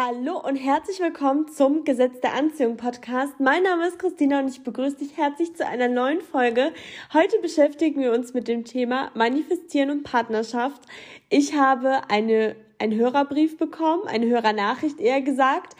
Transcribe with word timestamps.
Hallo 0.00 0.38
und 0.38 0.54
herzlich 0.54 1.00
willkommen 1.00 1.48
zum 1.48 1.82
Gesetz 1.82 2.20
der 2.20 2.34
Anziehung 2.34 2.76
Podcast. 2.76 3.40
Mein 3.40 3.64
Name 3.64 3.88
ist 3.88 3.98
Christina 3.98 4.38
und 4.38 4.48
ich 4.48 4.62
begrüße 4.62 4.98
dich 4.98 5.16
herzlich 5.16 5.56
zu 5.56 5.66
einer 5.66 5.88
neuen 5.88 6.20
Folge. 6.20 6.72
Heute 7.12 7.40
beschäftigen 7.42 8.00
wir 8.00 8.12
uns 8.12 8.32
mit 8.32 8.46
dem 8.46 8.64
Thema 8.64 9.10
Manifestieren 9.14 9.90
und 9.90 10.04
Partnerschaft. 10.04 10.82
Ich 11.30 11.56
habe 11.56 12.02
eine 12.08 12.54
einen 12.78 12.96
Hörerbrief 12.96 13.58
bekommen, 13.58 14.06
eine 14.06 14.26
Hörernachricht 14.26 15.00
eher 15.00 15.20
gesagt. 15.20 15.74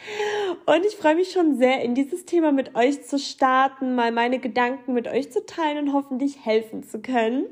Und 0.65 0.85
ich 0.85 0.95
freue 0.95 1.15
mich 1.15 1.31
schon 1.31 1.57
sehr, 1.57 1.81
in 1.81 1.95
dieses 1.95 2.25
Thema 2.25 2.51
mit 2.51 2.75
euch 2.75 3.03
zu 3.03 3.17
starten, 3.17 3.95
mal 3.95 4.11
meine 4.11 4.39
Gedanken 4.39 4.93
mit 4.93 5.07
euch 5.07 5.31
zu 5.31 5.45
teilen 5.45 5.87
und 5.87 5.93
hoffentlich 5.93 6.45
helfen 6.45 6.83
zu 6.83 6.99
können. 6.99 7.45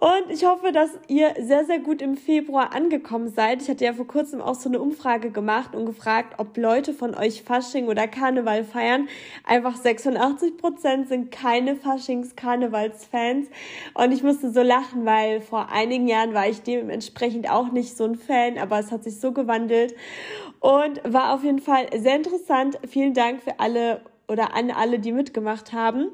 Und 0.00 0.30
ich 0.30 0.46
hoffe, 0.46 0.72
dass 0.72 0.90
ihr 1.08 1.34
sehr, 1.40 1.64
sehr 1.64 1.78
gut 1.78 2.00
im 2.00 2.16
Februar 2.16 2.74
angekommen 2.74 3.28
seid. 3.28 3.62
Ich 3.62 3.68
hatte 3.68 3.84
ja 3.84 3.92
vor 3.92 4.06
kurzem 4.06 4.40
auch 4.40 4.54
so 4.54 4.68
eine 4.68 4.80
Umfrage 4.80 5.30
gemacht 5.30 5.74
und 5.74 5.86
gefragt, 5.86 6.34
ob 6.38 6.56
Leute 6.56 6.94
von 6.94 7.14
euch 7.14 7.42
Fasching 7.42 7.88
oder 7.88 8.08
Karneval 8.08 8.64
feiern. 8.64 9.08
Einfach 9.44 9.76
86 9.76 10.56
Prozent 10.56 11.08
sind 11.08 11.30
keine 11.30 11.76
Faschings-Karnevals-Fans. 11.76 13.48
Und 13.94 14.12
ich 14.12 14.22
musste 14.22 14.50
so 14.50 14.62
lachen, 14.62 15.04
weil 15.04 15.40
vor 15.40 15.68
einigen 15.70 16.08
Jahren 16.08 16.32
war 16.32 16.48
ich 16.48 16.62
dementsprechend 16.62 17.50
auch 17.50 17.70
nicht 17.70 17.96
so 17.96 18.04
ein 18.04 18.14
Fan 18.16 18.52
aber 18.62 18.78
es 18.78 18.90
hat 18.90 19.04
sich 19.04 19.20
so 19.20 19.32
gewandelt 19.32 19.94
und 20.60 21.00
war 21.04 21.34
auf 21.34 21.42
jeden 21.42 21.58
Fall 21.58 21.86
sehr 22.02 22.16
interessant. 22.16 22.78
Vielen 22.86 23.14
Dank 23.14 23.42
für 23.42 23.60
alle 23.60 24.02
oder 24.28 24.54
an 24.54 24.70
alle, 24.70 24.98
die 24.98 25.12
mitgemacht 25.12 25.72
haben. 25.72 26.08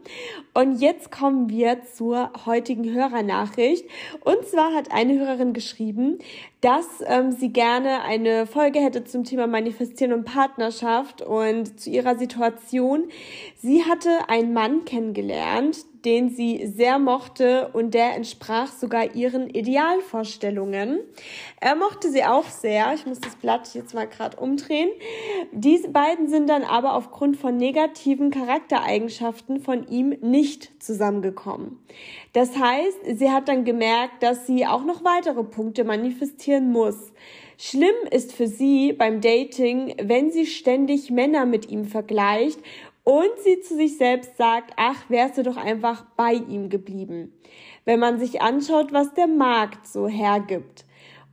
Und 0.53 0.81
jetzt 0.81 1.11
kommen 1.11 1.49
wir 1.49 1.83
zur 1.85 2.33
heutigen 2.47 2.93
Hörernachricht. 2.93 3.85
Und 4.25 4.45
zwar 4.45 4.75
hat 4.75 4.91
eine 4.91 5.19
Hörerin 5.19 5.53
geschrieben, 5.53 6.19
dass 6.61 6.87
ähm, 7.07 7.33
sie 7.33 7.53
gerne 7.53 8.03
eine 8.03 8.47
Folge 8.47 8.81
hätte 8.81 9.05
zum 9.05 9.25
Thema 9.25 9.47
Manifestieren 9.47 10.13
und 10.13 10.25
Partnerschaft 10.25 11.23
und 11.23 11.79
zu 11.81 11.91
ihrer 11.91 12.19
Situation. 12.19 13.05
Sie 13.57 13.85
hatte 13.85 14.29
einen 14.29 14.53
Mann 14.53 14.85
kennengelernt, 14.85 15.85
den 16.09 16.31
sie 16.31 16.67
sehr 16.67 16.99
mochte 16.99 17.69
und 17.75 17.93
der 17.93 18.15
entsprach 18.15 18.73
sogar 18.73 19.15
ihren 19.15 19.51
Idealvorstellungen. 19.51 21.01
Er 21.61 21.77
mochte 21.77 22.11
sie 22.11 22.25
auch 22.25 22.47
sehr. 22.47 22.95
Ich 22.95 23.05
muss 23.05 23.21
das 23.21 23.37
Blatt 23.37 23.75
jetzt 23.75 23.93
mal 23.93 24.07
gerade 24.07 24.39
umdrehen. 24.39 24.89
Diese 25.53 25.91
beiden 25.91 26.27
sind 26.29 26.49
dann 26.49 26.65
aber 26.65 26.95
aufgrund 26.95 27.37
von 27.37 27.59
negativen 27.59 28.31
Charaktereigenschaften 28.31 29.61
von 29.61 29.87
ihm 29.87 30.17
nicht 30.23 30.83
zusammengekommen. 30.83 31.79
Das 32.33 32.57
heißt, 32.59 33.19
sie 33.19 33.31
hat 33.31 33.49
dann 33.49 33.67
gemerkt, 33.67 34.23
dass 34.23 34.47
sie 34.47 34.65
auch 34.65 34.87
noch 34.87 35.05
weitere 35.05 35.45
Punkte 35.45 35.85
manifestieren 35.85 36.73
muss. 36.73 37.13
Schlimm 37.61 37.97
ist 38.13 38.33
für 38.33 38.47
sie 38.47 38.93
beim 38.93 39.21
Dating, 39.21 39.95
wenn 40.01 40.31
sie 40.31 40.47
ständig 40.47 41.11
Männer 41.11 41.45
mit 41.45 41.69
ihm 41.71 41.85
vergleicht 41.85 42.61
und 43.09 43.39
sie 43.43 43.59
zu 43.63 43.75
sich 43.75 43.97
selbst 43.97 44.37
sagt, 44.37 44.75
ach, 44.77 45.09
wärst 45.09 45.39
du 45.39 45.43
doch 45.43 45.57
einfach 45.57 46.05
bei 46.19 46.35
ihm 46.35 46.69
geblieben. 46.69 47.33
Wenn 47.87 48.01
man 48.01 48.19
sich 48.19 48.43
anschaut, 48.43 48.93
was 48.93 49.15
der 49.15 49.27
Markt 49.27 49.87
so 49.87 50.09
hergibt. 50.09 50.85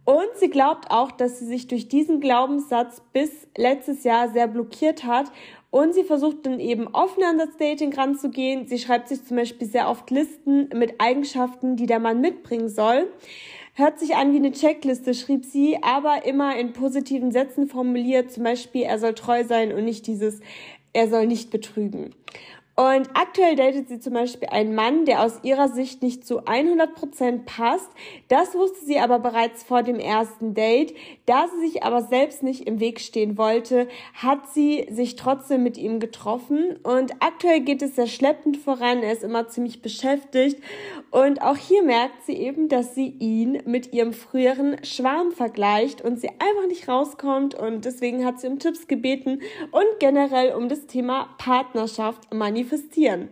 Und 0.05 0.29
sie 0.37 0.49
glaubt 0.49 0.89
auch, 0.89 1.11
dass 1.11 1.37
sie 1.37 1.45
sich 1.45 1.67
durch 1.67 1.89
diesen 1.89 2.21
Glaubenssatz 2.21 3.01
bis 3.11 3.29
letztes 3.57 4.05
Jahr 4.05 4.29
sehr 4.29 4.47
blockiert 4.47 5.03
hat 5.03 5.29
und 5.69 5.93
sie 5.93 6.05
versucht 6.05 6.45
dann 6.45 6.61
eben 6.61 6.87
offen 6.87 7.23
an 7.25 7.37
das 7.37 7.57
Dating 7.57 7.93
ranzugehen. 7.93 8.67
Sie 8.67 8.79
schreibt 8.79 9.09
sich 9.09 9.25
zum 9.25 9.35
Beispiel 9.35 9.67
sehr 9.67 9.89
oft 9.89 10.09
Listen 10.09 10.69
mit 10.73 11.01
Eigenschaften, 11.01 11.75
die 11.75 11.87
der 11.87 11.99
Mann 11.99 12.21
mitbringen 12.21 12.69
soll. 12.69 13.09
Hört 13.77 13.99
sich 13.99 14.15
an 14.15 14.31
wie 14.31 14.37
eine 14.37 14.53
Checkliste, 14.53 15.13
schrieb 15.13 15.43
sie, 15.43 15.83
aber 15.83 16.25
immer 16.25 16.55
in 16.57 16.71
positiven 16.71 17.33
Sätzen 17.33 17.67
formuliert. 17.67 18.31
Zum 18.31 18.45
Beispiel, 18.45 18.83
er 18.83 18.99
soll 18.99 19.15
treu 19.15 19.43
sein 19.43 19.73
und 19.73 19.83
nicht 19.83 20.07
dieses, 20.07 20.39
er 20.95 21.09
soll 21.09 21.27
nicht 21.27 21.51
betrügen. 21.51 22.15
Und 22.75 23.09
aktuell 23.13 23.55
datet 23.55 23.87
sie 23.87 24.01
zum 24.01 24.13
Beispiel 24.13 24.49
einen 24.49 24.75
Mann, 24.75 25.05
der 25.05 25.23
aus 25.23 25.39
ihrer 25.43 25.69
Sicht 25.69 26.01
nicht 26.01 26.27
zu 26.27 26.41
100% 26.41 27.45
passt. 27.45 27.89
Das 28.27 28.53
wusste 28.53 28.85
sie 28.85 28.99
aber 28.99 29.19
bereits 29.19 29.63
vor 29.63 29.81
dem 29.81 29.97
ersten 29.97 30.53
Date. 30.53 30.93
Da 31.25 31.47
sie 31.47 31.67
sich 31.67 31.83
aber 31.83 32.03
selbst 32.03 32.43
nicht 32.43 32.67
im 32.67 32.79
Weg 32.79 32.99
stehen 32.99 33.37
wollte, 33.37 33.87
hat 34.13 34.53
sie 34.53 34.85
sich 34.91 35.15
trotzdem 35.15 35.63
mit 35.63 35.77
ihm 35.77 35.99
getroffen. 35.99 36.75
Und 36.83 37.13
aktuell 37.19 37.61
geht 37.61 37.81
es 37.81 37.95
sehr 37.95 38.07
schleppend 38.07 38.57
voran. 38.57 39.01
Er 39.01 39.11
ist 39.11 39.23
immer 39.23 39.47
ziemlich 39.47 39.81
beschäftigt. 39.81 40.61
Und 41.09 41.41
auch 41.41 41.57
hier 41.57 41.81
merkt 41.81 42.25
sie 42.25 42.33
eben, 42.33 42.69
dass 42.69 42.93
sie 42.93 43.07
ihn 43.19 43.61
mit 43.65 43.93
ihrem 43.93 44.13
früheren 44.13 44.83
Schwarm 44.83 45.31
vergleicht 45.31 46.01
und 46.01 46.19
sie 46.19 46.29
einfach 46.29 46.67
nicht 46.67 46.87
rauskommt. 46.87 47.55
Und 47.55 47.85
deswegen 47.85 48.23
hat 48.23 48.39
sie 48.39 48.47
um 48.47 48.59
Tipps 48.59 48.87
gebeten 48.87 49.41
und 49.71 49.99
generell 49.99 50.53
um 50.53 50.69
das 50.69 50.85
Thema 50.85 51.29
Partnerschaft 51.39 52.33
manifestieren. 52.33 53.29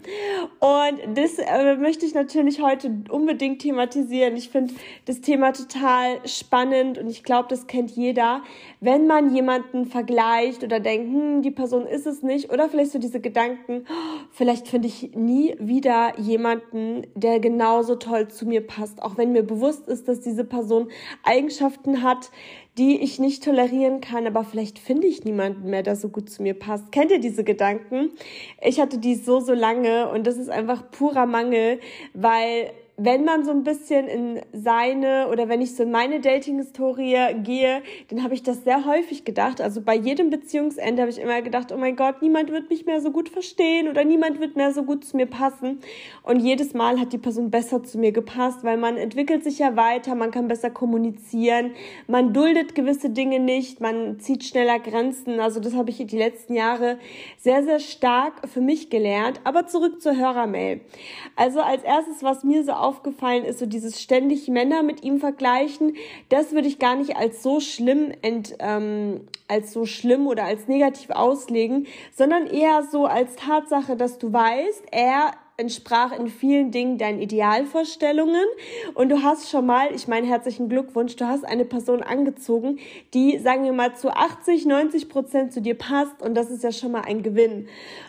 Und 0.59 1.18
das 1.18 1.38
äh, 1.38 1.76
möchte 1.76 2.06
ich 2.06 2.16
natürlich 2.16 2.62
heute 2.62 3.03
unbedingt 3.09 3.62
thematisieren. 3.62 4.36
Ich 4.36 4.50
finde 4.50 4.74
das 5.06 5.22
Thema 5.22 5.52
total 5.52 6.20
spannend 6.26 6.98
und 6.98 7.08
ich 7.08 7.24
glaube, 7.24 7.50
das 7.50 7.68
kennt 7.84 7.96
jeder. 7.96 8.42
Wenn 8.80 9.08
man 9.08 9.34
jemanden 9.34 9.86
vergleicht 9.86 10.64
oder 10.64 10.80
denkt, 10.80 11.12
hm, 11.12 11.42
die 11.42 11.52
Person 11.52 11.86
ist 11.86 12.08
es 12.08 12.24
nicht, 12.24 12.52
oder 12.52 12.70
vielleicht 12.70 12.92
so 12.92 13.00
diese 13.00 13.20
Gedanken, 13.20 13.86
oh, 13.90 14.20
vielleicht 14.32 14.68
finde 14.68 14.88
ich 14.88 15.12
nie 15.16 15.56
wieder 15.60 16.18
jemanden, 16.20 17.06
der 17.16 17.40
genauso 17.40 17.96
toll 17.96 18.28
zu 18.28 18.46
mir 18.46 18.66
passt, 18.66 19.02
auch 19.02 19.18
wenn 19.18 19.32
mir 19.32 19.44
bewusst 19.44 19.88
ist, 19.88 20.08
dass 20.08 20.22
diese 20.22 20.44
Person 20.44 20.90
Eigenschaften 21.24 22.04
hat, 22.04 22.32
die 22.78 23.02
ich 23.02 23.20
nicht 23.20 23.44
tolerieren 23.44 24.02
kann, 24.02 24.26
aber 24.26 24.44
vielleicht 24.44 24.80
finde 24.80 25.08
ich 25.08 25.26
niemanden 25.26 25.70
mehr, 25.70 25.84
der 25.84 25.96
so 25.96 26.10
gut 26.10 26.30
zu 26.30 26.42
mir 26.42 26.56
passt. 26.56 26.92
Kennt 26.92 27.12
ihr 27.12 27.20
diese 27.20 27.44
Gedanken? 27.44 28.12
Ich 28.62 28.80
hatte 28.80 28.98
die 28.98 29.16
so, 29.16 29.40
so 29.40 29.54
lange 29.54 30.10
und 30.10 30.26
das 30.26 30.38
ist 30.38 30.50
einfach 30.50 30.90
purer 30.90 31.28
Mangel, 31.28 31.80
weil 32.14 32.72
wenn 33.03 33.25
man 33.25 33.44
so 33.44 33.52
ein 33.52 33.64
bisschen 33.64 34.08
in 34.08 34.41
seine 34.53 35.28
oder 35.30 35.50
wenn 35.50 35.62
ich 35.62 35.75
so 35.75 35.84
in 35.84 35.91
meine 35.91 36.22
Dating-Historie 36.22 37.36
gehe, 37.44 37.81
dann 38.08 38.24
habe 38.24 38.34
ich 38.34 38.44
das 38.44 38.64
sehr 38.64 38.86
häufig 38.86 39.25
gedacht. 39.25 39.59
Also 39.59 39.81
bei 39.81 39.96
jedem 39.96 40.30
Beziehungsende 40.30 41.02
habe 41.02 41.12
ich 41.12 41.19
immer 41.19 41.41
gedacht, 41.41 41.74
oh 41.74 41.78
mein 41.78 41.97
Gott, 41.97 42.22
niemand 42.22 42.50
wird 42.52 42.69
mich 42.69 42.86
mehr 42.86 43.02
so 43.02 43.12
gut 43.12 43.28
verstehen 43.28 43.90
oder 43.90 44.06
niemand 44.06 44.40
wird 44.40 44.56
mehr 44.56 44.72
so 44.72 44.84
gut 44.84 45.03
zu 45.03 45.18
mir 45.18 45.25
passen. 45.25 45.80
Und 46.24 46.40
jedes 46.40 46.74
Mal 46.74 46.97
hat 46.97 47.12
die 47.12 47.18
Person 47.18 47.52
besser 47.52 47.84
zu 47.84 47.97
mir 47.97 48.14
gepasst, 48.14 48.64
weil 48.64 48.78
man 48.78 48.96
entwickelt 48.96 49.44
sich 49.44 49.59
ja 49.59 49.75
weiter, 49.75 50.16
man 50.16 50.31
kann 50.31 50.47
besser 50.47 50.70
kommunizieren, 50.70 51.72
man 52.08 52.31
duldet 52.31 52.74
gewisse 52.74 53.09
Dinge 53.09 53.40
nicht, 53.40 53.81
man 53.81 54.20
zieht 54.20 54.46
schneller 54.46 54.80
Grenzen. 54.80 55.41
Also 55.41 55.59
das 55.59 55.75
habe 55.75 55.90
ich 55.90 55.97
die 55.97 56.18
letzten 56.18 56.53
Jahre 56.53 57.00
sehr, 57.38 57.64
sehr 57.64 57.80
stark 57.80 58.47
für 58.47 58.62
mich 58.62 58.90
gelernt. 58.90 59.41
Aber 59.44 59.68
zurück 59.68 60.02
zur 60.02 60.16
Hörermail. 60.16 60.80
Also 61.35 61.59
als 61.59 61.84
erstes, 61.84 62.24
was 62.24 62.46
mir 62.46 62.64
so 62.64 62.72
aufgefallen 62.94 63.44
ist, 63.44 63.59
so 63.59 63.66
dieses 63.66 64.02
ständig 64.02 64.48
Männer 64.48 64.84
mit 64.84 65.04
ihm 65.04 65.20
vergleichen, 65.20 65.96
das 66.30 66.52
würde 66.52 66.68
ich 66.68 66.78
gar 66.78 66.96
nicht 66.96 67.16
als 67.16 67.42
so 67.42 67.59
schlimm 67.59 68.12
ent, 68.22 68.56
ähm, 68.59 69.22
als 69.48 69.74
so 69.74 69.86
schlimm 69.86 70.28
oder 70.28 70.44
als 70.44 70.68
negativ 70.68 71.09
auslegen, 71.09 71.88
sondern 72.16 72.46
eher 72.46 72.84
so 72.84 73.06
als 73.06 73.36
Tatsache, 73.36 73.96
dass 73.96 74.20
du 74.20 74.32
weißt, 74.32 74.84
er 74.92 75.32
entsprach 75.58 76.18
in 76.18 76.28
vielen 76.28 76.72
Dingen 76.72 76.97
deinen 76.97 77.22
Idealvorstellungen 77.22 78.46
und 78.96 79.09
du 79.09 79.22
hast 79.22 79.50
schon 79.50 79.66
mal, 79.66 79.94
ich 79.94 80.08
meine 80.08 80.25
herzlichen 80.25 80.68
Glückwunsch, 80.68 81.16
du 81.16 81.28
hast 81.28 81.46
eine 81.46 81.64
Person 81.64 82.02
angezogen, 82.02 82.80
die, 83.14 83.38
sagen 83.38 83.64
wir 83.64 83.74
mal, 83.74 83.96
zu 83.96 84.09
80, 84.09 84.66
90 84.66 85.09
Prozent 85.09 85.53
zu 85.53 85.62
dir 85.62 85.78
passt 85.78 86.22
und 86.22 86.34
das 86.34 86.50
ist 86.50 86.64
ja 86.64 86.72
schon 86.72 86.91
mal 86.91 87.02
ein 87.02 87.22
Gewinn. 87.22 87.68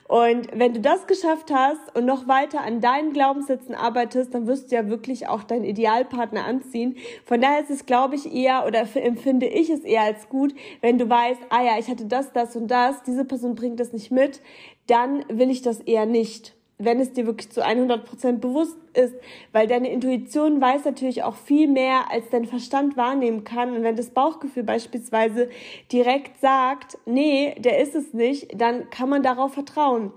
Und 0.08 0.48
wenn 0.54 0.72
du 0.72 0.80
das 0.80 1.06
geschafft 1.06 1.50
hast 1.52 1.94
und 1.94 2.06
noch 2.06 2.28
weiter 2.28 2.62
an 2.62 2.80
deinen 2.80 3.12
Glaubenssätzen 3.12 3.74
arbeitest, 3.74 4.34
dann 4.34 4.46
wirst 4.46 4.70
du 4.70 4.76
ja 4.76 4.88
wirklich 4.88 5.28
auch 5.28 5.42
deinen 5.42 5.64
Idealpartner 5.64 6.44
anziehen. 6.44 6.96
Von 7.24 7.40
daher 7.40 7.60
ist 7.60 7.70
es, 7.70 7.86
glaube 7.86 8.14
ich, 8.14 8.34
eher 8.34 8.66
oder 8.66 8.86
empfinde 8.94 9.46
ich 9.46 9.70
es 9.70 9.80
eher 9.80 10.02
als 10.02 10.28
gut, 10.28 10.54
wenn 10.80 10.98
du 10.98 11.08
weißt, 11.08 11.40
ah 11.50 11.62
ja, 11.62 11.78
ich 11.78 11.88
hatte 11.88 12.06
das, 12.06 12.32
das 12.32 12.56
und 12.56 12.68
das, 12.68 13.02
diese 13.02 13.24
Person 13.24 13.54
bringt 13.54 13.80
das 13.80 13.92
nicht 13.92 14.10
mit, 14.10 14.40
dann 14.86 15.24
will 15.28 15.50
ich 15.50 15.62
das 15.62 15.80
eher 15.80 16.06
nicht 16.06 16.54
wenn 16.78 17.00
es 17.00 17.12
dir 17.12 17.26
wirklich 17.26 17.50
zu 17.50 17.64
100% 17.64 18.38
bewusst 18.38 18.76
ist, 18.94 19.14
weil 19.52 19.66
deine 19.66 19.90
Intuition 19.90 20.60
weiß 20.60 20.84
natürlich 20.84 21.22
auch 21.22 21.36
viel 21.36 21.68
mehr, 21.68 22.10
als 22.10 22.30
dein 22.30 22.46
Verstand 22.46 22.96
wahrnehmen 22.96 23.44
kann. 23.44 23.76
Und 23.76 23.82
wenn 23.82 23.96
das 23.96 24.10
Bauchgefühl 24.10 24.64
beispielsweise 24.64 25.48
direkt 25.92 26.40
sagt, 26.40 26.98
nee, 27.06 27.54
der 27.58 27.78
ist 27.78 27.94
es 27.94 28.12
nicht, 28.12 28.60
dann 28.60 28.90
kann 28.90 29.08
man 29.08 29.22
darauf 29.22 29.54
vertrauen. 29.54 30.12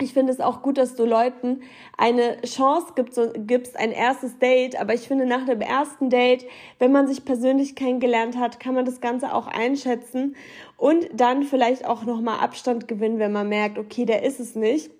ich 0.00 0.12
finde 0.12 0.32
es 0.32 0.40
auch 0.40 0.60
gut, 0.60 0.76
dass 0.76 0.96
du 0.96 1.04
Leuten 1.04 1.62
eine 1.96 2.40
Chance 2.42 2.92
gibst, 2.96 3.20
gibst, 3.46 3.76
ein 3.78 3.92
erstes 3.92 4.38
Date. 4.38 4.78
Aber 4.78 4.92
ich 4.92 5.08
finde, 5.08 5.24
nach 5.24 5.46
dem 5.46 5.60
ersten 5.60 6.10
Date, 6.10 6.44
wenn 6.78 6.92
man 6.92 7.06
sich 7.06 7.24
persönlich 7.24 7.76
kennengelernt 7.76 8.36
hat, 8.36 8.60
kann 8.60 8.74
man 8.74 8.84
das 8.84 9.00
Ganze 9.00 9.32
auch 9.32 9.46
einschätzen 9.46 10.36
und 10.76 11.08
dann 11.12 11.44
vielleicht 11.44 11.86
auch 11.86 12.04
nochmal 12.04 12.40
Abstand 12.40 12.88
gewinnen, 12.88 13.18
wenn 13.18 13.32
man 13.32 13.48
merkt, 13.48 13.78
okay, 13.78 14.04
der 14.04 14.22
ist 14.22 14.40
es 14.40 14.54
nicht. 14.54 14.90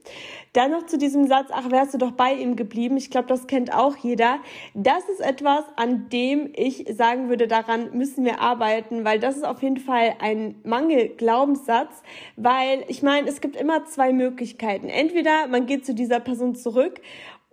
Dann 0.52 0.70
noch 0.70 0.86
zu 0.86 0.98
diesem 0.98 1.26
Satz, 1.26 1.48
ach, 1.52 1.70
wärst 1.70 1.94
du 1.94 1.98
doch 1.98 2.12
bei 2.12 2.32
ihm 2.32 2.54
geblieben. 2.54 2.96
Ich 2.96 3.10
glaube, 3.10 3.26
das 3.26 3.48
kennt 3.48 3.74
auch 3.74 3.96
jeder. 3.96 4.38
Das 4.72 5.08
ist 5.08 5.20
etwas, 5.20 5.64
an 5.74 6.08
dem 6.10 6.52
ich 6.54 6.86
sagen 6.96 7.28
würde, 7.28 7.48
daran 7.48 7.90
müssen 7.92 8.24
wir 8.24 8.40
arbeiten, 8.40 9.04
weil 9.04 9.18
das 9.18 9.36
ist 9.36 9.44
auf 9.44 9.62
jeden 9.62 9.78
Fall 9.78 10.14
ein 10.20 10.54
Mangelglaubenssatz, 10.62 12.02
weil 12.36 12.84
ich 12.86 13.02
meine, 13.02 13.28
es 13.28 13.40
gibt 13.40 13.56
immer 13.56 13.84
zwei 13.86 14.12
Möglichkeiten. 14.12 14.88
Entweder 14.88 15.48
man 15.48 15.66
geht 15.66 15.84
zu 15.84 15.92
dieser 15.92 16.20
Person 16.20 16.54
zurück 16.54 17.00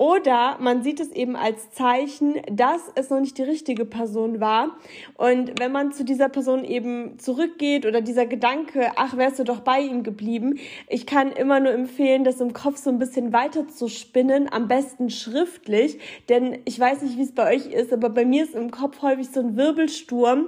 oder 0.02 0.58
man 0.60 0.82
sieht 0.82 1.00
es 1.00 1.12
eben 1.12 1.36
als 1.36 1.70
Zeichen, 1.74 2.42
dass 2.52 2.82
es 2.96 3.12
noch 3.12 3.20
nicht 3.20 3.38
die 3.38 3.44
richtige 3.44 3.86
Person 3.86 4.40
war. 4.40 4.76
Und 5.14 5.60
wenn 5.60 5.72
man 5.72 5.92
zu 5.92 6.04
dieser 6.04 6.28
Person 6.28 6.64
eben 6.64 7.20
zurückgeht 7.20 7.86
oder 7.86 8.02
dieser 8.02 8.26
Gedanke, 8.26 8.94
ach, 8.96 9.16
wärst 9.16 9.38
du 9.38 9.44
doch 9.44 9.60
bei 9.60 9.80
ihm 9.80 10.02
geblieben, 10.02 10.58
ich 10.88 11.06
kann 11.06 11.32
immer 11.32 11.60
nur 11.60 11.72
empfehlen, 11.72 12.24
das 12.24 12.42
im 12.42 12.52
Kopf 12.52 12.78
so 12.78 12.90
ein 12.90 12.98
bisschen 12.98 13.32
weiter 13.32 13.68
zu 13.68 13.90
spinnen, 13.90 14.52
am 14.52 14.68
besten 14.68 15.12
schriftlich. 15.12 16.00
Denn 16.30 16.58
ich 16.66 16.80
weiß 16.80 17.04
nicht, 17.04 17.20
wie 17.20 17.22
es 17.22 17.36
bei 17.36 17.54
euch 17.54 17.68
ist, 17.68 17.94
aber 17.94 18.10
bei 18.10 18.26
mir 18.26 18.46
ist 18.46 18.56
im 18.56 18.72
Kopf 18.72 19.04
häufig 19.04 19.30
so 19.30 19.42
ein 19.42 19.56
Wirbelsturm. 19.56 20.48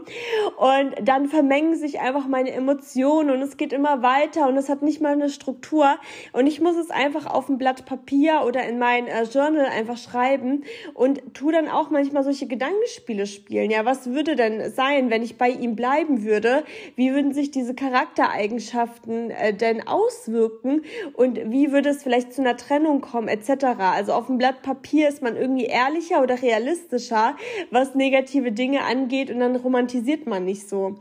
Und 0.58 0.96
dann 1.08 1.28
vermengen 1.28 1.76
sich 1.76 2.00
einfach 2.00 2.28
meine 2.28 2.50
Emotionen 2.54 3.30
und 3.30 3.44
es 3.44 3.56
geht 3.58 3.72
immer 3.72 4.02
weiter 4.02 4.48
und 4.48 4.58
es 4.58 4.68
hat 4.68 4.82
nicht 4.82 5.00
mal 5.00 5.14
eine 5.14 5.30
Struktur. 5.30 5.98
Und 6.32 6.48
ich 6.48 6.60
muss 6.60 6.76
es 6.76 6.90
einfach 6.90 7.28
auf 7.28 7.50
ein 7.50 7.60
Blatt 7.60 7.86
Papier 7.86 8.42
oder 8.48 8.64
in 8.64 8.80
mein 8.80 9.06
äh, 9.06 9.28
Journal 9.44 9.66
einfach 9.66 9.98
schreiben 9.98 10.63
und 10.94 11.22
tu 11.34 11.51
dann 11.51 11.68
auch 11.68 11.90
manchmal 11.90 12.24
solche 12.24 12.48
Gedankenspiele 12.48 13.28
spielen. 13.28 13.72
Ja, 13.72 13.86
was 13.86 14.07
würde 14.07 14.36
denn 14.36 14.72
sein, 14.72 15.10
wenn 15.10 15.22
ich 15.22 15.38
bei 15.38 15.50
ihm 15.50 15.75
bleiben 15.75 16.24
würde? 16.24 16.63
Wie 16.95 17.13
würden 17.13 17.34
sich 17.34 17.51
diese 17.51 17.74
Charaktereigenschaften 17.75 19.31
äh, 19.31 19.54
denn 19.54 19.86
auswirken 19.86 20.84
und 21.13 21.40
wie 21.51 21.72
würde 21.72 21.90
es 21.90 22.04
vielleicht 22.04 22.34
zu 22.34 22.42
einer 22.42 22.57
Trennung 22.57 23.01
kommen 23.01 23.28
etc. 23.28 23.66
Also 23.80 24.13
auf 24.13 24.28
dem 24.28 24.38
Blatt 24.38 24.62
Papier 24.62 25.10
ist 25.10 25.22
man 25.22 25.36
irgendwie 25.36 25.66
ehrlicher 25.66 26.22
oder 26.22 26.42
realistischer, 26.42 27.36
was 27.72 27.96
negative 27.96 28.51
Dinge 28.51 28.84
angeht 28.84 29.30
und 29.30 29.39
dann 29.39 29.56
romantisiert 29.56 30.25
man 30.25 30.46
nicht 30.46 30.69
so. 30.69 30.96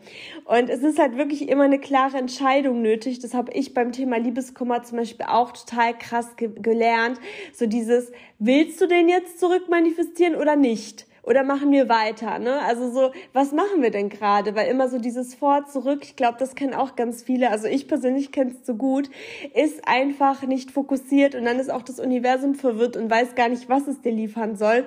Und 0.44 0.68
es 0.68 0.82
ist 0.82 0.98
halt 0.98 1.16
wirklich 1.16 1.48
immer 1.48 1.64
eine 1.64 1.78
klare 1.78 2.18
Entscheidung 2.18 2.82
nötig. 2.82 3.20
Das 3.20 3.34
habe 3.34 3.52
ich 3.52 3.74
beim 3.74 3.92
Thema 3.92 4.16
Liebeskummer 4.16 4.82
zum 4.82 4.98
Beispiel 4.98 5.26
auch 5.28 5.52
total 5.52 5.96
krass 5.96 6.36
ge 6.36 6.50
gelernt. 6.54 7.18
So 7.52 7.66
dieses, 7.66 8.12
willst 8.38 8.80
du 8.80 8.86
den 8.86 9.08
jetzt 9.08 9.38
zurück 9.38 9.69
manifestieren 9.69 10.34
oder 10.34 10.56
nicht? 10.56 11.06
Oder 11.24 11.44
machen 11.44 11.70
wir 11.70 11.88
weiter, 11.88 12.40
ne? 12.40 12.60
Also 12.62 12.90
so, 12.90 13.12
was 13.32 13.52
machen 13.52 13.80
wir 13.80 13.92
denn 13.92 14.08
gerade? 14.08 14.56
Weil 14.56 14.69
immer 14.69 14.88
so 14.88 14.98
dieses 14.98 15.36
Vor, 15.36 15.66
zurück, 15.66 16.00
ich 16.02 16.16
glaube, 16.16 16.36
das 16.38 16.56
kennen 16.56 16.74
auch 16.74 16.96
ganz 16.96 17.22
viele, 17.22 17.50
also 17.50 17.69
ich 17.69 17.86
persönlich 17.86 18.32
kenne 18.32 18.50
es 18.50 18.66
so 18.66 18.74
gut, 18.74 19.08
ist 19.54 19.86
einfach 19.86 20.42
nicht 20.42 20.72
fokussiert 20.72 21.36
und 21.36 21.44
dann 21.44 21.60
ist 21.60 21.70
auch 21.70 21.82
das 21.82 22.00
Universum 22.00 22.56
verwirrt 22.56 22.96
und 22.96 23.08
weiß 23.08 23.36
gar 23.36 23.48
nicht, 23.48 23.69
was 23.69 23.86
es 23.86 24.00
dir 24.00 24.10
liefern 24.10 24.56
soll. 24.56 24.84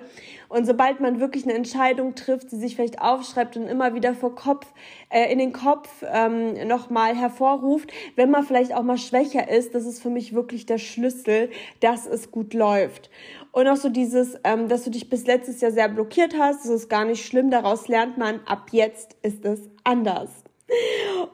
Und 0.50 0.66
sobald 0.66 1.00
man 1.00 1.22
wirklich 1.22 1.46
eine 1.46 1.54
Entscheidung 1.54 2.16
trifft, 2.16 2.50
sie 2.50 2.58
sich 2.58 2.76
vielleicht 2.76 3.02
aufschreibt 3.02 3.56
und 3.56 3.68
immer 3.68 3.94
wieder 3.94 4.14
vor 4.14 4.36
Kopf, 4.36 4.68
äh, 5.10 5.32
in 5.32 5.40
den 5.40 5.54
Kopf 5.54 6.04
ähm, 6.06 6.68
nochmal 6.68 7.16
hervorruft, 7.16 7.92
wenn 8.18 8.30
man 8.30 8.44
vielleicht 8.44 8.76
auch 8.76 8.84
mal 8.84 8.98
schwächer 8.98 9.50
ist, 9.50 9.74
das 9.74 9.86
ist 9.86 10.02
für 10.02 10.10
mich 10.10 10.34
wirklich 10.34 10.66
der 10.66 10.80
Schlüssel, 10.80 11.50
dass 11.80 12.06
es 12.06 12.30
gut 12.30 12.54
läuft. 12.54 13.10
Und 13.56 13.70
auch 13.70 13.78
so 13.78 13.88
dieses, 13.88 14.38
ähm, 14.44 14.68
dass 14.68 14.84
du 14.84 14.90
dich 14.90 15.10
bis 15.10 15.26
letztes 15.28 15.62
Jahr 15.62 15.72
sehr 15.72 15.88
blockiert 15.88 16.38
hast, 16.38 16.66
das 16.66 16.72
ist 16.72 16.90
gar 16.90 17.06
nicht 17.06 17.26
schlimm, 17.26 17.52
daraus 17.52 17.88
lernt 17.88 18.18
man, 18.18 18.42
ab 18.46 18.68
jetzt 18.72 19.16
ist 19.22 19.46
es 19.46 19.62
anders. 19.86 20.30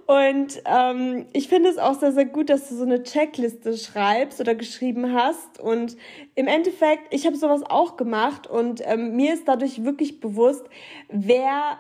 Und 0.06 0.62
ähm, 0.66 1.26
ich 1.34 1.48
finde 1.48 1.70
es 1.70 1.80
auch 1.80 2.00
sehr, 2.00 2.12
sehr 2.12 2.26
gut, 2.26 2.52
dass 2.52 2.70
du 2.70 2.76
so 2.76 2.84
eine 2.84 3.02
Checkliste 3.02 3.76
schreibst 3.76 4.40
oder 4.40 4.54
geschrieben 4.54 5.14
hast. 5.14 5.60
Und 5.60 5.98
im 6.36 6.46
Endeffekt, 6.46 7.12
ich 7.12 7.26
habe 7.26 7.38
sowas 7.38 7.64
auch 7.68 7.98
gemacht 7.98 8.46
und 8.46 8.84
ähm, 8.86 9.16
mir 9.16 9.34
ist 9.34 9.48
dadurch 9.48 9.84
wirklich 9.84 10.20
bewusst, 10.20 10.66
wer, 11.10 11.80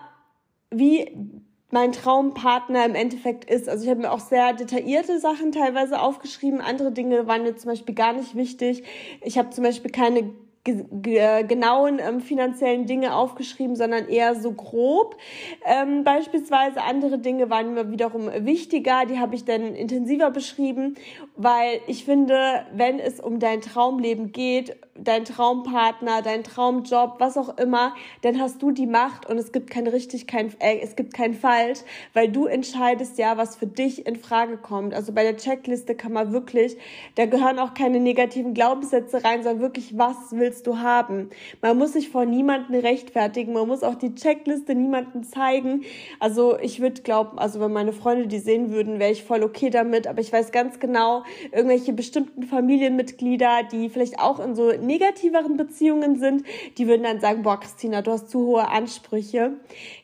wie 0.71 1.43
mein 1.71 1.91
Traumpartner 1.91 2.85
im 2.85 2.95
Endeffekt 2.95 3.49
ist. 3.49 3.67
Also 3.67 3.83
ich 3.83 3.89
habe 3.89 4.01
mir 4.01 4.11
auch 4.11 4.19
sehr 4.19 4.53
detaillierte 4.53 5.19
Sachen 5.19 5.51
teilweise 5.51 5.99
aufgeschrieben. 5.99 6.61
Andere 6.61 6.91
Dinge 6.91 7.27
waren 7.27 7.43
mir 7.43 7.55
zum 7.55 7.71
Beispiel 7.71 7.95
gar 7.95 8.13
nicht 8.13 8.35
wichtig. 8.35 8.83
Ich 9.21 9.37
habe 9.37 9.49
zum 9.49 9.63
Beispiel 9.63 9.91
keine 9.91 10.31
genauen 10.63 11.99
ähm, 11.99 12.21
finanziellen 12.21 12.85
Dinge 12.85 13.15
aufgeschrieben, 13.15 13.75
sondern 13.75 14.07
eher 14.07 14.35
so 14.35 14.51
grob. 14.51 15.17
Ähm, 15.65 16.03
beispielsweise 16.03 16.83
andere 16.83 17.17
Dinge 17.17 17.49
waren 17.49 17.73
mir 17.73 17.89
wiederum 17.91 18.29
wichtiger, 18.45 19.05
die 19.09 19.17
habe 19.17 19.33
ich 19.33 19.43
dann 19.43 19.73
intensiver 19.73 20.29
beschrieben, 20.29 20.95
weil 21.35 21.79
ich 21.87 22.05
finde, 22.05 22.65
wenn 22.73 22.99
es 22.99 23.19
um 23.19 23.39
dein 23.39 23.61
Traumleben 23.61 24.31
geht, 24.31 24.75
dein 25.03 25.25
Traumpartner, 25.25 26.21
dein 26.21 26.43
Traumjob, 26.43 27.15
was 27.19 27.37
auch 27.37 27.57
immer, 27.57 27.95
dann 28.21 28.39
hast 28.39 28.61
du 28.61 28.71
die 28.71 28.85
Macht 28.85 29.29
und 29.29 29.37
es 29.37 29.51
gibt 29.51 29.69
kein 29.69 29.87
richtig, 29.87 30.27
kein, 30.27 30.53
äh, 30.59 30.79
es 30.81 30.95
gibt 30.95 31.13
kein 31.13 31.33
falsch, 31.33 31.79
weil 32.13 32.29
du 32.29 32.45
entscheidest 32.45 33.17
ja, 33.17 33.37
was 33.37 33.55
für 33.55 33.67
dich 33.67 34.05
in 34.05 34.15
Frage 34.15 34.57
kommt. 34.57 34.93
Also 34.93 35.11
bei 35.13 35.23
der 35.23 35.37
Checkliste 35.37 35.95
kann 35.95 36.13
man 36.13 36.31
wirklich, 36.31 36.77
da 37.15 37.25
gehören 37.25 37.59
auch 37.59 37.73
keine 37.73 37.99
negativen 37.99 38.53
Glaubenssätze 38.53 39.23
rein, 39.23 39.43
sondern 39.43 39.61
wirklich, 39.61 39.97
was 39.97 40.15
willst 40.31 40.67
du 40.67 40.77
haben? 40.77 41.29
Man 41.61 41.77
muss 41.77 41.93
sich 41.93 42.09
vor 42.09 42.25
niemanden 42.25 42.75
rechtfertigen, 42.75 43.53
man 43.53 43.67
muss 43.67 43.83
auch 43.83 43.95
die 43.95 44.13
Checkliste 44.15 44.75
niemandem 44.75 45.23
zeigen. 45.23 45.83
Also 46.19 46.59
ich 46.59 46.79
würde 46.79 47.01
glauben, 47.01 47.39
also 47.39 47.59
wenn 47.59 47.73
meine 47.73 47.93
Freunde 47.93 48.27
die 48.27 48.39
sehen 48.39 48.71
würden, 48.71 48.99
wäre 48.99 49.11
ich 49.11 49.23
voll 49.23 49.43
okay 49.43 49.69
damit, 49.69 50.07
aber 50.07 50.21
ich 50.21 50.31
weiß 50.31 50.51
ganz 50.51 50.79
genau, 50.79 51.23
irgendwelche 51.51 51.93
bestimmten 51.93 52.43
Familienmitglieder, 52.43 53.63
die 53.71 53.89
vielleicht 53.89 54.19
auch 54.19 54.39
in 54.39 54.55
so 54.55 54.71
negativeren 54.91 55.55
Beziehungen 55.55 56.19
sind, 56.19 56.43
die 56.77 56.87
würden 56.87 57.03
dann 57.03 57.21
sagen, 57.21 57.43
boah, 57.43 57.59
Christina, 57.59 58.01
du 58.01 58.11
hast 58.11 58.29
zu 58.29 58.45
hohe 58.45 58.67
Ansprüche. 58.67 59.53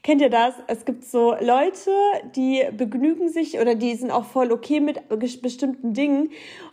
Kennt 0.02 0.22
ihr 0.22 0.30
das? 0.30 0.54
Es 0.68 0.86
gibt 0.86 1.04
so 1.04 1.36
Leute, 1.42 1.92
die 2.36 2.64
begnügen 2.72 3.30
sich 3.30 3.60
oder 3.60 3.76
die 3.76 3.96
sind 3.96 4.12
auch 4.12 4.26
voll 4.26 4.52
okay 4.52 4.80
mit 4.80 5.02
bestimmten 5.42 5.94
Dingen 5.94 6.30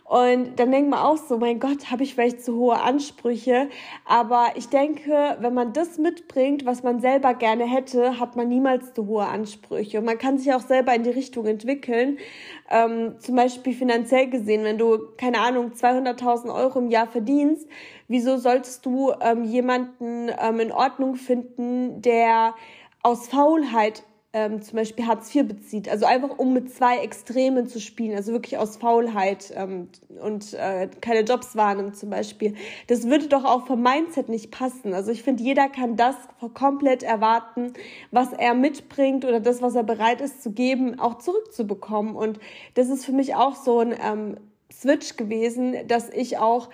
und 0.07 0.57
dann 0.57 0.69
denkt 0.69 0.91
man 0.91 0.99
auch 0.99 1.17
so, 1.17 1.39
mein 1.39 1.59
Gott, 1.59 1.89
habe 1.89 2.03
ich 2.03 2.13
vielleicht 2.13 2.45
zu 2.45 2.55
hohe 2.55 2.79
Ansprüche. 2.79 3.69
Aber 4.05 4.49
ich 4.53 4.69
denke, 4.69 5.35
wenn 5.39 5.55
man 5.55 5.73
das 5.73 5.97
mitbringt, 5.97 6.63
was 6.63 6.83
man 6.83 6.99
selber 6.99 7.33
gerne 7.33 7.65
hätte, 7.65 8.19
hat 8.19 8.35
man 8.35 8.47
niemals 8.47 8.93
zu 8.93 9.07
hohe 9.07 9.25
Ansprüche. 9.25 9.97
Und 9.97 10.05
man 10.05 10.19
kann 10.19 10.37
sich 10.37 10.53
auch 10.53 10.61
selber 10.61 10.93
in 10.93 11.01
die 11.01 11.09
Richtung 11.09 11.47
entwickeln. 11.47 12.19
Ähm, 12.69 13.15
zum 13.17 13.35
Beispiel 13.35 13.73
finanziell 13.73 14.29
gesehen, 14.29 14.63
wenn 14.63 14.77
du, 14.77 14.99
keine 15.17 15.39
Ahnung, 15.39 15.71
200.000 15.71 16.53
Euro 16.53 16.77
im 16.77 16.91
Jahr 16.91 17.07
verdienst, 17.07 17.67
wieso 18.07 18.37
solltest 18.37 18.85
du 18.85 19.11
ähm, 19.21 19.43
jemanden 19.43 20.29
ähm, 20.39 20.59
in 20.59 20.71
Ordnung 20.71 21.15
finden, 21.15 22.03
der 22.03 22.53
aus 23.01 23.27
Faulheit 23.27 24.03
ähm, 24.35 24.61
zum 24.61 24.75
Beispiel 24.75 25.07
Hartz 25.07 25.33
IV 25.33 25.47
bezieht. 25.47 25.87
Also 25.87 26.05
einfach 26.05 26.37
um 26.37 26.51
mit 26.51 26.69
zwei 26.69 26.97
Extremen 26.97 27.67
zu 27.67 27.79
spielen, 27.79 28.17
also 28.17 28.33
wirklich 28.33 28.57
aus 28.57 28.75
Faulheit 28.75 29.53
ähm, 29.55 29.87
und 30.21 30.53
äh, 30.53 30.89
keine 30.99 31.21
Jobs 31.21 31.55
wahrnimmt 31.55 31.95
zum 31.95 32.09
Beispiel. 32.09 32.53
Das 32.87 33.07
würde 33.07 33.27
doch 33.27 33.45
auch 33.45 33.65
vom 33.65 33.81
Mindset 33.81 34.27
nicht 34.27 34.51
passen. 34.51 34.93
Also 34.93 35.13
ich 35.13 35.23
finde, 35.23 35.41
jeder 35.41 35.69
kann 35.69 35.95
das 35.95 36.15
komplett 36.53 37.01
erwarten, 37.01 37.71
was 38.11 38.33
er 38.33 38.55
mitbringt 38.55 39.23
oder 39.23 39.39
das, 39.39 39.61
was 39.61 39.73
er 39.73 39.83
bereit 39.83 40.19
ist 40.19 40.43
zu 40.43 40.51
geben, 40.51 40.99
auch 40.99 41.17
zurückzubekommen. 41.19 42.17
Und 42.17 42.37
das 42.73 42.89
ist 42.89 43.05
für 43.05 43.13
mich 43.13 43.35
auch 43.35 43.55
so 43.55 43.79
ein 43.79 43.95
ähm, 44.03 44.35
Switch 44.69 45.15
gewesen, 45.15 45.87
dass 45.87 46.09
ich 46.09 46.39
auch 46.39 46.69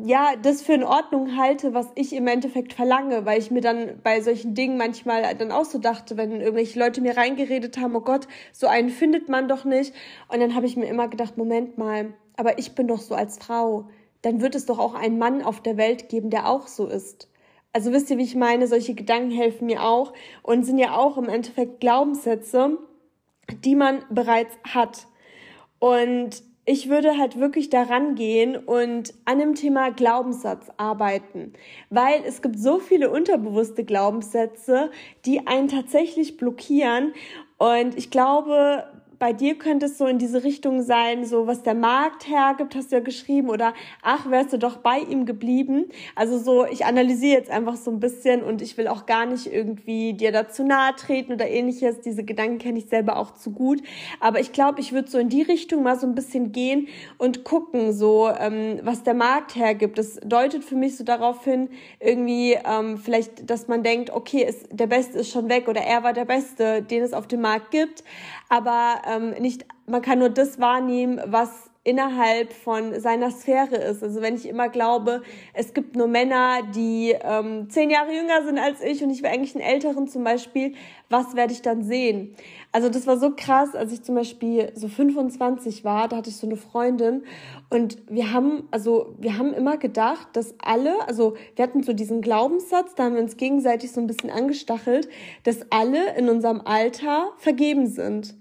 ja, 0.00 0.36
das 0.40 0.62
für 0.62 0.72
in 0.72 0.84
Ordnung 0.84 1.36
halte, 1.36 1.74
was 1.74 1.88
ich 1.94 2.14
im 2.14 2.26
Endeffekt 2.26 2.72
verlange, 2.72 3.26
weil 3.26 3.38
ich 3.38 3.50
mir 3.50 3.60
dann 3.60 4.00
bei 4.02 4.22
solchen 4.22 4.54
Dingen 4.54 4.78
manchmal 4.78 5.34
dann 5.36 5.52
auch 5.52 5.66
so 5.66 5.78
dachte, 5.78 6.16
wenn 6.16 6.40
irgendwelche 6.40 6.78
Leute 6.78 7.02
mir 7.02 7.16
reingeredet 7.16 7.76
haben, 7.78 7.94
oh 7.94 8.00
Gott, 8.00 8.26
so 8.52 8.66
einen 8.66 8.88
findet 8.88 9.28
man 9.28 9.48
doch 9.48 9.64
nicht. 9.64 9.94
Und 10.28 10.40
dann 10.40 10.54
habe 10.54 10.66
ich 10.66 10.76
mir 10.76 10.86
immer 10.86 11.08
gedacht, 11.08 11.36
Moment 11.36 11.76
mal, 11.76 12.14
aber 12.36 12.58
ich 12.58 12.74
bin 12.74 12.88
doch 12.88 13.00
so 13.00 13.14
als 13.14 13.38
Frau. 13.38 13.88
Dann 14.22 14.40
wird 14.40 14.54
es 14.54 14.64
doch 14.66 14.78
auch 14.78 14.94
einen 14.94 15.18
Mann 15.18 15.42
auf 15.42 15.60
der 15.62 15.76
Welt 15.76 16.08
geben, 16.08 16.30
der 16.30 16.48
auch 16.48 16.68
so 16.68 16.86
ist. 16.86 17.28
Also 17.74 17.92
wisst 17.92 18.10
ihr, 18.10 18.18
wie 18.18 18.24
ich 18.24 18.34
meine? 18.34 18.68
Solche 18.68 18.94
Gedanken 18.94 19.30
helfen 19.30 19.66
mir 19.66 19.82
auch 19.82 20.14
und 20.42 20.64
sind 20.64 20.78
ja 20.78 20.96
auch 20.96 21.18
im 21.18 21.28
Endeffekt 21.28 21.80
Glaubenssätze, 21.80 22.78
die 23.64 23.74
man 23.74 24.04
bereits 24.10 24.56
hat. 24.72 25.06
Und 25.78 26.42
ich 26.64 26.88
würde 26.88 27.18
halt 27.18 27.40
wirklich 27.40 27.70
daran 27.70 28.14
gehen 28.14 28.56
und 28.56 29.14
an 29.24 29.40
dem 29.40 29.54
Thema 29.54 29.90
Glaubenssatz 29.90 30.68
arbeiten, 30.76 31.54
weil 31.90 32.22
es 32.24 32.40
gibt 32.40 32.58
so 32.58 32.78
viele 32.78 33.10
unterbewusste 33.10 33.84
Glaubenssätze, 33.84 34.90
die 35.24 35.46
einen 35.46 35.68
tatsächlich 35.68 36.36
blockieren. 36.36 37.14
Und 37.58 37.96
ich 37.96 38.10
glaube, 38.10 38.91
bei 39.22 39.32
dir 39.32 39.56
könnte 39.56 39.86
es 39.86 39.98
so 39.98 40.06
in 40.08 40.18
diese 40.18 40.42
Richtung 40.42 40.82
sein, 40.82 41.24
so 41.24 41.46
was 41.46 41.62
der 41.62 41.74
Markt 41.74 42.26
hergibt, 42.28 42.74
hast 42.74 42.90
du 42.90 42.96
ja 42.96 43.00
geschrieben, 43.00 43.50
oder 43.50 43.72
ach, 44.02 44.28
wärst 44.28 44.52
du 44.52 44.58
doch 44.58 44.78
bei 44.78 44.98
ihm 44.98 45.26
geblieben. 45.26 45.84
Also 46.16 46.38
so, 46.38 46.66
ich 46.66 46.84
analysiere 46.86 47.38
jetzt 47.38 47.48
einfach 47.48 47.76
so 47.76 47.92
ein 47.92 48.00
bisschen 48.00 48.42
und 48.42 48.60
ich 48.62 48.76
will 48.76 48.88
auch 48.88 49.06
gar 49.06 49.26
nicht 49.26 49.46
irgendwie 49.46 50.14
dir 50.14 50.32
dazu 50.32 50.64
nahe 50.64 50.96
treten 50.96 51.34
oder 51.34 51.48
ähnliches. 51.48 52.00
Diese 52.00 52.24
Gedanken 52.24 52.58
kenne 52.58 52.80
ich 52.80 52.86
selber 52.86 53.16
auch 53.16 53.32
zu 53.34 53.52
gut. 53.52 53.80
Aber 54.18 54.40
ich 54.40 54.50
glaube, 54.50 54.80
ich 54.80 54.92
würde 54.92 55.08
so 55.08 55.18
in 55.18 55.28
die 55.28 55.42
Richtung 55.42 55.84
mal 55.84 55.96
so 55.96 56.08
ein 56.08 56.16
bisschen 56.16 56.50
gehen 56.50 56.88
und 57.16 57.44
gucken, 57.44 57.92
so 57.92 58.28
ähm, 58.28 58.80
was 58.82 59.04
der 59.04 59.14
Markt 59.14 59.54
hergibt. 59.54 59.98
Das 59.98 60.18
deutet 60.24 60.64
für 60.64 60.74
mich 60.74 60.96
so 60.96 61.04
darauf 61.04 61.44
hin, 61.44 61.68
irgendwie 62.00 62.58
ähm, 62.68 62.98
vielleicht, 62.98 63.48
dass 63.48 63.68
man 63.68 63.84
denkt, 63.84 64.10
okay, 64.10 64.42
ist, 64.42 64.66
der 64.72 64.88
Beste 64.88 65.20
ist 65.20 65.30
schon 65.30 65.48
weg 65.48 65.68
oder 65.68 65.82
er 65.82 66.02
war 66.02 66.12
der 66.12 66.24
Beste, 66.24 66.82
den 66.82 67.04
es 67.04 67.12
auf 67.12 67.28
dem 67.28 67.42
Markt 67.42 67.70
gibt. 67.70 68.02
Aber 68.52 69.00
ähm, 69.06 69.30
nicht, 69.40 69.64
man 69.86 70.02
kann 70.02 70.18
nur 70.18 70.28
das 70.28 70.60
wahrnehmen, 70.60 71.18
was 71.24 71.70
innerhalb 71.84 72.52
von 72.52 73.00
seiner 73.00 73.30
Sphäre 73.30 73.76
ist. 73.76 74.02
Also 74.02 74.20
wenn 74.20 74.36
ich 74.36 74.46
immer 74.46 74.68
glaube, 74.68 75.22
es 75.52 75.72
gibt 75.72 75.96
nur 75.96 76.06
Männer, 76.06 76.60
die 76.74 77.16
ähm, 77.22 77.70
zehn 77.70 77.90
Jahre 77.90 78.12
jünger 78.12 78.44
sind 78.44 78.58
als 78.58 78.80
ich 78.82 79.02
und 79.02 79.10
ich 79.10 79.22
will 79.22 79.30
eigentlich 79.30 79.56
einen 79.56 79.64
älteren 79.64 80.06
zum 80.06 80.22
Beispiel, 80.22 80.74
was 81.08 81.34
werde 81.34 81.52
ich 81.54 81.62
dann 81.62 81.82
sehen? 81.82 82.36
Also 82.70 82.88
das 82.88 83.06
war 83.06 83.16
so 83.16 83.32
krass, 83.34 83.74
als 83.74 83.92
ich 83.92 84.02
zum 84.02 84.14
Beispiel 84.14 84.70
so 84.74 84.86
25 84.86 85.82
war, 85.82 86.06
da 86.06 86.18
hatte 86.18 86.30
ich 86.30 86.36
so 86.36 86.46
eine 86.46 86.56
Freundin 86.56 87.24
und 87.68 87.98
wir 88.08 88.32
haben, 88.32 88.68
also 88.70 89.16
wir 89.18 89.36
haben 89.36 89.52
immer 89.52 89.76
gedacht, 89.76 90.28
dass 90.34 90.54
alle, 90.62 91.08
also 91.08 91.34
wir 91.56 91.64
hatten 91.64 91.82
so 91.82 91.94
diesen 91.94 92.20
Glaubenssatz, 92.20 92.94
da 92.94 93.04
haben 93.04 93.14
wir 93.14 93.22
uns 93.22 93.36
gegenseitig 93.36 93.90
so 93.90 94.00
ein 94.00 94.06
bisschen 94.06 94.30
angestachelt, 94.30 95.08
dass 95.42 95.66
alle 95.70 96.14
in 96.16 96.28
unserem 96.28 96.60
Alter 96.60 97.32
vergeben 97.38 97.88
sind. 97.88 98.36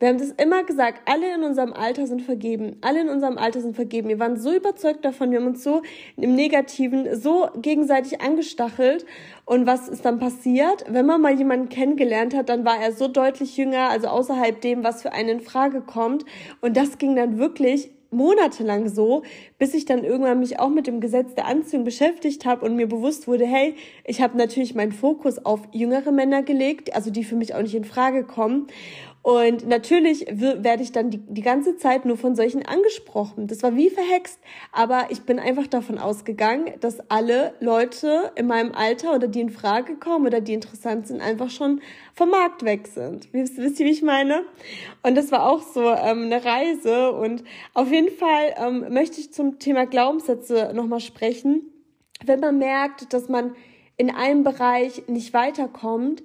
Wir 0.00 0.08
haben 0.08 0.18
das 0.18 0.30
immer 0.30 0.64
gesagt, 0.64 1.02
alle 1.04 1.34
in 1.34 1.44
unserem 1.44 1.74
Alter 1.74 2.06
sind 2.06 2.22
vergeben. 2.22 2.76
Alle 2.80 3.02
in 3.02 3.10
unserem 3.10 3.36
Alter 3.36 3.60
sind 3.60 3.76
vergeben. 3.76 4.08
Wir 4.08 4.18
waren 4.18 4.40
so 4.40 4.50
überzeugt 4.50 5.04
davon, 5.04 5.30
wir 5.30 5.38
haben 5.38 5.46
uns 5.46 5.62
so 5.62 5.82
im 6.16 6.34
Negativen 6.34 7.20
so 7.20 7.48
gegenseitig 7.60 8.22
angestachelt. 8.22 9.04
Und 9.44 9.66
was 9.66 9.88
ist 9.88 10.06
dann 10.06 10.18
passiert? 10.18 10.86
Wenn 10.88 11.04
man 11.04 11.20
mal 11.20 11.34
jemanden 11.34 11.68
kennengelernt 11.68 12.34
hat, 12.34 12.48
dann 12.48 12.64
war 12.64 12.80
er 12.80 12.92
so 12.92 13.08
deutlich 13.08 13.58
jünger, 13.58 13.90
also 13.90 14.08
außerhalb 14.08 14.58
dem, 14.62 14.84
was 14.84 15.02
für 15.02 15.12
einen 15.12 15.28
in 15.28 15.40
Frage 15.40 15.82
kommt. 15.82 16.24
Und 16.62 16.78
das 16.78 16.96
ging 16.96 17.14
dann 17.14 17.38
wirklich 17.38 17.90
monatelang 18.10 18.88
so, 18.88 19.22
bis 19.58 19.74
ich 19.74 19.84
dann 19.84 20.04
irgendwann 20.04 20.40
mich 20.40 20.58
auch 20.58 20.68
mit 20.68 20.86
dem 20.86 21.00
Gesetz 21.00 21.34
der 21.34 21.46
Anziehung 21.46 21.84
beschäftigt 21.84 22.44
habe 22.44 22.64
und 22.64 22.74
mir 22.74 22.88
bewusst 22.88 23.28
wurde, 23.28 23.46
hey, 23.46 23.74
ich 24.04 24.20
habe 24.20 24.36
natürlich 24.36 24.74
meinen 24.74 24.92
Fokus 24.92 25.44
auf 25.44 25.60
jüngere 25.72 26.10
Männer 26.10 26.42
gelegt, 26.42 26.94
also 26.94 27.10
die 27.10 27.24
für 27.24 27.36
mich 27.36 27.54
auch 27.54 27.62
nicht 27.62 27.74
in 27.74 27.84
Frage 27.84 28.24
kommen. 28.24 28.66
Und 29.22 29.68
natürlich 29.68 30.26
werde 30.30 30.82
ich 30.82 30.92
dann 30.92 31.10
die, 31.10 31.18
die 31.18 31.42
ganze 31.42 31.76
Zeit 31.76 32.06
nur 32.06 32.16
von 32.16 32.34
solchen 32.34 32.64
angesprochen. 32.64 33.48
Das 33.48 33.62
war 33.62 33.76
wie 33.76 33.90
verhext. 33.90 34.40
Aber 34.72 35.08
ich 35.10 35.22
bin 35.22 35.38
einfach 35.38 35.66
davon 35.66 35.98
ausgegangen, 35.98 36.72
dass 36.80 37.00
alle 37.10 37.52
Leute 37.60 38.32
in 38.36 38.46
meinem 38.46 38.72
Alter 38.72 39.14
oder 39.14 39.28
die 39.28 39.42
in 39.42 39.50
Frage 39.50 39.96
kommen 39.96 40.26
oder 40.26 40.40
die 40.40 40.54
interessant 40.54 41.06
sind, 41.06 41.20
einfach 41.20 41.50
schon 41.50 41.82
vom 42.14 42.30
Markt 42.30 42.64
weg 42.64 42.86
sind. 42.86 43.30
Wisst, 43.34 43.58
wisst 43.58 43.78
ihr, 43.80 43.86
wie 43.86 43.90
ich 43.90 44.02
meine? 44.02 44.42
Und 45.02 45.16
das 45.16 45.30
war 45.30 45.50
auch 45.50 45.62
so 45.62 45.82
ähm, 45.82 46.24
eine 46.24 46.42
Reise. 46.42 47.12
Und 47.12 47.44
auf 47.74 47.92
jeden 47.92 48.10
Fall 48.10 48.54
ähm, 48.56 48.86
möchte 48.92 49.20
ich 49.20 49.34
zum 49.34 49.58
Thema 49.58 49.84
Glaubenssätze 49.84 50.72
nochmal 50.74 51.00
sprechen. 51.00 51.70
Wenn 52.24 52.40
man 52.40 52.58
merkt, 52.58 53.12
dass 53.12 53.28
man 53.28 53.54
in 53.98 54.10
einem 54.10 54.44
Bereich 54.44 55.02
nicht 55.08 55.34
weiterkommt, 55.34 56.22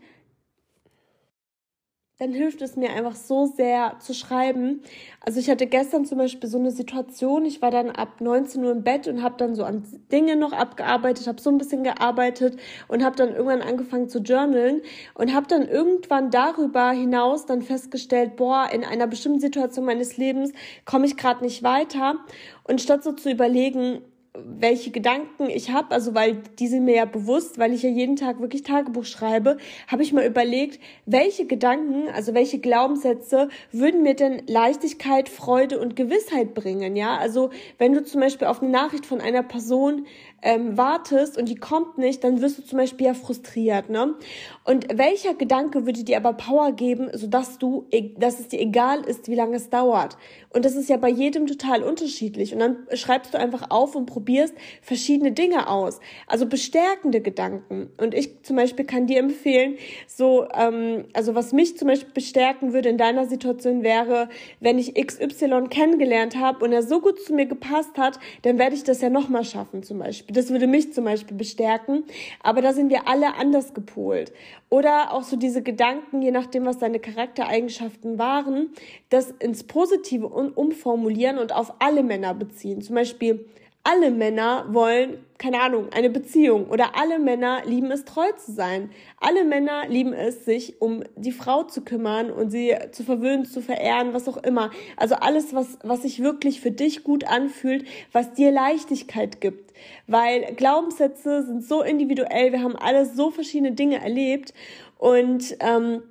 dann 2.17 2.31
hilft 2.31 2.61
es 2.61 2.77
mir 2.77 2.91
einfach 2.91 3.15
so 3.15 3.45
sehr 3.45 3.97
zu 3.99 4.13
schreiben. 4.13 4.81
Also 5.19 5.41
ich 5.41 5.49
hatte 5.49 5.67
gestern 5.67 6.05
zum 6.05 6.17
Beispiel 6.17 6.49
so 6.49 6.57
eine 6.57 6.71
Situation, 6.71 7.43
ich 7.43 7.61
war 7.61 7.71
dann 7.71 7.89
ab 7.89 8.21
19 8.21 8.63
Uhr 8.63 8.71
im 8.71 8.83
Bett 8.83 9.09
und 9.09 9.21
habe 9.21 9.35
dann 9.37 9.53
so 9.53 9.65
an 9.65 9.83
Dinge 10.13 10.37
noch 10.37 10.53
abgearbeitet, 10.53 11.27
habe 11.27 11.41
so 11.41 11.49
ein 11.49 11.57
bisschen 11.57 11.83
gearbeitet 11.83 12.57
und 12.87 13.03
habe 13.03 13.17
dann 13.17 13.33
irgendwann 13.33 13.61
angefangen 13.61 14.07
zu 14.07 14.19
journalen 14.19 14.81
und 15.13 15.33
habe 15.33 15.47
dann 15.47 15.67
irgendwann 15.67 16.31
darüber 16.31 16.89
hinaus 16.91 17.45
dann 17.47 17.61
festgestellt, 17.61 18.37
boah, 18.37 18.69
in 18.71 18.85
einer 18.85 19.07
bestimmten 19.07 19.41
Situation 19.41 19.83
meines 19.83 20.15
Lebens 20.15 20.53
komme 20.85 21.07
ich 21.07 21.17
gerade 21.17 21.43
nicht 21.43 21.63
weiter. 21.63 22.15
Und 22.63 22.79
statt 22.79 23.03
so 23.03 23.11
zu 23.11 23.29
überlegen, 23.29 24.01
welche 24.43 24.91
Gedanken 24.91 25.49
ich 25.49 25.71
habe, 25.71 25.91
also 25.91 26.13
weil 26.15 26.37
die 26.59 26.67
sind 26.67 26.85
mir 26.85 26.95
ja 26.95 27.05
bewusst, 27.05 27.57
weil 27.57 27.73
ich 27.73 27.83
ja 27.83 27.89
jeden 27.89 28.15
Tag 28.15 28.39
wirklich 28.39 28.63
Tagebuch 28.63 29.05
schreibe, 29.05 29.57
habe 29.87 30.03
ich 30.03 30.13
mal 30.13 30.25
überlegt, 30.25 30.79
welche 31.05 31.45
Gedanken, 31.45 32.09
also 32.13 32.33
welche 32.33 32.59
Glaubenssätze 32.59 33.49
würden 33.71 34.03
mir 34.03 34.15
denn 34.15 34.43
Leichtigkeit, 34.47 35.29
Freude 35.29 35.79
und 35.79 35.95
Gewissheit 35.95 36.53
bringen, 36.53 36.95
ja? 36.95 37.17
Also 37.17 37.49
wenn 37.77 37.93
du 37.93 38.03
zum 38.03 38.21
Beispiel 38.21 38.47
auf 38.47 38.61
eine 38.61 38.71
Nachricht 38.71 39.05
von 39.05 39.21
einer 39.21 39.43
Person 39.43 40.05
ähm, 40.41 40.77
wartest 40.77 41.37
und 41.37 41.49
die 41.49 41.55
kommt 41.55 41.97
nicht, 41.97 42.23
dann 42.23 42.41
wirst 42.41 42.59
du 42.59 42.63
zum 42.63 42.77
Beispiel 42.77 43.07
ja 43.07 43.13
frustriert, 43.13 43.89
ne? 43.89 44.15
Und 44.63 44.87
welcher 44.97 45.33
Gedanke 45.33 45.85
würde 45.85 46.03
dir 46.03 46.17
aber 46.17 46.33
Power 46.33 46.71
geben, 46.71 47.09
sodass 47.13 47.57
du, 47.57 47.87
e, 47.91 48.13
dass 48.17 48.39
es 48.39 48.49
dir 48.49 48.61
egal 48.61 49.01
ist, 49.01 49.27
wie 49.27 49.35
lange 49.35 49.55
es 49.55 49.69
dauert? 49.69 50.17
Und 50.55 50.63
das 50.63 50.75
ist 50.75 50.87
ja 50.87 50.95
bei 50.95 51.09
jedem 51.09 51.47
total 51.47 51.83
unterschiedlich. 51.83 52.53
Und 52.53 52.59
dann 52.59 52.77
schreibst 52.93 53.33
du 53.33 53.37
einfach 53.37 53.71
auf 53.71 53.93
und 53.93 54.05
probierst 54.05 54.53
verschiedene 54.81 55.33
Dinge 55.33 55.69
aus. 55.69 55.99
Also 56.27 56.45
bestärkende 56.45 57.19
Gedanken. 57.19 57.89
Und 57.97 58.13
ich 58.13 58.41
zum 58.43 58.55
Beispiel 58.55 58.85
kann 58.85 59.05
dir 59.05 59.19
empfehlen, 59.19 59.75
so, 60.07 60.47
ähm, 60.53 61.03
also 61.11 61.35
was 61.35 61.51
mich 61.51 61.77
zum 61.77 61.89
Beispiel 61.89 62.13
bestärken 62.13 62.71
würde 62.71 62.87
in 62.87 62.97
deiner 62.97 63.25
Situation 63.25 63.83
wäre, 63.83 64.29
wenn 64.61 64.79
ich 64.79 64.93
XY 64.93 65.65
kennengelernt 65.69 66.37
habe 66.37 66.63
und 66.63 66.71
er 66.71 66.83
so 66.83 67.01
gut 67.01 67.19
zu 67.19 67.33
mir 67.33 67.47
gepasst 67.47 67.97
hat, 67.97 68.17
dann 68.43 68.57
werde 68.57 68.75
ich 68.75 68.85
das 68.85 69.01
ja 69.01 69.09
nochmal 69.09 69.43
schaffen 69.43 69.83
zum 69.83 69.99
Beispiel. 69.99 70.33
Das 70.33 70.51
würde 70.51 70.67
mich 70.67 70.93
zum 70.93 71.03
Beispiel 71.03 71.35
bestärken. 71.35 72.05
Aber 72.41 72.61
da 72.61 72.71
sind 72.71 72.89
wir 72.89 73.09
alle 73.09 73.35
anders 73.35 73.73
gepolt. 73.73 74.31
Oder 74.69 75.11
auch 75.11 75.23
so 75.23 75.35
diese 75.35 75.61
Gedanken, 75.61 76.21
je 76.21 76.31
nachdem, 76.31 76.65
was 76.65 76.79
deine 76.79 76.99
Charaktereigenschaften 76.99 78.17
waren, 78.17 78.69
das 79.09 79.31
ins 79.39 79.63
Positive 79.63 80.27
umformulieren 80.49 81.37
und 81.37 81.53
auf 81.53 81.73
alle 81.79 82.03
Männer 82.03 82.33
beziehen. 82.33 82.81
Zum 82.81 82.95
Beispiel, 82.95 83.45
alle 83.87 84.09
Männer 84.09 84.65
wollen, 84.69 85.19
keine 85.37 85.61
Ahnung, 85.61 85.89
eine 85.93 86.09
Beziehung 86.09 86.69
oder 86.69 86.97
alle 86.97 87.19
Männer 87.19 87.61
lieben 87.65 87.91
es, 87.91 88.03
treu 88.03 88.31
zu 88.31 88.51
sein. 88.51 88.89
Alle 89.19 89.43
Männer 89.43 89.87
lieben 89.87 90.11
es, 90.11 90.43
sich 90.43 90.81
um 90.81 91.03
die 91.15 91.31
Frau 91.31 91.61
zu 91.61 91.81
kümmern 91.81 92.31
und 92.31 92.49
sie 92.49 92.75
zu 92.91 93.03
verwöhnen, 93.03 93.45
zu 93.45 93.61
verehren, 93.61 94.13
was 94.13 94.27
auch 94.27 94.37
immer. 94.37 94.71
Also 94.97 95.13
alles, 95.13 95.53
was, 95.53 95.77
was 95.83 96.01
sich 96.01 96.23
wirklich 96.23 96.61
für 96.61 96.71
dich 96.71 97.03
gut 97.03 97.25
anfühlt, 97.25 97.85
was 98.11 98.33
dir 98.33 98.51
Leichtigkeit 98.51 99.39
gibt. 99.39 99.71
Weil 100.07 100.55
Glaubenssätze 100.55 101.43
sind 101.43 101.63
so 101.63 101.83
individuell, 101.83 102.53
wir 102.53 102.63
haben 102.63 102.75
alle 102.75 103.05
so 103.05 103.29
verschiedene 103.29 103.73
Dinge 103.73 104.01
erlebt 104.01 104.55
und 104.97 105.57
ähm, 105.59 106.01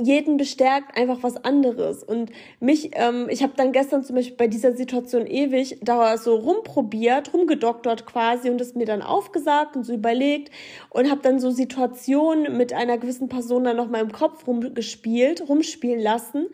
jeden 0.00 0.36
bestärkt 0.36 0.96
einfach 0.96 1.22
was 1.22 1.44
anderes. 1.44 2.02
Und 2.02 2.30
mich, 2.60 2.90
ähm, 2.94 3.26
ich 3.30 3.42
habe 3.42 3.52
dann 3.56 3.72
gestern 3.72 4.04
zum 4.04 4.16
Beispiel 4.16 4.36
bei 4.36 4.46
dieser 4.46 4.76
Situation 4.76 5.26
ewig 5.26 5.78
da 5.82 6.16
so 6.18 6.36
rumprobiert, 6.36 7.32
rumgedoktert 7.32 8.06
quasi 8.06 8.50
und 8.50 8.60
es 8.60 8.74
mir 8.74 8.86
dann 8.86 9.02
aufgesagt 9.02 9.76
und 9.76 9.84
so 9.84 9.92
überlegt 9.92 10.50
und 10.90 11.10
habe 11.10 11.20
dann 11.22 11.40
so 11.40 11.50
Situationen 11.50 12.56
mit 12.56 12.72
einer 12.72 12.98
gewissen 12.98 13.28
Person 13.28 13.64
dann 13.64 13.76
noch 13.76 13.88
mal 13.88 14.00
im 14.00 14.12
Kopf 14.12 14.46
rumgespielt, 14.46 15.48
rumspielen 15.48 16.00
lassen 16.00 16.48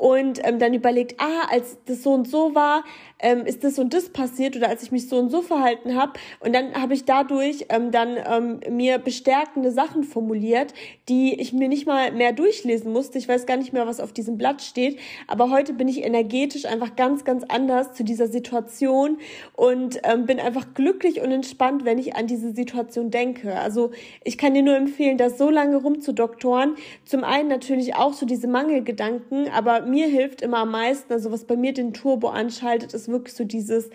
und 0.00 0.40
ähm, 0.44 0.58
dann 0.58 0.72
überlegt, 0.72 1.20
ah, 1.20 1.46
als 1.50 1.76
das 1.84 2.02
so 2.02 2.14
und 2.14 2.26
so 2.26 2.54
war, 2.54 2.84
ähm, 3.18 3.44
ist 3.44 3.64
das 3.64 3.78
und 3.78 3.92
das 3.92 4.08
passiert 4.08 4.56
oder 4.56 4.70
als 4.70 4.82
ich 4.82 4.90
mich 4.92 5.06
so 5.10 5.18
und 5.18 5.28
so 5.28 5.42
verhalten 5.42 5.94
habe. 5.94 6.14
Und 6.40 6.54
dann 6.54 6.72
habe 6.72 6.94
ich 6.94 7.04
dadurch 7.04 7.66
ähm, 7.68 7.90
dann 7.90 8.16
ähm, 8.16 8.60
mir 8.74 8.96
bestärkende 8.96 9.70
Sachen 9.70 10.04
formuliert, 10.04 10.72
die 11.10 11.38
ich 11.38 11.52
mir 11.52 11.68
nicht 11.68 11.86
mal 11.86 12.12
mehr 12.12 12.32
durchlesen 12.32 12.94
musste. 12.94 13.18
Ich 13.18 13.28
weiß 13.28 13.44
gar 13.44 13.58
nicht 13.58 13.74
mehr, 13.74 13.86
was 13.86 14.00
auf 14.00 14.14
diesem 14.14 14.38
Blatt 14.38 14.62
steht. 14.62 14.98
Aber 15.26 15.50
heute 15.50 15.74
bin 15.74 15.86
ich 15.86 16.02
energetisch 16.02 16.64
einfach 16.64 16.96
ganz, 16.96 17.24
ganz 17.24 17.44
anders 17.46 17.92
zu 17.92 18.02
dieser 18.02 18.28
Situation 18.28 19.18
und 19.54 20.00
ähm, 20.04 20.24
bin 20.24 20.40
einfach 20.40 20.72
glücklich 20.72 21.20
und 21.20 21.30
entspannt, 21.30 21.84
wenn 21.84 21.98
ich 21.98 22.16
an 22.16 22.26
diese 22.26 22.52
Situation 22.54 23.10
denke. 23.10 23.54
Also 23.54 23.90
ich 24.24 24.38
kann 24.38 24.54
dir 24.54 24.62
nur 24.62 24.76
empfehlen, 24.76 25.18
das 25.18 25.36
so 25.36 25.50
lange 25.50 25.76
rumzudoktoren. 25.76 26.76
Zum 27.04 27.22
einen 27.22 27.50
natürlich 27.50 27.96
auch 27.96 28.14
so 28.14 28.24
diese 28.24 28.48
Mangelgedanken, 28.48 29.50
aber 29.50 29.89
mir 29.90 30.06
hilft 30.06 30.42
immer 30.42 30.58
am 30.58 30.70
meisten, 30.70 31.12
also 31.12 31.32
was 31.32 31.44
bei 31.44 31.56
mir 31.56 31.72
den 31.72 31.92
Turbo 31.92 32.28
anschaltet, 32.28 32.94
ist 32.94 33.08
wirklich 33.08 33.34
so 33.34 33.44
dieses, 33.44 33.90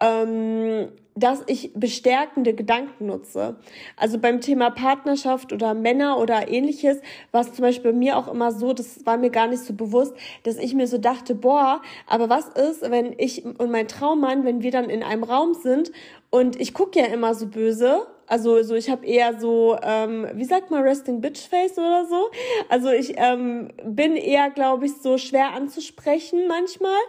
ähm, 0.00 0.88
dass 1.14 1.42
ich 1.46 1.72
bestärkende 1.74 2.54
Gedanken 2.54 3.06
nutze. 3.06 3.56
Also 3.96 4.18
beim 4.18 4.40
Thema 4.40 4.70
Partnerschaft 4.70 5.52
oder 5.52 5.74
Männer 5.74 6.18
oder 6.18 6.48
ähnliches 6.48 6.98
war 7.32 7.42
es 7.42 7.52
zum 7.52 7.62
Beispiel 7.62 7.92
bei 7.92 7.98
mir 7.98 8.16
auch 8.16 8.28
immer 8.28 8.52
so, 8.52 8.72
das 8.72 9.04
war 9.04 9.18
mir 9.18 9.30
gar 9.30 9.46
nicht 9.46 9.62
so 9.62 9.74
bewusst, 9.74 10.14
dass 10.44 10.56
ich 10.56 10.74
mir 10.74 10.86
so 10.86 10.98
dachte, 10.98 11.34
boah, 11.34 11.82
aber 12.06 12.30
was 12.30 12.48
ist, 12.48 12.82
wenn 12.90 13.14
ich 13.18 13.44
und 13.44 13.70
mein 13.70 13.88
Traummann, 13.88 14.44
wenn 14.44 14.62
wir 14.62 14.70
dann 14.70 14.88
in 14.88 15.02
einem 15.02 15.24
Raum 15.24 15.54
sind 15.54 15.92
und 16.30 16.58
ich 16.60 16.72
gucke 16.74 16.98
ja 16.98 17.06
immer 17.06 17.34
so 17.34 17.46
böse 17.46 18.06
Also 18.30 18.62
so, 18.62 18.76
ich 18.76 18.88
habe 18.88 19.04
eher 19.04 19.40
so, 19.40 19.76
ähm, 19.82 20.24
wie 20.34 20.44
sagt 20.44 20.70
man, 20.70 20.84
Resting 20.84 21.20
Bitch 21.20 21.48
Face 21.48 21.76
oder 21.76 22.06
so. 22.08 22.30
Also 22.68 22.88
ich 22.88 23.14
ähm, 23.16 23.70
bin 23.84 24.14
eher, 24.14 24.50
glaube 24.50 24.86
ich, 24.86 24.92
so 25.02 25.18
schwer 25.18 25.50
anzusprechen 25.52 26.46
manchmal. 26.46 27.00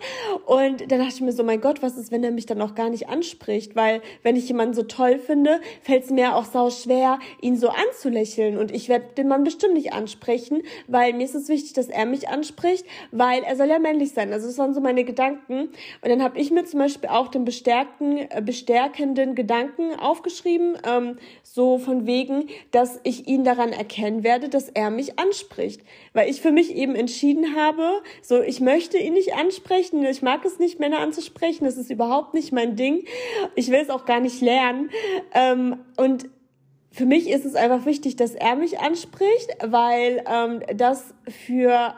Und 0.48 0.92
dann 0.92 0.98
dachte 0.98 1.14
ich 1.14 1.22
mir 1.22 1.32
so, 1.32 1.44
mein 1.44 1.62
Gott, 1.62 1.84
was 1.84 1.96
ist, 1.96 2.12
wenn 2.12 2.24
er 2.24 2.32
mich 2.32 2.48
dann 2.48 2.60
auch 2.60 2.74
gar 2.74 2.90
nicht 2.90 3.08
anspricht? 3.08 3.76
Weil 3.76 4.02
wenn 4.24 4.36
ich 4.36 4.48
jemanden 4.48 4.74
so 4.74 4.82
toll 4.82 5.20
finde, 5.20 5.62
fällt 5.84 6.06
es 6.06 6.10
mir 6.10 6.36
auch 6.36 6.46
sau 6.46 6.72
schwer, 6.72 7.20
ihn 7.40 7.56
so 7.56 7.70
anzulächeln. 7.70 8.58
Und 8.58 8.72
ich 8.72 8.90
werde 8.90 9.14
den 9.16 9.28
Mann 9.28 9.44
bestimmt 9.44 9.76
nicht 9.76 9.94
ansprechen, 9.94 10.64
weil 10.88 11.14
mir 11.14 11.26
ist 11.26 11.36
es 11.36 11.50
wichtig, 11.50 11.74
dass 11.74 11.88
er 11.88 12.08
mich 12.08 12.30
anspricht, 12.30 12.84
weil 13.12 13.44
er 13.44 13.56
soll 13.56 13.68
ja 13.68 13.78
männlich 13.78 14.14
sein. 14.14 14.34
Also 14.34 14.48
das 14.48 14.58
waren 14.58 14.74
so 14.74 14.82
meine 14.82 15.04
Gedanken. 15.04 15.70
Und 16.02 16.10
dann 16.10 16.24
habe 16.24 16.40
ich 16.40 16.50
mir 16.50 16.66
zum 16.66 16.80
Beispiel 16.80 17.10
auch 17.10 17.28
den 17.28 17.46
bestärkten, 17.46 18.18
äh, 18.18 18.42
bestärkenden 18.44 19.36
Gedanken 19.36 19.94
aufgeschrieben. 20.00 20.80
Ähm, 20.84 21.11
so 21.44 21.78
von 21.78 22.06
wegen, 22.06 22.48
dass 22.72 23.00
ich 23.04 23.28
ihn 23.28 23.44
daran 23.44 23.74
erkennen 23.74 24.24
werde, 24.24 24.50
dass 24.50 24.70
er 24.70 24.90
mich 24.90 25.20
anspricht. 25.20 25.82
Weil 26.14 26.30
ich 26.30 26.42
für 26.42 26.52
mich 26.52 26.76
eben 26.76 26.96
entschieden 26.96 27.56
habe, 27.56 28.02
so 28.22 28.42
ich 28.42 28.62
möchte 28.62 28.98
ihn 28.98 29.14
nicht 29.14 29.34
ansprechen, 29.34 30.06
ich 30.06 30.22
mag 30.22 30.46
es 30.46 30.60
nicht, 30.60 30.80
Männer 30.80 31.00
anzusprechen, 31.00 31.66
das 31.66 31.78
ist 31.78 31.92
überhaupt 31.92 32.34
nicht 32.34 32.52
mein 32.52 32.76
Ding. 32.76 33.06
Ich 33.56 33.70
will 33.70 33.80
es 33.80 33.90
auch 33.90 34.06
gar 34.06 34.20
nicht 34.20 34.42
lernen. 34.42 34.90
Ähm, 35.34 35.78
und 35.98 36.30
für 36.92 37.06
mich 37.06 37.30
ist 37.30 37.46
es 37.46 37.56
einfach 37.56 37.86
wichtig, 37.86 38.18
dass 38.18 38.36
er 38.36 38.56
mich 38.56 38.80
anspricht, 38.80 39.50
weil 39.64 40.24
ähm, 40.28 40.62
das 40.76 41.14
für 41.28 41.94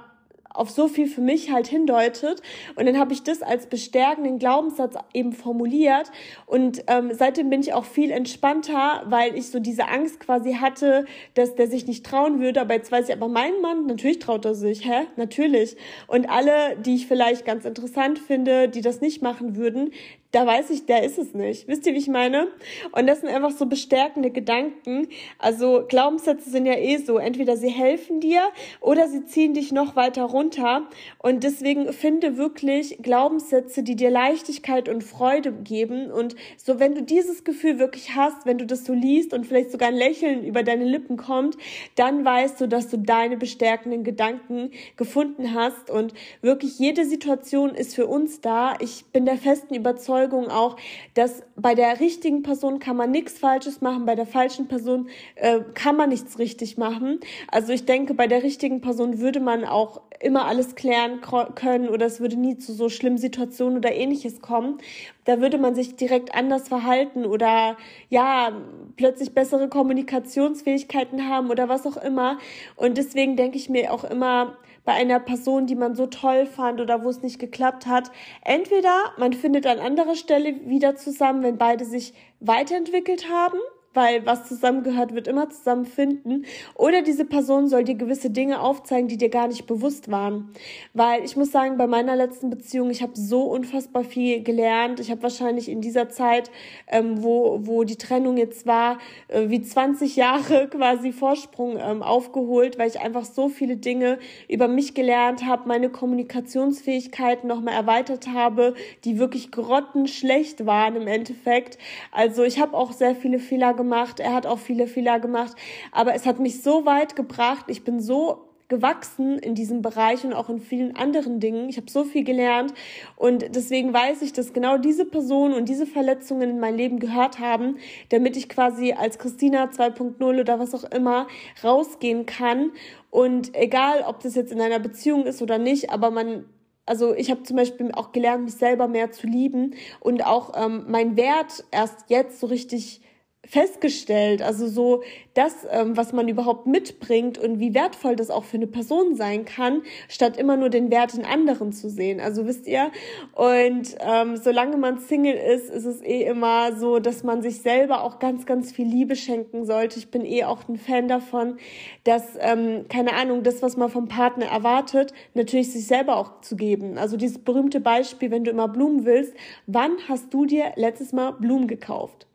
auf 0.53 0.69
so 0.69 0.88
viel 0.88 1.07
für 1.07 1.22
mich 1.22 1.51
halt 1.51 1.67
hindeutet. 1.67 2.41
Und 2.75 2.86
dann 2.86 3.00
habe 3.00 3.13
ich 3.13 3.24
das 3.24 3.41
als 3.41 3.67
bestärkenden 3.67 4.39
Glaubenssatz 4.39 4.95
eben 5.13 5.33
formuliert. 5.33 6.12
Und 6.45 6.83
ähm, 6.88 7.12
seitdem 7.13 7.50
bin 7.50 7.62
ich 7.62 7.74
auch 7.74 7.86
viel 7.86 8.12
entspannter, 8.12 9.03
weil 9.05 9.36
ich 9.36 9.50
so 9.50 9.60
diese 9.60 9.88
Angst 9.88 10.19
quasi 10.19 10.53
hatte, 10.53 11.05
dass 11.33 11.55
der 11.55 11.67
sich 11.67 11.88
nicht 11.88 12.05
trauen 12.05 12.39
würde. 12.39 12.62
Aber 12.62 12.74
jetzt 12.75 12.91
weiß 12.91 13.10
ich, 13.10 13.15
aber 13.15 13.27
mein 13.27 13.60
Mann, 13.62 13.88
natürlich 13.88 14.19
traut 14.19 14.45
er 14.45 14.55
sich, 14.55 14.86
hä? 14.86 15.07
Natürlich. 15.15 15.75
Und 16.07 16.29
alle, 16.29 16.77
die 16.77 16.95
ich 16.95 17.07
vielleicht 17.07 17.45
ganz 17.45 17.65
interessant 17.65 18.19
finde, 18.19 18.69
die 18.69 18.81
das 18.81 19.01
nicht 19.01 19.22
machen 19.22 19.55
würden, 19.55 19.91
da 20.34 20.48
weiß 20.48 20.72
ich, 20.72 20.88
der 20.88 21.04
ist 21.04 21.20
es 21.20 21.36
nicht. 21.36 21.68
Wisst 21.68 21.86
ihr, 21.86 21.94
wie 21.94 22.00
ich 22.00 22.08
meine? 22.08 22.48
Und 22.92 23.06
das 23.06 23.22
sind 23.22 23.30
einfach 23.30 23.52
so 23.52 23.68
bestärkende 23.68 24.32
Gedanken. 24.32 25.08
Also 25.38 25.86
Glaubenssätze 25.88 26.50
sind 26.50 26.66
ja 26.66 26.74
eh 26.74 26.98
so. 26.98 27.20
Entweder 27.20 27.56
sie 27.56 27.70
helfen 27.70 28.20
dir 28.20 28.42
oder 28.82 29.08
sie 29.08 29.25
ziehen 29.25 29.54
dich 29.54 29.72
noch 29.72 29.96
weiter 29.96 30.24
runter. 30.24 30.90
Und 31.20 31.44
deswegen 31.44 31.94
finde 31.94 32.36
wirklich 32.36 32.98
Glaubenssätze, 33.04 33.84
die 33.84 33.96
dir 33.96 34.10
Leichtigkeit 34.10 34.90
und 34.90 35.04
Freude 35.04 35.52
geben. 35.52 36.10
Und 36.12 36.36
so, 36.58 36.80
wenn 36.80 36.96
du 36.96 37.04
dieses 37.04 37.44
Gefühl 37.44 37.78
wirklich 37.78 38.16
hast, 38.16 38.48
wenn 38.48 38.58
du 38.58 38.66
das 38.66 38.86
so 38.86 38.94
liest 38.94 39.36
und 39.36 39.46
vielleicht 39.46 39.72
sogar 39.72 39.90
ein 39.90 39.96
Lächeln 39.96 40.44
über 40.44 40.63
deine 40.63 40.86
Lippen 40.86 41.16
kommt, 41.16 41.58
dann 41.96 42.25
weißt 42.25 42.60
du, 42.60 42.68
dass 42.68 42.88
du 42.88 42.98
deine 42.98 43.38
bestärkenden 43.38 44.04
Gedanken 44.04 44.72
gefunden 44.98 45.54
hast. 45.54 45.92
Und 45.92 46.16
wirklich 46.42 46.80
jede 46.80 47.06
Situation 47.06 47.75
ist 47.75 47.94
für 47.94 48.08
uns 48.08 48.42
da. 48.42 48.74
Ich 48.80 49.06
bin 49.13 49.25
der 49.25 49.38
festen 49.38 49.75
Überzeugung, 49.75 50.23
Überzeugung 50.24 50.50
auch, 50.50 50.77
dass 51.13 51.44
bei 51.56 51.75
der 51.75 52.00
richtigen 52.00 52.44
Person 52.44 52.80
kann 52.80 52.98
man 52.98 53.12
nichts 53.12 53.38
Falsches 53.39 53.82
machen, 53.82 54.06
bei 54.06 54.15
der 54.15 54.25
falschen 54.25 54.68
Person 54.68 55.10
äh, 55.36 55.60
kann 55.74 55.96
man 55.96 56.10
nichts 56.10 56.39
richtig 56.39 56.77
machen. 56.77 57.20
Also 57.50 57.74
ich 57.74 57.86
denke, 57.86 58.13
bei 58.13 58.27
der 58.27 58.44
richtigen 58.44 58.82
Person 58.82 59.20
würde 59.20 59.39
man 59.39 59.65
auch 59.65 60.01
immer 60.20 60.46
alles 60.46 60.75
klären 60.75 61.20
können 61.56 61.89
oder 61.89 62.06
es 62.06 62.22
würde 62.22 62.38
nie 62.38 62.58
zu 62.58 62.74
so 62.74 62.88
schlimmen 62.88 63.18
Situationen 63.18 63.77
oder 63.77 63.94
ähnliches 63.94 64.39
kommen. 64.42 64.77
Da 65.25 65.42
würde 65.42 65.58
man 65.58 65.75
sich 65.75 65.96
direkt 65.96 66.34
anders 66.34 66.70
verhalten 66.70 67.25
oder 67.25 67.77
ja, 68.10 68.53
plötzlich 68.96 69.34
bessere 69.34 69.68
Kommunikationsfähigkeiten 69.68 71.27
haben 71.27 71.50
oder 71.50 71.68
was 71.68 71.86
auch 71.86 71.98
immer. 71.98 72.38
Und 72.75 72.98
deswegen 72.98 73.36
denke 73.36 73.58
ich 73.58 73.70
mir 73.70 73.92
auch 73.94 74.06
immer, 74.06 74.58
bei 74.86 74.94
einer 74.94 75.20
Person, 75.20 75.66
die 75.66 75.75
man 75.75 75.96
so 75.96 76.08
toll 76.08 76.46
fand 76.46 76.82
oder 76.82 77.04
wo 77.04 77.10
es 77.10 77.22
nicht 77.22 77.40
geklappt 77.40 77.86
hat. 77.86 78.12
Entweder 78.44 79.13
man 79.18 79.34
findet 79.34 79.66
an 79.66 79.80
anderer 79.80 80.16
Stelle 80.16 80.68
wieder 80.68 80.96
zusammen, 80.96 81.44
wenn 81.44 81.58
beide 81.58 81.86
sich 81.86 82.13
weiterentwickelt 82.40 83.30
haben 83.30 83.58
weil 83.94 84.26
was 84.26 84.48
zusammengehört, 84.48 85.14
wird 85.14 85.28
immer 85.28 85.50
zusammenfinden. 85.50 86.46
Oder 86.76 87.02
diese 87.02 87.26
Person 87.26 87.68
soll 87.68 87.84
dir 87.84 87.96
gewisse 87.96 88.30
Dinge 88.30 88.62
aufzeigen, 88.62 89.08
die 89.08 89.18
dir 89.18 89.30
gar 89.30 89.48
nicht 89.48 89.68
bewusst 89.68 90.10
waren. 90.10 90.52
Weil 90.94 91.24
ich 91.24 91.36
muss 91.36 91.52
sagen, 91.52 91.78
bei 91.78 91.88
meiner 91.88 92.16
letzten 92.16 92.50
Beziehung, 92.50 92.90
ich 92.90 93.02
habe 93.02 93.14
so 93.16 93.44
unfassbar 93.44 94.04
viel 94.04 94.44
gelernt. 94.44 95.00
Ich 95.00 95.12
habe 95.12 95.24
wahrscheinlich 95.24 95.70
in 95.70 95.82
dieser 95.82 96.10
Zeit, 96.10 96.50
ähm, 96.88 97.24
wo, 97.24 97.60
wo 97.64 97.84
die 97.84 97.98
Trennung 97.98 98.38
jetzt 98.38 98.66
war, 98.66 98.98
äh, 99.28 99.50
wie 99.50 99.62
20 99.62 100.16
Jahre 100.16 100.68
quasi 100.72 101.12
Vorsprung 101.12 101.78
ähm, 101.78 102.02
aufgeholt, 102.02 102.80
weil 102.80 102.90
ich 102.90 103.00
einfach 103.00 103.26
so 103.26 103.50
viele 103.50 103.78
Dinge 103.78 104.18
über 104.50 104.68
mich 104.68 104.94
gelernt 104.96 105.46
habe, 105.46 105.68
meine 105.68 105.90
Kommunikationsfähigkeiten 105.90 107.48
nochmal 107.48 107.75
erweitert 107.75 108.27
habe, 108.27 108.74
die 109.06 109.20
wirklich 109.20 109.51
grottenschlecht 109.51 110.66
waren 110.66 110.96
im 110.96 111.08
Endeffekt. 111.08 111.77
Also 112.12 112.44
ich 112.44 112.60
habe 112.60 112.75
auch 112.75 112.92
sehr 112.92 113.16
viele 113.16 113.40
Fehler 113.40 113.74
gemacht 113.74 113.82
gemacht, 113.83 114.19
er 114.19 114.33
hat 114.33 114.46
auch 114.46 114.59
viele 114.59 114.87
Fehler 114.87 115.19
gemacht, 115.19 115.55
aber 115.91 116.15
es 116.15 116.25
hat 116.25 116.39
mich 116.39 116.61
so 116.63 116.85
weit 116.85 117.15
gebracht, 117.15 117.65
ich 117.67 117.83
bin 117.83 118.00
so 118.00 118.50
gewachsen 118.69 119.37
in 119.37 119.55
diesem 119.55 119.81
Bereich 119.81 120.24
und 120.24 120.33
auch 120.33 120.50
in 120.50 120.59
vielen 120.59 120.96
anderen 120.96 121.39
Dingen. 121.39 121.69
Ich 121.69 121.77
habe 121.77 121.91
so 121.91 122.05
viel 122.05 122.24
gelernt 122.24 122.74
und 123.17 123.55
deswegen 123.55 123.93
weiß 123.93 124.22
ich, 124.22 124.33
dass 124.33 124.53
genau 124.53 124.77
diese 124.77 125.05
Personen 125.05 125.53
und 125.53 125.69
diese 125.69 125.85
Verletzungen 125.85 126.50
in 126.50 126.59
mein 126.59 126.77
Leben 126.77 127.00
gehört 127.00 127.39
haben, 127.39 127.77
damit 128.09 128.37
ich 128.37 128.50
quasi 128.50 128.93
als 128.93 129.19
Christina 129.19 129.65
2.0 129.65 130.24
oder 130.24 130.59
was 130.59 130.74
auch 130.74 130.85
immer 130.85 131.27
rausgehen 131.63 132.25
kann. 132.25 132.72
Und 133.11 133.53
egal, 133.53 134.05
ob 134.07 134.22
das 134.22 134.33
jetzt 134.33 134.51
in 134.51 134.61
einer 134.61 134.79
Beziehung 134.79 135.25
ist 135.25 135.41
oder 135.41 135.57
nicht, 135.57 135.91
aber 135.91 136.09
man 136.09 136.46
also 136.85 137.13
ich 137.13 137.31
habe 137.31 137.43
zum 137.43 137.55
Beispiel 137.55 137.91
auch 137.93 138.11
gelernt, 138.11 138.43
mich 138.43 138.55
selber 138.55 138.87
mehr 138.87 139.11
zu 139.11 139.25
lieben 139.25 139.75
und 140.01 140.25
auch 140.25 140.51
ähm, 140.55 140.85
mein 140.87 141.15
Wert 141.15 141.63
erst 141.72 142.09
jetzt 142.09 142.39
so 142.39 142.48
richtig 142.48 143.01
festgestellt. 143.46 144.42
Also 144.42 144.68
so 144.68 145.03
das, 145.34 145.68
ähm, 145.70 145.98
was 145.98 146.14
man 146.14 146.27
überhaupt 146.27 146.66
mitbringt 146.66 147.38
und 147.38 147.60
wie 147.60 147.74
wertvoll 147.74 148.16
das 148.16 148.29
auch 148.29 148.46
für 148.46 148.58
eine 148.58 148.68
Person 148.68 149.16
sein 149.16 149.46
kann, 149.46 149.82
statt 150.08 150.38
immer 150.38 150.56
nur 150.56 150.70
den 150.70 150.90
Wert 150.92 151.14
in 151.14 151.25
anderen 151.25 151.74
zu 151.74 151.90
sehen. 151.90 152.22
Also 152.22 152.46
wisst 152.46 152.68
ihr, 152.68 152.92
und 153.34 153.96
ähm, 154.00 154.38
solange 154.38 154.77
man 154.77 155.00
Single 155.00 155.36
ist, 155.36 155.70
ist 155.70 155.86
es 155.86 156.01
eh 156.01 156.24
immer 156.24 156.75
so, 156.77 157.00
dass 157.00 157.24
man 157.24 157.42
sich 157.42 157.62
selber 157.62 158.03
auch 158.03 158.20
ganz, 158.20 158.46
ganz 158.46 158.72
viel 158.72 158.88
Liebe 158.88 159.16
schenken 159.16 159.66
sollte. 159.66 160.00
Ich 160.00 160.10
bin 160.10 160.25
eh 160.25 160.46
auch 160.46 160.68
ein 160.70 160.77
Fan 160.77 161.08
davon, 161.08 161.58
dass, 162.06 162.24
ähm, 162.40 162.86
keine 162.88 163.14
Ahnung, 163.14 163.44
das, 163.44 163.62
was 163.62 163.75
man 163.75 163.90
vom 163.90 164.08
Partner 164.08 164.46
erwartet, 164.46 165.14
natürlich 165.34 165.72
sich 165.72 165.86
selber 165.86 166.16
auch 166.18 166.42
zu 166.42 166.56
geben. 166.56 166.98
Also 166.98 167.18
dieses 167.18 167.40
berühmte 167.40 167.82
Beispiel, 167.82 168.32
wenn 168.32 168.46
du 168.46 168.51
immer 168.51 168.70
Blumen 168.70 169.06
willst, 169.06 169.34
wann 169.68 169.92
hast 170.08 170.34
du 170.34 170.46
dir 170.46 170.72
letztes 170.75 171.12
Mal 171.12 171.32
Blumen 171.32 171.68
gekauft? 171.68 172.27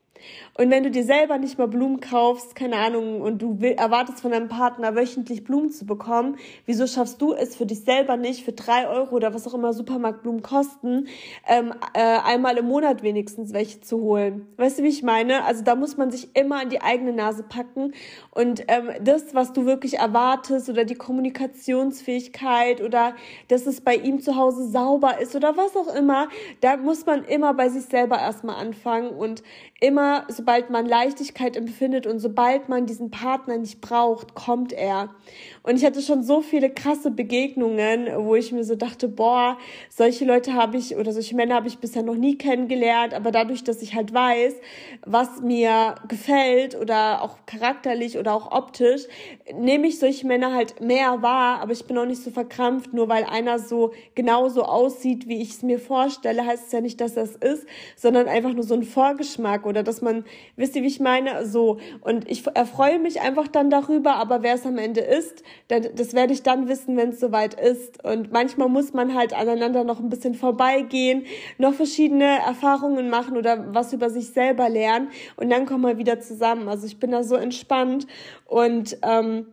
Und 0.57 0.71
wenn 0.71 0.83
du 0.83 0.91
dir 0.91 1.05
selber 1.05 1.39
nicht 1.39 1.59
mal 1.59 1.69
Blumen 1.69 2.01
kaufst, 2.01 2.55
keine 2.55 2.77
Ahnung, 2.77 3.21
und 3.21 3.41
du 3.41 3.61
will, 3.61 3.73
erwartest 3.73 4.21
von 4.21 4.31
deinem 4.31 4.49
Partner 4.49 4.95
wöchentlich 4.95 5.45
Blumen 5.45 5.71
zu 5.71 5.87
bekommen, 5.87 6.37
wieso 6.67 6.87
schaffst 6.87 7.21
du 7.23 7.35
es 7.35 7.57
für 7.57 7.67
dich 7.67 7.81
selber 7.81 8.17
nicht, 8.17 8.45
für 8.45 8.53
drei 8.53 8.89
Euro 8.89 9.15
oder 9.17 9.35
was 9.35 9.47
auch 9.47 9.55
immer 9.55 9.73
Supermarktblumen 9.73 10.43
kosten, 10.43 11.09
ähm, 11.47 11.73
äh, 11.95 12.01
einmal 12.01 12.57
im 12.57 12.67
Monat 12.67 13.03
wenigstens 13.03 13.53
welche 13.53 13.81
zu 13.81 14.01
holen? 14.01 14.47
Weißt 14.57 14.79
du, 14.79 14.83
wie 14.83 14.89
ich 14.89 15.03
meine? 15.03 15.45
Also 15.45 15.63
da 15.63 15.75
muss 15.75 15.97
man 15.97 16.11
sich 16.11 16.35
immer 16.37 16.61
an 16.61 16.71
die 16.71 16.81
eigene 16.81 17.13
Nase 17.13 17.43
packen 17.43 17.93
und 18.31 18.65
ähm, 18.69 18.91
das, 19.03 19.35
was 19.35 19.53
du 19.53 19.67
wirklich 19.67 19.99
erwartest 19.99 20.69
oder 20.69 20.85
die 20.85 20.95
Kommunikationsfähigkeit 20.95 22.81
oder 22.81 23.15
dass 23.49 23.67
es 23.67 23.81
bei 23.81 23.95
ihm 23.95 24.21
zu 24.21 24.37
Hause 24.37 24.69
sauber 24.69 25.21
ist 25.21 25.37
oder 25.37 25.57
was 25.57 25.77
auch 25.77 25.95
immer, 25.95 26.29
da 26.61 26.77
muss 26.77 27.07
man 27.07 27.25
immer 27.25 27.55
bei 27.55 27.69
sich 27.69 27.85
selber 27.85 28.19
erstmal 28.19 28.57
anfangen 28.57 29.11
und 29.11 29.43
immer, 29.81 30.08
sobald 30.29 30.71
man 30.71 30.87
Leichtigkeit 30.87 31.57
empfindet 31.57 32.07
und 32.07 32.19
sobald 32.19 32.69
man 32.69 32.87
diesen 32.87 33.11
Partner 33.11 33.59
nicht 33.59 33.81
braucht, 33.81 34.35
kommt 34.35 34.73
er. 34.73 35.11
Und 35.63 35.77
ich 35.77 35.85
hatte 35.85 36.01
schon 36.03 36.23
so 36.23 36.41
viele 36.41 36.71
krasse 36.71 37.11
Begegnungen, 37.11 38.09
wo 38.17 38.35
ich 38.35 38.53
mir 38.53 38.65
so 38.65 38.75
dachte, 38.75 39.09
boah, 39.09 39.59
solche 39.91 40.25
Leute 40.25 40.55
habe 40.55 40.77
ich 40.79 40.97
oder 40.97 41.13
solche 41.13 41.37
Männer 41.37 41.57
habe 41.57 41.69
ich 41.69 41.79
bisher 41.79 42.03
noch 42.03 42.15
nie 42.15 42.39
kennengelernt, 42.39 43.13
aber 43.13 43.31
dadurch, 43.33 43.65
dass 43.65 43.83
ich 43.83 43.95
halt 43.95 44.15
weiß, 44.15 44.55
was 45.05 45.41
mir 45.43 45.97
gefällt 46.09 46.75
oder 46.75 47.23
auch 47.23 47.39
charakterlich 47.47 48.19
oder 48.19 48.35
auch 48.35 48.51
optisch, 48.51 49.03
nehme 49.55 49.89
ich 49.89 49.99
solche 49.99 50.27
Männer 50.27 50.55
halt 50.55 50.81
mehr 50.81 51.23
wahr, 51.23 51.61
aber 51.61 51.73
ich 51.73 51.85
bin 51.85 51.99
auch 51.99 52.07
nicht 52.07 52.23
so 52.23 52.31
verkrampft, 52.31 52.93
nur 52.93 53.09
weil 53.09 53.25
einer 53.25 53.59
so 53.59 53.93
genauso 54.15 54.63
aussieht, 54.63 55.29
wie 55.29 55.43
ich 55.43 55.51
es 55.51 55.63
mir 55.63 55.79
vorstelle, 55.79 56.47
heißt 56.47 56.67
es 56.67 56.73
ja 56.73 56.81
nicht, 56.81 57.01
dass 57.01 57.15
das 57.15 57.37
ist, 57.37 57.67
sondern 57.97 58.29
einfach 58.29 58.53
nur 58.55 58.65
so 58.65 58.75
ein 58.75 58.85
Vorgeschmack 58.85 59.67
oder 59.67 59.83
das 59.83 59.98
dass 59.99 60.03
man, 60.03 60.25
wisst 60.57 60.77
ihr, 60.77 60.83
wie 60.83 60.87
ich 60.87 61.01
meine? 61.01 61.45
So. 61.47 61.79
Und 62.01 62.31
ich 62.31 62.47
erfreue 62.55 62.99
mich 62.99 63.21
einfach 63.21 63.49
dann 63.49 63.71
darüber, 63.71 64.17
aber 64.17 64.43
wer 64.43 64.55
es 64.55 64.65
am 64.65 64.79
Ende 64.79 65.01
ist, 65.01 65.43
das 65.69 66.15
werde 66.15 66.33
ich 66.33 66.43
dann 66.43 66.69
wissen, 66.69 66.97
wenn 66.97 67.11
es 67.11 67.21
soweit 67.21 67.55
ist. 67.55 68.05
Und 68.05 68.33
manchmal 68.33 68.69
muss 68.69 68.93
man 68.93 69.15
halt 69.15 69.35
aneinander 69.35 69.85
noch 69.85 69.99
ein 70.01 70.09
bisschen 70.09 70.35
vorbeigehen, 70.35 71.25
noch 71.59 71.75
verschiedene 71.75 72.39
Erfahrungen 72.47 73.11
machen 73.11 73.37
oder 73.37 73.75
was 73.75 73.93
über 73.93 74.11
sich 74.11 74.31
selber 74.31 74.69
lernen 74.69 75.09
und 75.37 75.51
dann 75.51 75.67
kommen 75.67 75.85
wir 75.85 75.99
wieder 75.99 76.21
zusammen. 76.21 76.69
Also 76.69 76.87
ich 76.87 76.99
bin 76.99 77.11
da 77.11 77.23
so 77.23 77.35
entspannt 77.35 78.07
und 78.47 78.99
ähm, 79.03 79.47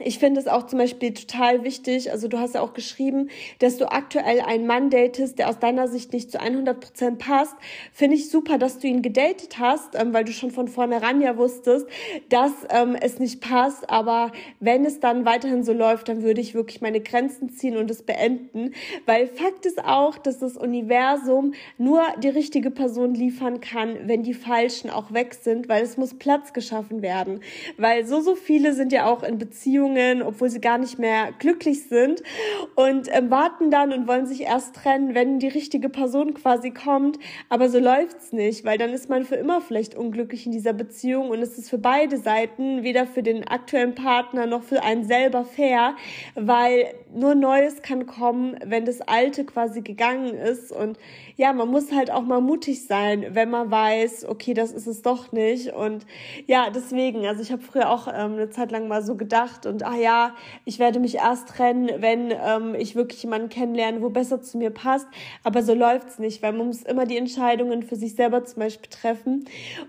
ich 0.00 0.18
finde 0.18 0.40
es 0.40 0.46
auch 0.46 0.66
zum 0.66 0.78
Beispiel 0.78 1.14
total 1.14 1.64
wichtig, 1.64 2.12
also 2.12 2.28
du 2.28 2.38
hast 2.38 2.54
ja 2.54 2.60
auch 2.60 2.74
geschrieben, 2.74 3.30
dass 3.58 3.78
du 3.78 3.90
aktuell 3.90 4.40
einen 4.40 4.66
Mann 4.66 4.90
datest, 4.90 5.38
der 5.38 5.48
aus 5.48 5.58
deiner 5.58 5.88
Sicht 5.88 6.12
nicht 6.12 6.30
zu 6.30 6.40
100 6.40 6.80
Prozent 6.80 7.18
passt. 7.18 7.54
Finde 7.92 8.16
ich 8.16 8.30
super, 8.30 8.58
dass 8.58 8.78
du 8.78 8.86
ihn 8.86 9.02
gedatet 9.02 9.58
hast, 9.58 9.94
ähm, 9.94 10.12
weil 10.12 10.24
du 10.24 10.32
schon 10.32 10.50
von 10.50 10.68
vornherein 10.68 11.20
ja 11.20 11.36
wusstest, 11.36 11.86
dass 12.28 12.52
ähm, 12.70 12.96
es 13.00 13.18
nicht 13.18 13.40
passt. 13.40 13.88
Aber 13.88 14.32
wenn 14.60 14.84
es 14.84 15.00
dann 15.00 15.24
weiterhin 15.24 15.64
so 15.64 15.72
läuft, 15.72 16.08
dann 16.08 16.22
würde 16.22 16.40
ich 16.40 16.54
wirklich 16.54 16.80
meine 16.80 17.00
Grenzen 17.00 17.50
ziehen 17.50 17.76
und 17.76 17.90
es 17.90 18.02
beenden. 18.02 18.74
Weil 19.06 19.26
Fakt 19.26 19.66
ist 19.66 19.82
auch, 19.82 20.18
dass 20.18 20.38
das 20.38 20.56
Universum 20.56 21.54
nur 21.78 22.02
die 22.22 22.28
richtige 22.28 22.70
Person 22.70 23.14
liefern 23.14 23.60
kann, 23.60 23.96
wenn 24.06 24.22
die 24.22 24.34
Falschen 24.34 24.90
auch 24.90 25.12
weg 25.12 25.34
sind, 25.34 25.68
weil 25.68 25.82
es 25.82 25.96
muss 25.96 26.14
Platz 26.14 26.52
geschaffen 26.52 27.02
werden. 27.02 27.40
Weil 27.78 28.06
so, 28.06 28.20
so 28.20 28.34
viele 28.34 28.74
sind 28.74 28.92
ja 28.92 29.06
auch 29.06 29.22
in 29.22 29.38
Beziehungen 29.38 29.85
Beziehungen, 29.86 30.22
obwohl 30.22 30.48
sie 30.48 30.60
gar 30.60 30.78
nicht 30.78 30.98
mehr 30.98 31.30
glücklich 31.38 31.88
sind 31.88 32.22
und 32.74 33.08
ähm, 33.12 33.30
warten 33.30 33.70
dann 33.70 33.92
und 33.92 34.08
wollen 34.08 34.26
sich 34.26 34.42
erst 34.42 34.74
trennen, 34.76 35.14
wenn 35.14 35.38
die 35.38 35.48
richtige 35.48 35.88
Person 35.88 36.34
quasi 36.34 36.70
kommt. 36.70 37.18
Aber 37.48 37.68
so 37.68 37.78
läuft's 37.78 38.32
nicht, 38.32 38.64
weil 38.64 38.78
dann 38.78 38.90
ist 38.90 39.08
man 39.08 39.24
für 39.24 39.36
immer 39.36 39.60
vielleicht 39.60 39.94
unglücklich 39.94 40.46
in 40.46 40.52
dieser 40.52 40.72
Beziehung 40.72 41.30
und 41.30 41.40
es 41.40 41.58
ist 41.58 41.70
für 41.70 41.78
beide 41.78 42.16
Seiten, 42.16 42.82
weder 42.82 43.06
für 43.06 43.22
den 43.22 43.46
aktuellen 43.46 43.94
Partner 43.94 44.46
noch 44.46 44.62
für 44.62 44.82
einen 44.82 45.04
selber 45.04 45.44
fair, 45.44 45.94
weil 46.34 46.94
nur 47.14 47.34
Neues 47.34 47.82
kann 47.82 48.06
kommen, 48.06 48.56
wenn 48.64 48.84
das 48.84 49.00
Alte 49.00 49.44
quasi 49.44 49.82
gegangen 49.82 50.34
ist 50.34 50.72
und 50.72 50.98
ja, 51.36 51.52
man 51.52 51.68
muss 51.68 51.92
halt 51.92 52.10
auch 52.10 52.22
mal 52.22 52.40
mutig 52.40 52.86
sein, 52.86 53.26
wenn 53.30 53.50
man 53.50 53.70
weiß, 53.70 54.26
okay, 54.26 54.54
das 54.54 54.72
ist 54.72 54.86
es 54.86 55.02
doch 55.02 55.32
nicht. 55.32 55.72
Und 55.72 56.06
ja, 56.46 56.70
deswegen, 56.74 57.26
also 57.26 57.42
ich 57.42 57.52
habe 57.52 57.62
früher 57.62 57.90
auch 57.90 58.08
ähm, 58.08 58.32
eine 58.32 58.48
Zeit 58.48 58.72
lang 58.72 58.88
mal 58.88 59.02
so 59.02 59.16
gedacht 59.16 59.66
und 59.66 59.84
ah 59.84 59.96
ja, 59.96 60.34
ich 60.64 60.78
werde 60.78 60.98
mich 60.98 61.16
erst 61.16 61.48
trennen, 61.48 61.90
wenn 61.98 62.30
ähm, 62.30 62.74
ich 62.74 62.96
wirklich 62.96 63.22
jemanden 63.22 63.50
kennenlerne, 63.50 64.00
wo 64.00 64.08
besser 64.08 64.40
zu 64.40 64.56
mir 64.56 64.70
passt. 64.70 65.06
Aber 65.44 65.62
so 65.62 65.74
läuft's 65.74 66.18
nicht, 66.18 66.42
weil 66.42 66.52
man 66.52 66.68
muss 66.68 66.82
immer 66.82 67.04
die 67.04 67.18
Entscheidungen 67.18 67.82
für 67.82 67.96
sich 67.96 68.14
selber 68.14 68.44
zum 68.44 68.60
Beispiel 68.60 68.88
treffen. 68.90 69.44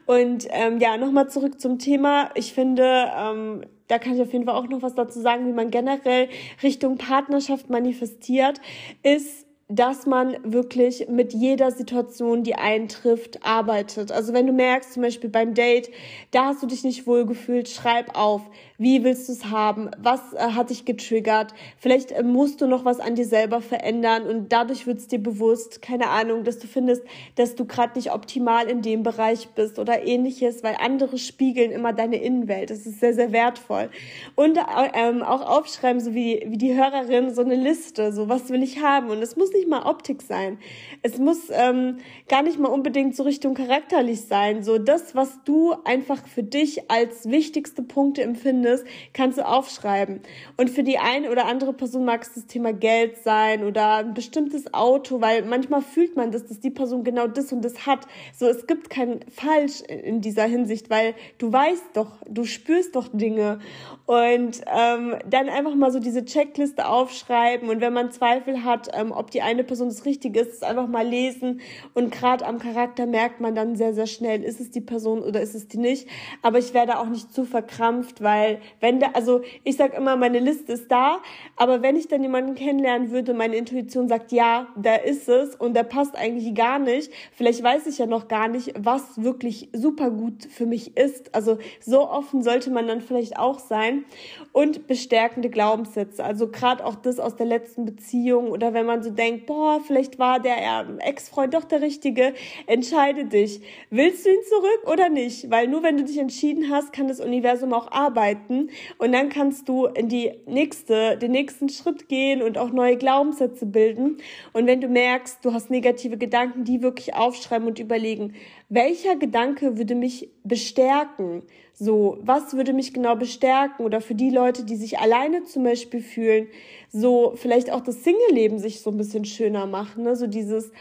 Und 0.06 0.48
ähm, 0.50 0.80
ja, 0.80 0.98
nochmal 0.98 1.30
zurück 1.30 1.62
zum 1.62 1.80
Thema. 1.80 2.30
Ich 2.36 2.54
finde, 2.54 3.10
ähm, 3.18 3.64
da 3.88 4.00
kann 4.00 4.16
ich 4.16 4.22
auf 4.22 4.34
jeden 4.34 4.46
Fall 4.46 4.56
auch 4.56 4.68
noch 4.68 4.82
was 4.82 4.96
dazu 4.96 5.22
sagen, 5.22 5.48
wie 5.48 5.54
man 5.54 5.72
generell 5.72 6.28
Richtung 6.62 6.98
Partnerschaft 6.98 7.70
manifestiert, 7.70 8.60
ist 9.02 9.47
dass 9.70 10.06
man 10.06 10.38
wirklich 10.44 11.08
mit 11.10 11.34
jeder 11.34 11.72
Situation, 11.72 12.44
die 12.44 12.56
eintrifft, 12.56 13.46
arbeitet. 13.46 14.14
Also 14.14 14.32
wenn 14.34 14.48
du 14.48 14.54
merkst, 14.54 14.94
zum 14.94 15.04
Beispiel 15.04 15.30
beim 15.30 15.54
Date, 15.54 15.90
da 16.32 16.46
hast 16.46 16.64
du 16.64 16.68
dich 16.68 16.86
nicht 16.86 17.06
wohl 17.06 17.26
gefühlt, 17.26 17.68
schreib 17.68 18.18
auf, 18.18 18.42
wie 18.78 19.04
willst 19.04 19.28
du 19.28 19.34
es 19.34 19.46
haben? 19.46 19.90
Was 19.98 20.34
äh, 20.34 20.38
hat 20.38 20.70
dich 20.70 20.86
getriggert? 20.86 21.54
Vielleicht 21.80 22.12
äh, 22.12 22.22
musst 22.22 22.62
du 22.62 22.68
noch 22.68 22.86
was 22.86 23.00
an 23.00 23.16
dir 23.16 23.26
selber 23.26 23.62
verändern 23.62 24.24
und 24.24 24.52
dadurch 24.54 24.86
wird 24.86 25.00
es 25.00 25.08
dir 25.08 25.18
bewusst, 25.18 25.82
keine 25.82 26.10
Ahnung, 26.10 26.44
dass 26.44 26.60
du 26.60 26.68
findest, 26.68 27.04
dass 27.36 27.56
du 27.56 27.66
gerade 27.66 27.98
nicht 27.98 28.14
optimal 28.14 28.70
in 28.70 28.84
dem 28.84 29.02
Bereich 29.02 29.50
bist 29.50 29.80
oder 29.80 30.06
ähnliches, 30.06 30.64
weil 30.64 30.76
andere 30.80 31.18
spiegeln 31.18 31.72
immer 31.72 31.92
deine 31.92 32.22
Innenwelt. 32.22 32.70
Das 32.70 32.86
ist 32.86 33.00
sehr, 33.00 33.16
sehr 33.16 33.32
wertvoll. 33.32 33.90
Und 34.36 34.58
äh, 34.58 34.62
ähm, 34.94 35.24
auch 35.24 35.42
aufschreiben, 35.42 36.00
so 36.00 36.14
wie, 36.14 36.46
wie 36.48 36.58
die 36.58 36.76
Hörerin, 36.76 37.34
so 37.34 37.42
eine 37.42 37.56
Liste, 37.56 38.14
so 38.14 38.30
was 38.30 38.50
will 38.50 38.62
ich 38.62 38.84
haben. 38.84 39.10
Und 39.10 39.24
es 39.24 39.36
muss 39.36 39.52
nicht 39.54 39.68
mal 39.68 39.88
Optik 39.88 40.22
sein. 40.22 40.60
Es 41.02 41.18
muss 41.18 41.50
ähm, 41.50 41.98
gar 42.28 42.44
nicht 42.44 42.60
mal 42.60 42.70
unbedingt 42.70 43.16
so 43.16 43.24
Richtung 43.24 43.56
charakterlich 43.56 44.22
sein. 44.22 44.64
So 44.64 44.78
das, 44.78 45.16
was 45.16 45.40
du 45.46 45.74
einfach 45.84 46.28
für 46.28 46.44
dich 46.44 46.92
als 46.92 47.28
wichtigste 47.28 47.82
Punkte 47.82 48.22
empfindest, 48.22 48.67
findest, 48.68 48.86
kannst 49.14 49.38
du 49.38 49.46
aufschreiben. 49.46 50.22
Und 50.58 50.70
für 50.70 50.84
die 50.84 50.98
eine 50.98 51.32
oder 51.32 51.46
andere 51.46 51.74
Person 51.74 52.06
mag 52.06 52.24
es 52.24 52.34
das 52.34 52.48
Thema 52.48 52.74
Geld 52.74 53.18
sein 53.24 53.64
oder 53.64 53.98
ein 53.98 54.14
bestimmtes 54.14 54.74
Auto, 54.74 55.22
weil 55.22 55.44
manchmal 55.44 55.82
fühlt 55.82 56.16
man 56.16 56.32
das, 56.32 56.46
dass 56.46 56.60
die 56.60 56.70
Person 56.70 57.04
genau 57.04 57.28
das 57.28 57.52
und 57.52 57.64
das 57.64 57.86
hat. 57.86 58.08
So, 58.38 58.48
es 58.48 58.68
gibt 58.68 58.90
kein 58.90 59.22
Falsch 59.32 59.82
in 59.82 60.22
dieser 60.22 60.46
Hinsicht, 60.46 60.90
weil 60.90 61.14
du 61.38 61.52
weißt 61.52 61.86
doch, 61.94 62.12
du 62.28 62.44
spürst 62.44 62.96
doch 62.96 63.08
Dinge. 63.12 63.60
Und 64.06 64.62
ähm, 64.74 65.16
dann 65.30 65.50
einfach 65.50 65.76
mal 65.76 65.92
so 65.92 66.00
diese 66.00 66.24
Checkliste 66.24 66.88
aufschreiben 66.88 67.70
und 67.70 67.82
wenn 67.82 67.92
man 67.92 68.10
Zweifel 68.12 68.64
hat, 68.64 68.90
ähm, 68.94 69.12
ob 69.12 69.32
die 69.32 69.42
eine 69.42 69.66
Person 69.66 69.90
das 69.90 70.06
Richtige 70.06 70.40
ist, 70.40 70.64
einfach 70.64 70.88
mal 70.88 71.06
lesen. 71.06 71.60
Und 71.94 72.12
gerade 72.12 72.46
am 72.46 72.58
Charakter 72.58 73.06
merkt 73.06 73.42
man 73.42 73.54
dann 73.54 73.76
sehr, 73.76 73.94
sehr 73.94 74.08
schnell, 74.08 74.44
ist 74.44 74.62
es 74.62 74.72
die 74.72 74.80
Person 74.80 75.22
oder 75.22 75.42
ist 75.42 75.56
es 75.56 75.68
die 75.68 75.78
nicht. 75.78 76.08
Aber 76.42 76.58
ich 76.58 76.74
werde 76.74 77.00
auch 77.00 77.08
nicht 77.08 77.34
zu 77.34 77.44
verkrampft, 77.44 78.24
weil 78.24 78.57
wenn 78.80 79.00
da, 79.00 79.12
also 79.14 79.42
ich 79.64 79.78
sag 79.78 79.96
immer, 79.98 80.16
meine 80.16 80.40
Liste 80.40 80.74
ist 80.74 80.92
da, 80.92 81.20
aber 81.56 81.82
wenn 81.82 81.96
ich 81.96 82.08
dann 82.08 82.22
jemanden 82.22 82.56
kennenlernen 82.56 83.12
würde, 83.12 83.34
meine 83.34 83.56
Intuition 83.56 84.08
sagt, 84.08 84.32
ja, 84.32 84.68
da 84.76 84.96
ist 84.96 85.28
es 85.30 85.56
und 85.56 85.76
der 85.76 85.84
passt 85.84 86.16
eigentlich 86.16 86.54
gar 86.56 86.80
nicht, 86.80 87.12
vielleicht 87.34 87.64
weiß 87.64 87.88
ich 87.88 87.98
ja 87.98 88.06
noch 88.06 88.28
gar 88.28 88.48
nicht, 88.48 88.74
was 88.78 89.22
wirklich 89.22 89.70
super 89.74 90.12
gut 90.12 90.46
für 90.46 90.66
mich 90.66 90.98
ist. 90.98 91.34
Also 91.36 91.58
so 91.80 92.10
offen 92.10 92.42
sollte 92.42 92.72
man 92.72 92.88
dann 92.88 93.02
vielleicht 93.02 93.38
auch 93.38 93.60
sein. 93.60 94.06
Und 94.52 94.88
bestärkende 94.88 95.50
Glaubenssätze, 95.50 96.24
also 96.24 96.50
gerade 96.50 96.86
auch 96.86 96.96
das 96.96 97.20
aus 97.20 97.36
der 97.36 97.46
letzten 97.46 97.86
Beziehung 97.86 98.50
oder 98.50 98.74
wenn 98.74 98.86
man 98.86 99.04
so 99.04 99.12
denkt, 99.12 99.46
boah, 99.46 99.80
vielleicht 99.86 100.20
war 100.20 100.40
der 100.40 100.58
Ex-Freund 101.00 101.54
doch 101.54 101.64
der 101.64 101.82
Richtige, 101.82 102.34
entscheide 102.66 103.26
dich. 103.26 103.62
Willst 103.90 104.26
du 104.26 104.30
ihn 104.30 104.44
zurück 104.48 104.92
oder 104.92 105.10
nicht? 105.10 105.50
Weil 105.52 105.68
nur 105.68 105.84
wenn 105.84 105.98
du 105.98 106.04
dich 106.04 106.18
entschieden 106.18 106.72
hast, 106.72 106.92
kann 106.94 107.08
das 107.08 107.20
Universum 107.20 107.74
auch 107.74 107.92
arbeiten 107.92 108.47
arbeiten 108.48 108.70
und 108.98 109.12
dann 109.12 109.30
kannst 109.30 109.68
du 109.70 109.86
in 109.86 110.10
die 110.10 110.32
nächste, 110.46 111.18
den 111.18 111.32
nächsten 111.32 111.70
Schritt 111.70 112.10
gehen 112.10 112.42
und 112.42 112.58
auch 112.58 112.72
neue 112.72 112.98
Glaubenssätze 112.98 113.66
bilden. 113.66 114.18
Und 114.54 114.68
wenn 114.68 114.82
du 114.82 114.88
merkst, 114.88 115.44
du 115.44 115.54
hast 115.54 115.70
negative 115.70 116.18
Gedanken, 116.18 116.64
die 116.64 116.82
wirklich 116.82 117.14
aufschreiben 117.16 117.68
und 117.68 117.80
überlegen, 117.80 118.34
welcher 118.70 119.16
Gedanke 119.16 119.78
würde 119.78 119.96
mich 119.96 120.30
bestärken? 120.44 121.44
So, 121.74 122.18
was 122.22 122.56
würde 122.56 122.74
mich 122.74 122.94
genau 122.94 123.16
bestärken? 123.16 123.86
Oder 123.86 124.02
für 124.02 124.16
die 124.16 124.32
Leute, 124.32 124.64
die 124.64 124.76
sich 124.76 125.00
alleine 125.00 125.44
zum 125.44 125.64
Beispiel 125.64 126.02
fühlen, 126.02 126.48
so 126.90 127.34
vielleicht 127.36 127.72
auch 127.72 127.82
das 127.82 128.04
Single-Leben 128.04 128.58
sich 128.58 128.82
so 128.82 128.90
ein 128.90 128.98
bisschen 128.98 129.26
schöner 129.26 129.68
machen, 129.68 130.04
ne? 130.04 130.16
So 130.16 130.26
dieses, 130.26 130.72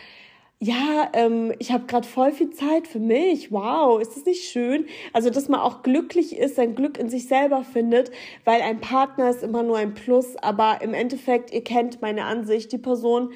ja, 0.58 1.10
ähm, 1.12 1.52
ich 1.58 1.70
habe 1.70 1.84
gerade 1.84 2.08
voll 2.08 2.32
viel 2.32 2.50
Zeit 2.50 2.88
für 2.88 2.98
mich. 2.98 3.52
Wow, 3.52 4.00
ist 4.00 4.16
das 4.16 4.24
nicht 4.24 4.44
schön? 4.44 4.86
Also, 5.12 5.28
dass 5.28 5.48
man 5.48 5.60
auch 5.60 5.82
glücklich 5.82 6.36
ist, 6.36 6.56
sein 6.56 6.74
Glück 6.74 6.96
in 6.98 7.10
sich 7.10 7.28
selber 7.28 7.62
findet, 7.62 8.10
weil 8.44 8.62
ein 8.62 8.80
Partner 8.80 9.28
ist 9.28 9.42
immer 9.42 9.62
nur 9.62 9.76
ein 9.76 9.92
Plus, 9.92 10.36
aber 10.36 10.78
im 10.80 10.94
Endeffekt, 10.94 11.52
ihr 11.52 11.62
kennt 11.62 12.00
meine 12.00 12.24
Ansicht, 12.24 12.72
die 12.72 12.78
Person, 12.78 13.32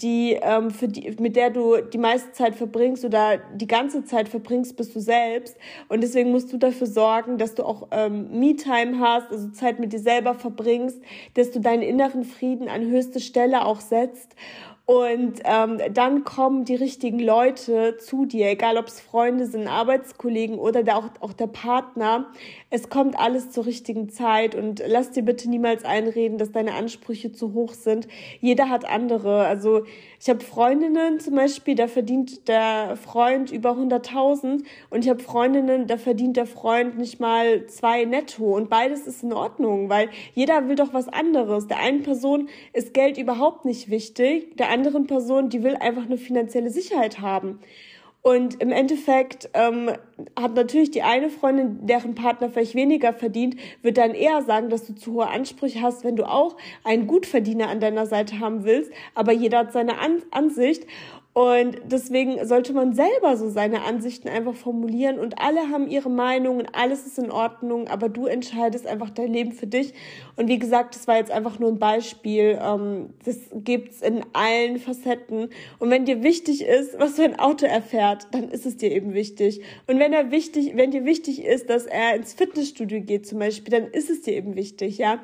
die, 0.00 0.38
ähm, 0.40 0.70
für 0.70 0.88
die, 0.88 1.14
mit 1.20 1.36
der 1.36 1.50
du 1.50 1.76
die 1.76 1.98
meiste 1.98 2.32
Zeit 2.32 2.54
verbringst 2.56 3.04
oder 3.04 3.38
die 3.54 3.66
ganze 3.66 4.04
Zeit 4.04 4.28
verbringst, 4.28 4.76
bist 4.76 4.96
du 4.96 5.00
selbst. 5.00 5.56
Und 5.88 6.02
deswegen 6.02 6.32
musst 6.32 6.52
du 6.52 6.56
dafür 6.56 6.86
sorgen, 6.86 7.36
dass 7.38 7.54
du 7.54 7.64
auch 7.64 7.88
ähm, 7.90 8.40
Me-Time 8.40 8.98
hast, 8.98 9.30
also 9.30 9.48
Zeit 9.50 9.78
mit 9.78 9.92
dir 9.92 10.00
selber 10.00 10.34
verbringst, 10.34 11.00
dass 11.34 11.50
du 11.50 11.60
deinen 11.60 11.82
inneren 11.82 12.24
Frieden 12.24 12.68
an 12.68 12.88
höchste 12.88 13.20
Stelle 13.20 13.64
auch 13.64 13.80
setzt. 13.80 14.34
Und 14.84 15.34
ähm, 15.44 15.78
dann 15.94 16.24
kommen 16.24 16.64
die 16.64 16.74
richtigen 16.74 17.20
Leute 17.20 17.98
zu 17.98 18.26
dir, 18.26 18.50
egal 18.50 18.76
ob 18.76 18.88
es 18.88 19.00
Freunde 19.00 19.46
sind, 19.46 19.68
Arbeitskollegen 19.68 20.58
oder 20.58 20.82
der, 20.82 20.98
auch, 20.98 21.08
auch 21.20 21.32
der 21.32 21.46
Partner. 21.46 22.32
Es 22.68 22.88
kommt 22.88 23.16
alles 23.16 23.52
zur 23.52 23.66
richtigen 23.66 24.08
Zeit 24.08 24.56
und 24.56 24.82
lass 24.84 25.12
dir 25.12 25.22
bitte 25.22 25.48
niemals 25.48 25.84
einreden, 25.84 26.36
dass 26.36 26.50
deine 26.50 26.74
Ansprüche 26.74 27.30
zu 27.30 27.54
hoch 27.54 27.74
sind. 27.74 28.08
Jeder 28.40 28.70
hat 28.70 28.84
andere. 28.84 29.46
Also 29.46 29.84
ich 30.18 30.28
habe 30.28 30.40
Freundinnen 30.40 31.20
zum 31.20 31.36
Beispiel, 31.36 31.76
da 31.76 31.86
verdient 31.86 32.48
der 32.48 32.96
Freund 32.96 33.52
über 33.52 33.72
100.000 33.72 34.64
und 34.90 35.04
ich 35.04 35.08
habe 35.08 35.20
Freundinnen, 35.20 35.86
da 35.86 35.96
verdient 35.96 36.36
der 36.36 36.46
Freund 36.46 36.98
nicht 36.98 37.20
mal 37.20 37.66
zwei 37.66 38.04
netto 38.04 38.56
und 38.56 38.68
beides 38.68 39.06
ist 39.06 39.22
in 39.22 39.32
Ordnung, 39.32 39.88
weil 39.88 40.08
jeder 40.34 40.66
will 40.68 40.74
doch 40.74 40.92
was 40.92 41.08
anderes. 41.08 41.68
Der 41.68 41.78
einen 41.78 42.02
Person 42.02 42.48
ist 42.72 42.94
Geld 42.94 43.16
überhaupt 43.16 43.64
nicht 43.64 43.88
wichtig, 43.88 44.56
der 44.56 44.71
anderen 44.72 45.06
Person, 45.06 45.48
die 45.48 45.62
will 45.62 45.76
einfach 45.76 46.04
eine 46.04 46.18
finanzielle 46.18 46.70
Sicherheit 46.70 47.20
haben. 47.20 47.60
Und 48.22 48.62
im 48.62 48.70
Endeffekt 48.70 49.50
ähm, 49.52 49.90
hat 50.38 50.54
natürlich 50.54 50.92
die 50.92 51.02
eine 51.02 51.28
Freundin, 51.28 51.84
deren 51.88 52.14
Partner 52.14 52.50
vielleicht 52.50 52.76
weniger 52.76 53.12
verdient, 53.12 53.56
wird 53.82 53.98
dann 53.98 54.14
eher 54.14 54.42
sagen, 54.42 54.70
dass 54.70 54.86
du 54.86 54.94
zu 54.94 55.14
hohe 55.14 55.26
Ansprüche 55.26 55.82
hast, 55.82 56.04
wenn 56.04 56.14
du 56.14 56.24
auch 56.24 56.56
einen 56.84 57.08
Gutverdiener 57.08 57.68
an 57.68 57.80
deiner 57.80 58.06
Seite 58.06 58.38
haben 58.38 58.62
willst. 58.62 58.92
Aber 59.16 59.32
jeder 59.32 59.58
hat 59.58 59.72
seine 59.72 59.98
an 59.98 60.22
Ansicht. 60.30 60.86
Und 61.34 61.78
deswegen 61.86 62.46
sollte 62.46 62.74
man 62.74 62.92
selber 62.92 63.38
so 63.38 63.48
seine 63.48 63.82
Ansichten 63.84 64.28
einfach 64.28 64.54
formulieren 64.54 65.18
und 65.18 65.38
alle 65.38 65.70
haben 65.70 65.88
ihre 65.88 66.10
Meinung 66.10 66.58
und 66.58 66.74
alles 66.74 67.06
ist 67.06 67.18
in 67.18 67.30
Ordnung, 67.30 67.88
aber 67.88 68.10
du 68.10 68.26
entscheidest 68.26 68.86
einfach 68.86 69.08
dein 69.08 69.32
Leben 69.32 69.52
für 69.52 69.66
dich. 69.66 69.94
Und 70.36 70.48
wie 70.48 70.58
gesagt, 70.58 70.94
das 70.94 71.08
war 71.08 71.16
jetzt 71.16 71.30
einfach 71.30 71.58
nur 71.58 71.70
ein 71.70 71.78
Beispiel. 71.78 72.58
Ähm, 72.62 73.14
das 73.24 73.38
gibt's 73.54 74.02
in 74.02 74.22
allen 74.34 74.78
Facetten. 74.78 75.48
Und 75.78 75.88
wenn 75.88 76.04
dir 76.04 76.22
wichtig 76.22 76.64
ist, 76.66 76.98
was 76.98 77.16
dein 77.16 77.38
Auto 77.38 77.64
erfährt, 77.64 78.26
dann 78.32 78.50
ist 78.50 78.66
es 78.66 78.76
dir 78.76 78.92
eben 78.92 79.14
wichtig. 79.14 79.62
Und 79.86 79.98
wenn 79.98 80.12
er 80.12 80.30
wichtig, 80.30 80.72
wenn 80.74 80.90
dir 80.90 81.06
wichtig 81.06 81.44
ist, 81.44 81.70
dass 81.70 81.86
er 81.86 82.14
ins 82.14 82.34
Fitnessstudio 82.34 83.00
geht 83.00 83.26
zum 83.26 83.38
Beispiel, 83.38 83.70
dann 83.72 83.90
ist 83.90 84.10
es 84.10 84.20
dir 84.20 84.34
eben 84.34 84.54
wichtig, 84.54 84.98
ja. 84.98 85.18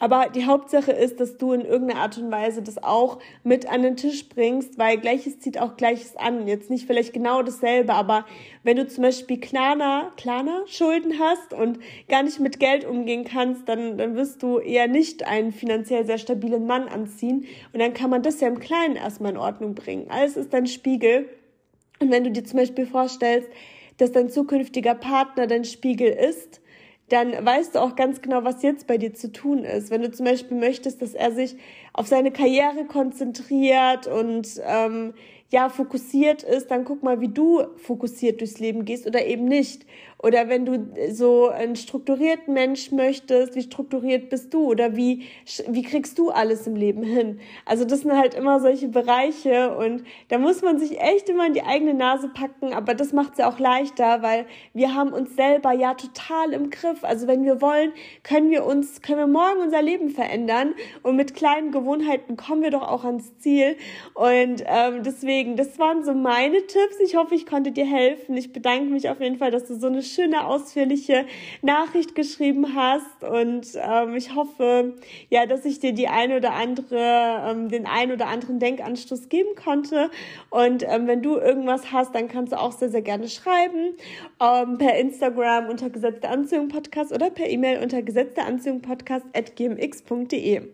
Aber 0.00 0.28
die 0.34 0.44
Hauptsache 0.44 0.90
ist, 0.90 1.20
dass 1.20 1.36
du 1.36 1.52
in 1.52 1.60
irgendeiner 1.60 2.00
Art 2.00 2.18
und 2.18 2.32
Weise 2.32 2.62
das 2.62 2.82
auch 2.82 3.20
mit 3.44 3.70
an 3.70 3.82
den 3.82 3.96
Tisch 3.96 4.28
bringst, 4.28 4.76
weil 4.76 4.98
gleiches 4.98 5.38
zieht 5.52 5.60
auch 5.60 5.76
Gleiches 5.76 6.16
an. 6.16 6.48
Jetzt 6.48 6.70
nicht 6.70 6.86
vielleicht 6.86 7.12
genau 7.12 7.42
dasselbe, 7.42 7.92
aber 7.92 8.24
wenn 8.62 8.76
du 8.76 8.86
zum 8.86 9.02
Beispiel 9.02 9.38
kleiner, 9.38 10.12
kleiner 10.16 10.62
Schulden 10.66 11.18
hast 11.18 11.52
und 11.52 11.78
gar 12.08 12.22
nicht 12.22 12.40
mit 12.40 12.58
Geld 12.58 12.84
umgehen 12.84 13.24
kannst, 13.24 13.68
dann, 13.68 13.98
dann 13.98 14.16
wirst 14.16 14.42
du 14.42 14.58
eher 14.58 14.88
nicht 14.88 15.26
einen 15.26 15.52
finanziell 15.52 16.06
sehr 16.06 16.18
stabilen 16.18 16.66
Mann 16.66 16.88
anziehen. 16.88 17.46
Und 17.72 17.80
dann 17.80 17.92
kann 17.92 18.10
man 18.10 18.22
das 18.22 18.40
ja 18.40 18.48
im 18.48 18.60
Kleinen 18.60 18.96
erstmal 18.96 19.32
in 19.32 19.38
Ordnung 19.38 19.74
bringen. 19.74 20.06
Alles 20.08 20.36
ist 20.36 20.52
dein 20.52 20.66
Spiegel. 20.66 21.28
Und 22.00 22.10
wenn 22.10 22.24
du 22.24 22.30
dir 22.30 22.44
zum 22.44 22.58
Beispiel 22.58 22.86
vorstellst, 22.86 23.48
dass 23.98 24.12
dein 24.12 24.30
zukünftiger 24.30 24.94
Partner 24.94 25.46
dein 25.46 25.64
Spiegel 25.64 26.08
ist, 26.08 26.62
dann 27.12 27.32
weißt 27.44 27.74
du 27.74 27.80
auch 27.80 27.94
ganz 27.94 28.22
genau, 28.22 28.42
was 28.42 28.62
jetzt 28.62 28.86
bei 28.86 28.96
dir 28.96 29.12
zu 29.12 29.30
tun 29.30 29.64
ist. 29.64 29.90
Wenn 29.90 30.00
du 30.00 30.10
zum 30.10 30.24
Beispiel 30.24 30.56
möchtest, 30.56 31.02
dass 31.02 31.12
er 31.12 31.30
sich 31.30 31.56
auf 31.92 32.06
seine 32.06 32.30
Karriere 32.30 32.86
konzentriert 32.86 34.06
und 34.06 34.48
ähm, 34.64 35.12
ja 35.52 35.68
fokussiert 35.68 36.42
ist, 36.42 36.70
dann 36.70 36.84
guck 36.84 37.02
mal, 37.02 37.20
wie 37.20 37.28
du 37.28 37.62
fokussiert 37.76 38.40
durchs 38.40 38.58
Leben 38.58 38.84
gehst 38.84 39.06
oder 39.06 39.24
eben 39.24 39.44
nicht. 39.44 39.86
Oder 40.22 40.48
wenn 40.48 40.64
du 40.64 40.88
so 41.10 41.48
einen 41.48 41.74
strukturierten 41.74 42.54
Mensch 42.54 42.92
möchtest, 42.92 43.56
wie 43.56 43.62
strukturiert 43.62 44.30
bist 44.30 44.54
du 44.54 44.64
oder 44.66 44.94
wie, 44.96 45.26
wie 45.68 45.82
kriegst 45.82 46.16
du 46.18 46.30
alles 46.30 46.66
im 46.66 46.76
Leben 46.76 47.02
hin? 47.02 47.40
Also 47.66 47.84
das 47.84 48.00
sind 48.00 48.16
halt 48.16 48.34
immer 48.34 48.60
solche 48.60 48.88
Bereiche 48.88 49.76
und 49.76 50.04
da 50.28 50.38
muss 50.38 50.62
man 50.62 50.78
sich 50.78 51.00
echt 51.00 51.28
immer 51.28 51.46
in 51.46 51.54
die 51.54 51.62
eigene 51.62 51.94
Nase 51.94 52.28
packen, 52.28 52.72
aber 52.72 52.94
das 52.94 53.12
macht 53.12 53.32
es 53.32 53.38
ja 53.38 53.50
auch 53.50 53.58
leichter, 53.58 54.22
weil 54.22 54.46
wir 54.74 54.94
haben 54.94 55.12
uns 55.12 55.34
selber 55.34 55.72
ja 55.72 55.94
total 55.94 56.52
im 56.52 56.70
Griff. 56.70 57.02
Also 57.02 57.26
wenn 57.26 57.44
wir 57.44 57.60
wollen, 57.60 57.92
können 58.22 58.50
wir 58.50 58.64
uns, 58.64 59.02
können 59.02 59.18
wir 59.18 59.26
morgen 59.26 59.60
unser 59.60 59.82
Leben 59.82 60.08
verändern 60.08 60.74
und 61.02 61.16
mit 61.16 61.34
kleinen 61.34 61.72
Gewohnheiten 61.72 62.36
kommen 62.36 62.62
wir 62.62 62.70
doch 62.70 62.88
auch 62.88 63.04
ans 63.04 63.36
Ziel 63.38 63.76
und 64.14 64.62
ähm, 64.66 65.02
deswegen, 65.02 65.56
das 65.56 65.78
waren 65.80 66.04
so 66.04 66.14
meine 66.14 66.66
Tipps. 66.66 67.00
Ich 67.02 67.16
hoffe, 67.16 67.34
ich 67.34 67.46
konnte 67.46 67.72
dir 67.72 67.86
helfen. 67.86 68.36
Ich 68.36 68.52
bedanke 68.52 68.84
mich 68.84 69.08
auf 69.08 69.20
jeden 69.20 69.38
Fall, 69.38 69.50
dass 69.50 69.66
du 69.66 69.74
so 69.74 69.88
eine 69.88 70.02
schöne, 70.14 70.46
ausführliche 70.46 71.26
Nachricht 71.62 72.14
geschrieben 72.14 72.74
hast. 72.74 73.24
Und 73.24 73.66
ähm, 73.74 74.16
ich 74.16 74.34
hoffe, 74.34 74.94
ja, 75.30 75.46
dass 75.46 75.64
ich 75.64 75.80
dir 75.80 75.92
die 75.92 76.08
eine 76.08 76.36
oder 76.36 76.52
andere, 76.54 77.48
ähm, 77.48 77.68
den 77.68 77.86
einen 77.86 78.12
oder 78.12 78.26
anderen 78.26 78.58
Denkanstoß 78.58 79.28
geben 79.28 79.54
konnte. 79.54 80.10
Und 80.50 80.84
ähm, 80.88 81.06
wenn 81.06 81.22
du 81.22 81.36
irgendwas 81.36 81.92
hast, 81.92 82.14
dann 82.14 82.28
kannst 82.28 82.52
du 82.52 82.60
auch 82.60 82.72
sehr, 82.72 82.90
sehr 82.90 83.02
gerne 83.02 83.28
schreiben. 83.28 83.96
Ähm, 84.40 84.78
per 84.78 84.98
Instagram 84.98 85.68
unter 85.68 85.90
Gesetzte 85.90 86.28
Anziehung 86.28 86.68
Podcast 86.68 87.12
oder 87.12 87.30
per 87.30 87.48
E-Mail 87.48 87.82
unter 87.82 88.02
Gesetzte 88.02 88.42
Anziehung 88.42 88.82
Podcast 88.82 89.26
at 89.34 89.56
gmx.de. 89.56 90.72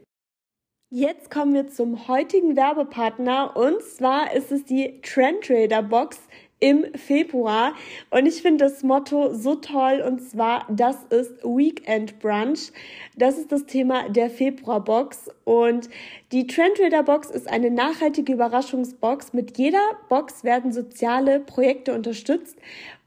Jetzt 0.91 1.31
kommen 1.31 1.53
wir 1.53 1.69
zum 1.69 2.09
heutigen 2.09 2.57
Werbepartner 2.57 3.55
und 3.59 3.83
zwar 3.83 4.33
ist 4.33 4.51
es 4.51 4.65
die 4.65 5.03
Trend 5.03 5.45
Trader 5.45 5.83
Box 5.83 6.19
im 6.61 6.87
Februar. 6.95 7.75
Und 8.11 8.27
ich 8.27 8.43
finde 8.43 8.65
das 8.65 8.83
Motto 8.83 9.33
so 9.35 9.55
toll 9.57 10.03
und 10.07 10.21
zwar, 10.21 10.67
das 10.71 10.97
ist 11.11 11.43
Weekend 11.45 12.19
Brunch. 12.19 12.73
Das 13.17 13.39
ist 13.39 13.53
das 13.53 13.67
Thema 13.67 14.09
der 14.09 14.31
Februarbox. 14.31 15.31
Und 15.45 15.89
die 16.33 16.47
Trendtrader 16.47 17.03
Box 17.03 17.31
ist 17.31 17.49
eine 17.49 17.71
nachhaltige 17.71 18.33
Überraschungsbox. 18.33 19.33
Mit 19.33 19.59
jeder 19.59 19.83
Box 20.09 20.45
werden 20.45 20.73
soziale 20.73 21.41
Projekte 21.41 21.95
unterstützt. 21.95 22.57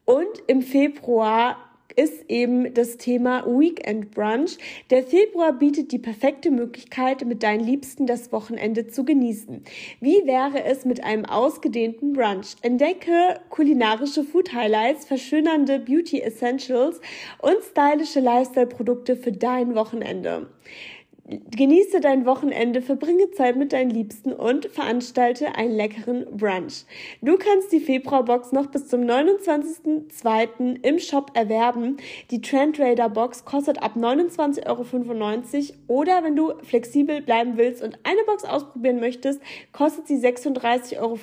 Und 0.06 0.44
im 0.48 0.62
Februar 0.62 1.58
ist 1.96 2.30
eben 2.30 2.74
das 2.74 2.98
Thema 2.98 3.46
Weekend 3.46 4.12
Brunch. 4.12 4.58
Der 4.90 5.04
Februar 5.04 5.54
bietet 5.54 5.92
die 5.92 6.00
perfekte 6.00 6.52
Möglichkeit, 6.52 7.26
mit 7.26 7.44
deinen 7.44 7.66
Liebsten 7.66 8.08
das 8.08 8.32
Wochenende 8.32 8.88
zu 8.88 9.04
genießen. 9.04 9.64
Wie 10.00 10.26
wäre 10.26 10.64
es 10.64 10.86
mit 10.86 11.04
einem 11.04 11.26
ausgedehnten 11.26 12.14
Brunch? 12.14 12.56
Entdecke 12.62 13.40
kulinarische 13.50 14.24
Food 14.24 14.54
Highlights, 14.54 15.06
verschönernde 15.06 15.80
Beauty 15.80 16.22
Essentials 16.22 17.00
und 17.40 17.58
stylische 17.72 18.20
Lifestyle-Produkte 18.20 19.16
für 19.16 19.32
dein 19.32 19.76
Wochenende. 19.76 20.48
Genieße 21.32 22.02
dein 22.02 22.26
Wochenende, 22.26 22.82
verbringe 22.82 23.32
Zeit 23.32 23.56
mit 23.56 23.72
deinen 23.72 23.90
Liebsten 23.90 24.34
und 24.34 24.66
veranstalte 24.66 25.56
einen 25.56 25.74
leckeren 25.74 26.26
Brunch. 26.26 26.84
Du 27.22 27.38
kannst 27.38 27.72
die 27.72 27.80
Februarbox 27.80 28.52
noch 28.52 28.68
bis 28.68 28.90
zum 28.90 29.02
29.02. 29.02 30.84
im 30.84 31.00
Shop 31.00 31.32
erwerben. 31.34 31.96
Die 32.32 32.42
Trend 32.42 32.82
Raider 32.82 33.08
Box 33.08 33.46
kostet 33.46 33.82
ab 33.82 33.94
29,95 33.96 34.66
Euro 34.68 36.02
oder 36.02 36.22
wenn 36.26 36.36
du 36.36 36.52
flexibel 36.64 37.22
bleiben 37.22 37.54
willst 37.56 37.82
und 37.82 37.98
eine 38.04 38.24
Box 38.26 38.44
ausprobieren 38.44 39.00
möchtest, 39.00 39.42
kostet 39.72 40.08
sie 40.08 40.18
36,95 40.18 41.00
Euro. 41.00 41.18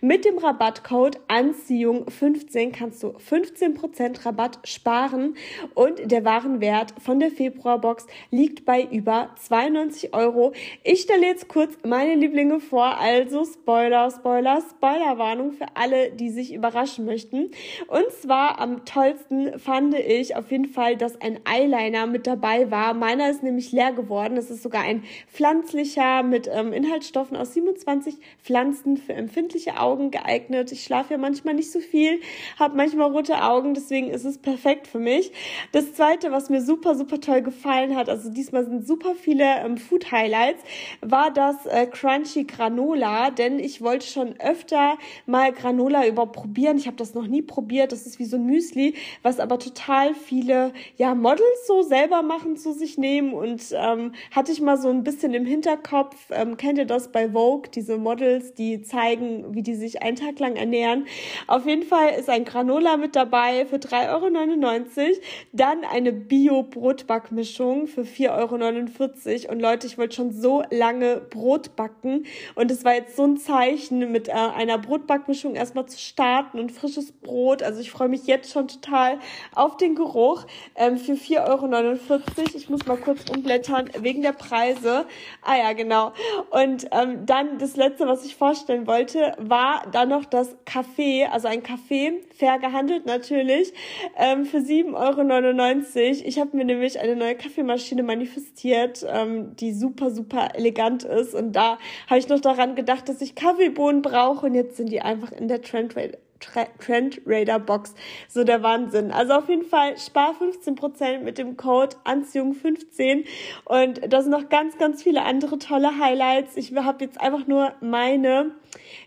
Mit 0.00 0.24
dem 0.24 0.38
Rabattcode 0.38 1.20
Anziehung15 1.28 2.72
kannst 2.72 3.04
du 3.04 3.10
15% 3.10 4.26
Rabatt 4.26 4.58
sparen 4.64 5.36
und 5.74 6.10
der 6.10 6.24
Warenwert 6.24 6.94
von 6.98 7.20
der 7.20 7.30
Februarbox 7.30 8.08
liegt 8.32 8.64
bei 8.64 8.79
über 8.84 9.30
92 9.36 10.14
Euro. 10.14 10.52
Ich 10.84 11.02
stelle 11.02 11.26
jetzt 11.26 11.48
kurz 11.48 11.74
meine 11.84 12.14
Lieblinge 12.14 12.60
vor, 12.60 12.98
also 12.98 13.44
Spoiler, 13.44 14.10
Spoiler, 14.10 14.62
Spoilerwarnung 14.62 15.52
für 15.52 15.66
alle, 15.74 16.10
die 16.12 16.30
sich 16.30 16.52
überraschen 16.52 17.04
möchten. 17.04 17.50
Und 17.88 18.10
zwar 18.20 18.60
am 18.60 18.84
tollsten 18.84 19.58
fand 19.58 19.94
ich 19.94 20.36
auf 20.36 20.50
jeden 20.50 20.66
Fall, 20.66 20.96
dass 20.96 21.20
ein 21.20 21.40
Eyeliner 21.44 22.06
mit 22.06 22.26
dabei 22.26 22.70
war. 22.70 22.94
Meiner 22.94 23.30
ist 23.30 23.42
nämlich 23.42 23.72
leer 23.72 23.92
geworden. 23.92 24.36
Es 24.36 24.50
ist 24.50 24.62
sogar 24.62 24.82
ein 24.82 25.04
pflanzlicher 25.28 26.22
mit 26.22 26.48
ähm, 26.52 26.72
Inhaltsstoffen 26.72 27.36
aus 27.36 27.54
27 27.54 28.16
Pflanzen 28.42 28.96
für 28.96 29.12
empfindliche 29.12 29.78
Augen 29.78 30.10
geeignet. 30.10 30.72
Ich 30.72 30.84
schlafe 30.84 31.14
ja 31.14 31.18
manchmal 31.18 31.54
nicht 31.54 31.70
so 31.70 31.80
viel, 31.80 32.20
habe 32.58 32.76
manchmal 32.76 33.10
rote 33.10 33.42
Augen, 33.42 33.74
deswegen 33.74 34.08
ist 34.10 34.24
es 34.24 34.38
perfekt 34.38 34.86
für 34.86 34.98
mich. 34.98 35.32
Das 35.72 35.94
zweite, 35.94 36.32
was 36.32 36.50
mir 36.50 36.62
super, 36.62 36.94
super 36.94 37.20
toll 37.20 37.42
gefallen 37.42 37.96
hat, 37.96 38.08
also 38.08 38.30
diesmal 38.30 38.64
sind 38.70 38.86
super 38.86 39.14
viele 39.14 39.44
ähm, 39.64 39.76
Food 39.76 40.10
Highlights, 40.12 40.62
war 41.00 41.32
das 41.32 41.66
äh, 41.66 41.86
Crunchy 41.86 42.44
Granola, 42.44 43.30
denn 43.30 43.58
ich 43.58 43.82
wollte 43.82 44.06
schon 44.06 44.34
öfter 44.40 44.96
mal 45.26 45.52
Granola 45.52 46.06
überprobieren. 46.06 46.78
Ich 46.78 46.86
habe 46.86 46.96
das 46.96 47.14
noch 47.14 47.26
nie 47.26 47.42
probiert. 47.42 47.92
Das 47.92 48.06
ist 48.06 48.18
wie 48.18 48.24
so 48.24 48.36
ein 48.36 48.46
Müsli, 48.46 48.94
was 49.22 49.40
aber 49.40 49.58
total 49.58 50.14
viele 50.14 50.72
ja 50.96 51.14
Models 51.14 51.66
so 51.66 51.82
selber 51.82 52.22
machen 52.22 52.56
zu 52.56 52.72
sich 52.72 52.96
nehmen 52.96 53.34
und 53.34 53.62
ähm, 53.72 54.12
hatte 54.30 54.52
ich 54.52 54.60
mal 54.60 54.76
so 54.76 54.88
ein 54.88 55.02
bisschen 55.04 55.34
im 55.34 55.44
Hinterkopf. 55.44 56.16
Ähm, 56.30 56.56
kennt 56.56 56.78
ihr 56.78 56.86
das 56.86 57.10
bei 57.12 57.30
Vogue? 57.30 57.70
Diese 57.74 57.98
Models, 57.98 58.54
die 58.54 58.82
zeigen, 58.82 59.54
wie 59.54 59.62
die 59.62 59.74
sich 59.74 60.02
einen 60.02 60.16
Tag 60.16 60.38
lang 60.38 60.56
ernähren. 60.56 61.06
Auf 61.48 61.66
jeden 61.66 61.82
Fall 61.82 62.10
ist 62.18 62.30
ein 62.30 62.44
Granola 62.44 62.96
mit 62.96 63.16
dabei 63.16 63.66
für 63.66 63.76
3,99 63.76 64.98
Euro. 64.98 65.20
Dann 65.52 65.84
eine 65.84 66.12
Bio-Brotbackmischung 66.12 67.88
für 67.88 68.02
4,99 68.02 68.38
Euro 68.38 68.49
und 68.52 69.60
Leute, 69.60 69.86
ich 69.86 69.96
wollte 69.96 70.16
schon 70.16 70.32
so 70.32 70.62
lange 70.70 71.16
Brot 71.30 71.76
backen 71.76 72.26
und 72.54 72.70
es 72.70 72.84
war 72.84 72.94
jetzt 72.94 73.16
so 73.16 73.24
ein 73.24 73.36
Zeichen, 73.36 74.10
mit 74.10 74.28
äh, 74.28 74.32
einer 74.32 74.78
Brotbackmischung 74.78 75.54
erstmal 75.54 75.86
zu 75.86 75.98
starten 75.98 76.58
und 76.58 76.72
frisches 76.72 77.12
Brot. 77.12 77.62
Also 77.62 77.80
ich 77.80 77.90
freue 77.90 78.08
mich 78.08 78.26
jetzt 78.26 78.52
schon 78.52 78.68
total 78.68 79.18
auf 79.54 79.76
den 79.76 79.94
Geruch 79.94 80.46
ähm, 80.74 80.96
für 80.96 81.12
4,49 81.12 81.48
Euro. 81.48 82.20
Ich 82.54 82.68
muss 82.68 82.86
mal 82.86 82.96
kurz 82.96 83.30
umblättern 83.30 83.90
wegen 84.00 84.22
der 84.22 84.32
Preise. 84.32 85.06
Ah 85.42 85.56
ja, 85.56 85.72
genau. 85.72 86.12
Und 86.50 86.88
ähm, 86.92 87.26
dann 87.26 87.58
das 87.58 87.76
letzte, 87.76 88.06
was 88.06 88.24
ich 88.24 88.34
vorstellen 88.36 88.86
wollte, 88.86 89.34
war 89.38 89.86
dann 89.92 90.08
noch 90.08 90.24
das 90.24 90.56
Kaffee, 90.64 91.26
also 91.26 91.48
ein 91.48 91.62
Kaffee, 91.62 92.24
fair 92.36 92.58
gehandelt 92.58 93.06
natürlich, 93.06 93.72
ähm, 94.16 94.44
für 94.44 94.58
7,99 94.58 94.94
Euro. 94.94 96.26
Ich 96.26 96.40
habe 96.40 96.56
mir 96.56 96.64
nämlich 96.64 96.98
eine 96.98 97.14
neue 97.16 97.36
Kaffeemaschine 97.36 98.02
manifestiert 98.02 98.39
investiert, 98.40 99.06
ähm, 99.08 99.54
die 99.56 99.72
super, 99.72 100.10
super 100.10 100.54
elegant 100.54 101.04
ist. 101.04 101.34
Und 101.34 101.52
da 101.52 101.78
habe 102.08 102.18
ich 102.18 102.28
noch 102.28 102.40
daran 102.40 102.74
gedacht, 102.74 103.08
dass 103.08 103.20
ich 103.20 103.34
Kaffeebohnen 103.34 104.02
brauche 104.02 104.46
und 104.46 104.54
jetzt 104.54 104.76
sind 104.76 104.90
die 104.90 105.02
einfach 105.02 105.32
in 105.32 105.48
der 105.48 105.62
Trend 105.62 105.94
Trend 106.40 107.20
Raider 107.26 107.58
Box. 107.58 107.94
So 108.28 108.44
der 108.44 108.62
Wahnsinn. 108.62 109.12
Also 109.12 109.34
auf 109.34 109.48
jeden 109.48 109.64
Fall 109.64 109.96
spar 109.98 110.34
15% 110.40 111.20
mit 111.20 111.38
dem 111.38 111.56
Code 111.56 111.96
Anziehung15 112.04 113.26
und 113.64 114.00
da 114.12 114.22
sind 114.22 114.32
noch 114.32 114.48
ganz, 114.48 114.78
ganz 114.78 115.02
viele 115.02 115.22
andere 115.22 115.58
tolle 115.58 115.98
Highlights. 115.98 116.56
Ich 116.56 116.74
habe 116.74 117.04
jetzt 117.04 117.20
einfach 117.20 117.46
nur 117.46 117.72
meine, 117.80 118.52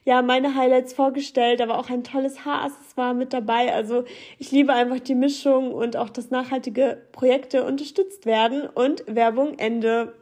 ja, 0.05 0.21
meine 0.21 0.55
Highlights 0.55 0.93
vorgestellt, 0.93 1.61
aber 1.61 1.79
auch 1.79 1.89
ein 1.89 2.03
tolles 2.03 2.45
Haaraccessoire 2.45 3.13
mit 3.13 3.33
dabei. 3.33 3.73
Also 3.73 4.05
ich 4.37 4.51
liebe 4.51 4.73
einfach 4.73 4.99
die 4.99 5.15
Mischung 5.15 5.73
und 5.73 5.97
auch, 5.97 6.09
dass 6.09 6.29
nachhaltige 6.29 7.01
Projekte 7.11 7.65
unterstützt 7.65 8.25
werden 8.25 8.67
und 8.67 9.03
Werbung 9.07 9.57
Ende. 9.57 10.13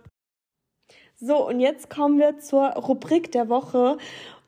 So, 1.23 1.47
und 1.47 1.59
jetzt 1.59 1.91
kommen 1.91 2.17
wir 2.17 2.39
zur 2.39 2.69
Rubrik 2.69 3.31
der 3.31 3.47
Woche 3.47 3.97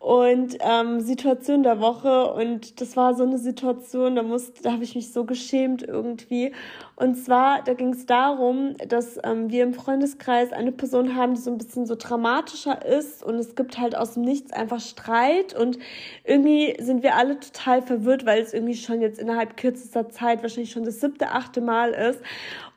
und 0.03 0.57
ähm, 0.59 0.99
Situation 0.99 1.63
der 1.63 1.79
Woche 1.79 2.33
und 2.33 2.81
das 2.81 2.97
war 2.97 3.15
so 3.15 3.23
eine 3.23 3.37
Situation, 3.37 4.17
da 4.17 4.21
musste, 4.21 4.61
da 4.61 4.73
habe 4.73 4.83
ich 4.83 4.95
mich 4.95 5.13
so 5.13 5.23
geschämt 5.23 5.81
irgendwie. 5.81 6.51
Und 7.03 7.15
zwar, 7.15 7.61
da 7.65 7.73
ging 7.73 7.91
es 7.91 8.05
darum, 8.05 8.77
dass 8.87 9.19
ähm, 9.25 9.49
wir 9.49 9.63
im 9.63 9.73
Freundeskreis 9.73 10.53
eine 10.53 10.71
Person 10.71 11.17
haben, 11.17 11.33
die 11.33 11.41
so 11.41 11.51
ein 11.51 11.57
bisschen 11.57 11.85
so 11.85 11.95
dramatischer 11.95 12.85
ist 12.85 13.25
und 13.25 13.35
es 13.35 13.55
gibt 13.55 13.77
halt 13.77 13.93
aus 13.93 14.13
dem 14.13 14.23
Nichts 14.23 14.53
einfach 14.53 14.79
Streit 14.79 15.53
und 15.53 15.77
irgendwie 16.23 16.77
sind 16.79 17.03
wir 17.03 17.17
alle 17.17 17.37
total 17.41 17.81
verwirrt, 17.81 18.25
weil 18.25 18.41
es 18.41 18.53
irgendwie 18.53 18.75
schon 18.75 19.01
jetzt 19.01 19.19
innerhalb 19.19 19.57
kürzester 19.57 20.07
Zeit 20.07 20.43
wahrscheinlich 20.43 20.71
schon 20.71 20.85
das 20.85 21.01
siebte, 21.01 21.31
achte 21.31 21.59
Mal 21.59 21.89
ist. 21.89 22.21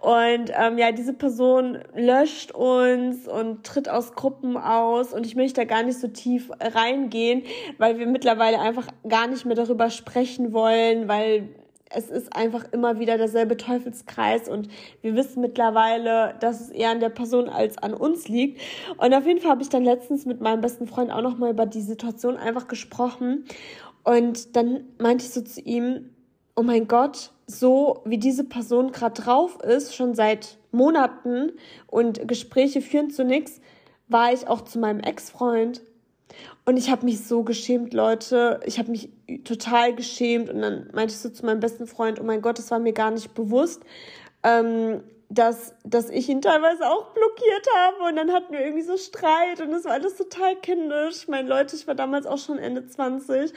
Und 0.01 0.51
ähm, 0.61 0.77
ja, 0.77 0.91
diese 0.91 1.13
Person 1.13 1.79
löscht 1.95 2.51
uns 2.51 3.29
und 3.29 3.63
tritt 3.63 3.89
aus 3.89 4.17
Gruppen 4.17 4.57
aus 4.57 5.13
und 5.13 5.25
ich 5.25 5.37
möchte 5.37 5.61
da 5.61 5.65
gar 5.65 5.85
nicht 5.85 6.01
so 6.01 6.09
tief 6.09 6.51
reingehen, 6.61 7.45
weil 7.79 8.01
wir 8.01 8.09
mittlerweile 8.09 8.59
einfach 8.59 8.89
gar 9.09 9.29
nicht 9.29 9.45
mehr 9.45 9.55
darüber 9.55 9.89
sprechen 9.89 10.53
wollen, 10.53 11.07
weil 11.07 11.49
es 11.91 12.09
ist 12.11 12.35
einfach 12.35 12.65
immer 12.73 12.99
wieder 12.99 13.17
derselbe 13.17 13.57
Teufelskreis 13.57 14.49
und 14.49 14.69
wir 15.03 15.15
wissen 15.15 15.41
mittlerweile, 15.41 16.35
dass 16.41 16.61
es 16.61 16.71
eher 16.71 16.91
an 16.91 17.01
der 17.01 17.11
Person 17.11 17.49
als 17.49 17.79
an 17.79 17.95
uns 17.95 18.29
liegt. 18.29 18.61
Und 18.97 19.15
auf 19.15 19.27
jeden 19.27 19.41
Fall 19.41 19.53
habe 19.53 19.63
ich 19.63 19.69
dann 19.69 19.85
letztens 19.85 20.27
mit 20.27 20.41
meinem 20.41 20.61
besten 20.61 20.87
Freund 20.87 21.13
auch 21.13 21.23
nochmal 21.23 21.51
über 21.51 21.67
die 21.67 21.83
Situation 21.83 22.37
einfach 22.37 22.67
gesprochen. 22.67 23.45
Und 24.03 24.57
dann 24.57 24.85
meinte 24.99 25.25
ich 25.25 25.31
so 25.31 25.43
zu 25.43 25.61
ihm, 25.61 26.11
oh 26.57 26.63
mein 26.63 26.89
Gott, 26.89 27.31
so 27.47 28.03
wie 28.05 28.19
diese 28.19 28.45
Person 28.45 28.91
gerade 28.91 29.23
drauf 29.23 29.59
ist, 29.63 29.95
schon 29.95 30.15
seit 30.15 30.59
Monaten 30.73 31.53
und 31.87 32.27
Gespräche 32.27 32.81
führen 32.81 33.11
zu 33.11 33.25
nichts, 33.25 33.61
war 34.09 34.33
ich 34.33 34.49
auch 34.49 34.63
zu 34.63 34.79
meinem 34.79 35.01
Ex-Freund. 35.01 35.83
Und 36.65 36.77
ich 36.77 36.91
habe 36.91 37.05
mich 37.05 37.25
so 37.25 37.45
geschämt, 37.45 37.95
Leute. 37.95 38.61
Ich 38.65 38.79
habe 38.79 38.91
mich 38.91 39.11
total 39.45 39.95
geschämt. 39.95 40.51
Und 40.51 40.63
dann 40.63 40.91
meinte 40.93 41.13
ich 41.15 41.19
so 41.19 41.29
zu 41.29 41.47
meinem 41.47 41.61
besten 41.61 41.87
Freund, 41.87 42.21
oh 42.21 42.25
mein 42.25 42.43
Gott, 42.43 42.59
das 42.59 42.71
war 42.71 42.79
mir 42.79 42.93
gar 42.93 43.11
nicht 43.11 43.35
bewusst. 43.35 43.83
Ähm, 44.43 45.03
dass, 45.29 45.75
dass 45.85 46.09
ich 46.09 46.29
ihn 46.29 46.41
teilweise 46.41 46.89
auch 46.89 47.13
blockiert 47.13 47.67
habe 47.77 48.05
und 48.09 48.17
dann 48.17 48.33
hatten 48.33 48.53
wir 48.53 48.61
irgendwie 48.61 48.83
so 48.83 48.97
Streit 48.97 49.61
und 49.61 49.73
es 49.73 49.85
war 49.85 49.93
alles 49.93 50.17
total 50.17 50.55
kindisch. 50.57 51.17
Ich 51.23 51.29
meine, 51.29 51.49
Leute, 51.49 51.75
ich 51.75 51.87
war 51.87 51.95
damals 51.95 52.27
auch 52.27 52.39
schon 52.39 52.59
Ende 52.59 52.87
20 52.87 53.53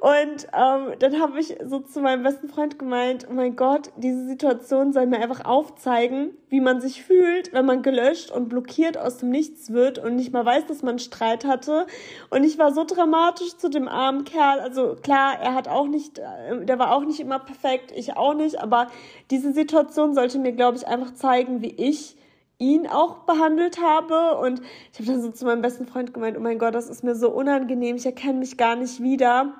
und 0.00 0.46
ähm, 0.56 0.94
dann 0.98 1.20
habe 1.20 1.40
ich 1.40 1.56
so 1.64 1.80
zu 1.80 2.00
meinem 2.00 2.22
besten 2.22 2.48
Freund 2.48 2.78
gemeint, 2.78 3.26
oh 3.28 3.34
mein 3.34 3.56
Gott, 3.56 3.90
diese 3.96 4.26
Situation 4.26 4.92
soll 4.92 5.06
mir 5.06 5.18
einfach 5.18 5.44
aufzeigen, 5.44 6.36
wie 6.50 6.60
man 6.60 6.80
sich 6.80 7.02
fühlt, 7.02 7.52
wenn 7.52 7.66
man 7.66 7.82
gelöscht 7.82 8.30
und 8.30 8.48
blockiert 8.48 8.96
aus 8.96 9.18
dem 9.18 9.30
Nichts 9.30 9.72
wird 9.72 9.98
und 9.98 10.16
nicht 10.16 10.32
mal 10.32 10.44
weiß, 10.44 10.66
dass 10.66 10.82
man 10.82 10.98
Streit 10.98 11.44
hatte. 11.44 11.86
Und 12.30 12.44
ich 12.44 12.58
war 12.58 12.72
so 12.72 12.84
dramatisch 12.84 13.56
zu 13.56 13.68
dem 13.68 13.88
armen 13.88 14.24
Kerl. 14.24 14.60
Also 14.60 14.96
klar, 15.02 15.38
er 15.40 15.54
hat 15.54 15.68
auch 15.68 15.86
nicht, 15.88 16.18
äh, 16.18 16.64
der 16.64 16.78
war 16.78 16.94
auch 16.94 17.04
nicht 17.04 17.20
immer 17.20 17.38
perfekt, 17.38 17.92
ich 17.94 18.16
auch 18.16 18.34
nicht, 18.34 18.60
aber 18.60 18.86
diese 19.30 19.52
Situation 19.52 20.14
sollte 20.14 20.38
mir, 20.38 20.52
glaube 20.52 20.76
ich, 20.76 20.86
einfach 20.86 21.07
zeigen, 21.14 21.62
wie 21.62 21.74
ich 21.74 22.16
ihn 22.58 22.86
auch 22.86 23.18
behandelt 23.18 23.80
habe. 23.80 24.36
Und 24.38 24.60
ich 24.92 24.98
habe 24.98 25.12
dann 25.12 25.22
so 25.22 25.30
zu 25.30 25.44
meinem 25.44 25.62
besten 25.62 25.86
Freund 25.86 26.12
gemeint, 26.12 26.36
oh 26.36 26.40
mein 26.40 26.58
Gott, 26.58 26.74
das 26.74 26.88
ist 26.88 27.04
mir 27.04 27.14
so 27.14 27.30
unangenehm, 27.30 27.96
ich 27.96 28.06
erkenne 28.06 28.40
mich 28.40 28.56
gar 28.56 28.76
nicht 28.76 29.02
wieder, 29.02 29.54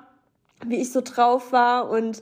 wie 0.65 0.77
ich 0.77 0.91
so 0.91 1.01
drauf 1.01 1.51
war 1.51 1.89
und 1.89 2.21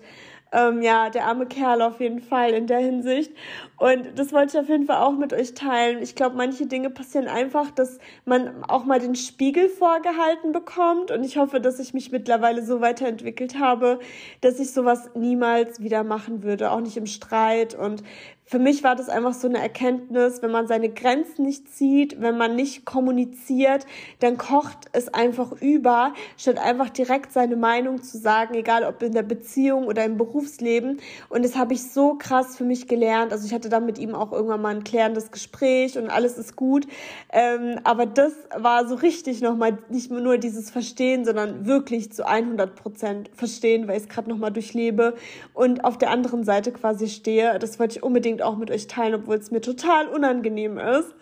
ähm, 0.52 0.82
ja, 0.82 1.10
der 1.10 1.26
arme 1.26 1.46
Kerl 1.46 1.82
auf 1.82 2.00
jeden 2.00 2.22
Fall 2.22 2.52
in 2.52 2.68
der 2.68 2.80
Hinsicht. 2.80 3.32
Und 3.78 4.18
das 4.18 4.32
wollte 4.32 4.58
ich 4.58 4.60
auf 4.64 4.70
jeden 4.70 4.86
Fall 4.86 4.98
auch 4.98 5.12
mit 5.12 5.34
euch 5.34 5.54
teilen. 5.54 6.02
Ich 6.02 6.16
glaube, 6.16 6.38
manche 6.38 6.68
Dinge 6.68 6.90
passieren 6.90 7.28
einfach, 7.28 7.70
dass 7.72 8.00
man 8.26 8.64
auch 8.64 8.86
mal 8.86 9.00
den 9.00 9.16
Spiegel 9.16 9.70
vorgehalten 9.70 10.54
bekommt. 10.54 11.12
Und 11.12 11.24
ich 11.24 11.38
hoffe, 11.38 11.60
dass 11.60 11.80
ich 11.80 11.94
mich 11.94 12.12
mittlerweile 12.12 12.64
so 12.66 12.80
weiterentwickelt 12.82 13.60
habe, 13.60 14.00
dass 14.42 14.60
ich 14.60 14.72
sowas 14.72 15.10
niemals 15.16 15.82
wieder 15.82 16.04
machen 16.04 16.44
würde, 16.44 16.72
auch 16.72 16.82
nicht 16.82 16.98
im 16.98 17.08
Streit. 17.08 17.76
Und 17.76 18.04
für 18.48 18.60
mich 18.60 18.82
war 18.82 18.96
das 18.96 19.10
einfach 19.10 19.34
so 19.34 19.48
eine 19.48 19.60
Erkenntnis, 19.60 20.42
wenn 20.42 20.52
man 20.52 20.68
seine 20.68 20.88
Grenzen 20.88 21.46
nicht 21.46 21.70
zieht, 21.70 22.22
wenn 22.22 22.38
man 22.38 22.56
nicht 22.56 22.86
kommuniziert, 22.86 23.86
dann 24.22 24.38
kocht 24.38 24.88
es 24.94 25.14
einfach 25.14 25.52
über, 25.62 26.14
statt 26.38 26.58
einfach 26.58 26.90
direkt 26.90 27.34
seine 27.34 27.58
Meinung 27.58 28.02
zu 28.02 28.18
sagen, 28.18 28.54
egal 28.54 28.86
ob 28.86 29.04
in 29.04 29.12
der 29.12 29.24
Beziehung 29.24 29.86
oder 29.86 30.06
im 30.06 30.16
Berufsleben. 30.16 31.02
Und 31.28 31.44
das 31.44 31.58
habe 31.58 31.74
ich 31.74 31.92
so 31.92 32.16
krass 32.16 32.56
für 32.56 32.64
mich 32.64 32.88
gelernt. 32.88 33.34
Also 33.34 33.46
ich 33.46 33.54
hatte 33.54 33.68
da 33.68 33.82
mit 33.82 34.00
ihm 34.00 34.16
auch 34.16 34.32
irgendwann 34.32 34.62
mal 34.62 34.76
ein 34.76 34.86
klärendes 34.86 35.32
Gespräch 35.32 35.98
und 35.98 36.10
alles 36.10 36.38
ist 36.38 36.56
gut. 36.56 36.88
Ähm, 37.34 37.82
aber 37.84 38.06
das 38.06 38.32
war 38.56 38.88
so 38.88 38.96
richtig 38.96 39.42
nochmal 39.42 39.78
nicht 39.90 40.10
nur 40.10 40.38
dieses 40.38 40.70
Verstehen, 40.70 41.26
sondern 41.26 41.66
wirklich 41.66 42.14
zu 42.14 42.26
100 42.26 42.76
Prozent 42.76 43.30
verstehen, 43.36 43.90
weil 43.90 43.98
ich 43.98 44.04
es 44.04 44.10
gerade 44.10 44.30
nochmal 44.30 44.54
durchlebe 44.54 45.16
und 45.54 45.84
auf 45.84 45.98
der 45.98 46.12
anderen 46.12 46.46
Seite 46.46 46.72
quasi 46.72 47.10
stehe. 47.10 47.60
Das 47.60 47.78
wollte 47.78 47.98
ich 47.98 48.04
unbedingt 48.04 48.37
unbedingt 48.38 48.42
auch 48.44 48.58
mit 48.58 48.72
euch 48.72 48.88
teilen, 48.88 49.16
obwohl 49.16 49.36
es 49.36 49.52
mir 49.52 49.62
total 49.62 50.08
unangenehm 50.08 50.78
ist. 50.78 51.14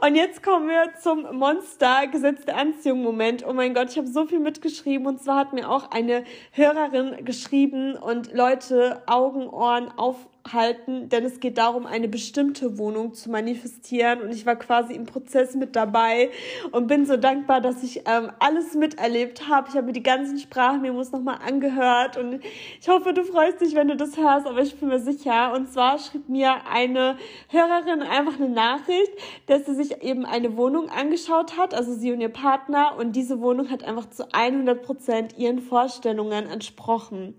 Und 0.00 0.14
jetzt 0.14 0.42
kommen 0.42 0.68
wir 0.68 0.94
zum 1.00 1.36
Monster 1.36 2.06
Gesetz 2.10 2.44
der 2.44 2.56
Anziehung 2.56 3.02
Moment. 3.02 3.44
Oh 3.46 3.52
mein 3.52 3.74
Gott, 3.74 3.90
ich 3.90 3.98
habe 3.98 4.08
so 4.08 4.26
viel 4.26 4.40
mitgeschrieben 4.40 5.06
und 5.06 5.22
zwar 5.22 5.38
hat 5.38 5.52
mir 5.52 5.70
auch 5.70 5.90
eine 5.90 6.24
Hörerin 6.52 7.24
geschrieben 7.24 7.94
und 7.94 8.32
Leute 8.32 9.02
Augen, 9.06 9.48
Ohren 9.48 9.90
auf 9.96 10.16
halten, 10.52 11.08
denn 11.08 11.24
es 11.24 11.40
geht 11.40 11.58
darum, 11.58 11.86
eine 11.86 12.08
bestimmte 12.08 12.78
Wohnung 12.78 13.14
zu 13.14 13.30
manifestieren 13.30 14.20
und 14.20 14.30
ich 14.30 14.46
war 14.46 14.56
quasi 14.56 14.94
im 14.94 15.06
Prozess 15.06 15.54
mit 15.54 15.76
dabei 15.76 16.30
und 16.72 16.86
bin 16.86 17.06
so 17.06 17.16
dankbar, 17.16 17.60
dass 17.60 17.82
ich 17.82 18.02
ähm, 18.06 18.30
alles 18.38 18.74
miterlebt 18.74 19.48
habe. 19.48 19.68
Ich 19.68 19.76
habe 19.76 19.86
mir 19.86 19.92
die 19.92 20.02
ganzen 20.02 20.38
Sprachmemos 20.38 21.12
nochmal 21.12 21.38
angehört 21.46 22.16
und 22.16 22.40
ich 22.80 22.88
hoffe, 22.88 23.12
du 23.12 23.24
freust 23.24 23.60
dich, 23.60 23.74
wenn 23.74 23.88
du 23.88 23.96
das 23.96 24.16
hörst, 24.16 24.46
aber 24.46 24.60
ich 24.60 24.78
bin 24.78 24.88
mir 24.88 25.00
sicher. 25.00 25.52
Und 25.54 25.70
zwar 25.72 25.98
schrieb 25.98 26.28
mir 26.28 26.66
eine 26.70 27.16
Hörerin 27.48 28.02
einfach 28.02 28.36
eine 28.36 28.48
Nachricht, 28.48 29.12
dass 29.46 29.66
sie 29.66 29.74
sich 29.74 30.02
eben 30.02 30.24
eine 30.24 30.56
Wohnung 30.56 30.88
angeschaut 30.88 31.56
hat, 31.56 31.74
also 31.74 31.92
sie 31.92 32.12
und 32.12 32.20
ihr 32.20 32.28
Partner 32.28 32.96
und 32.98 33.12
diese 33.16 33.40
Wohnung 33.40 33.70
hat 33.70 33.84
einfach 33.84 34.10
zu 34.10 34.32
100 34.32 34.82
Prozent 34.82 35.38
ihren 35.38 35.60
Vorstellungen 35.60 36.46
entsprochen. 36.46 37.34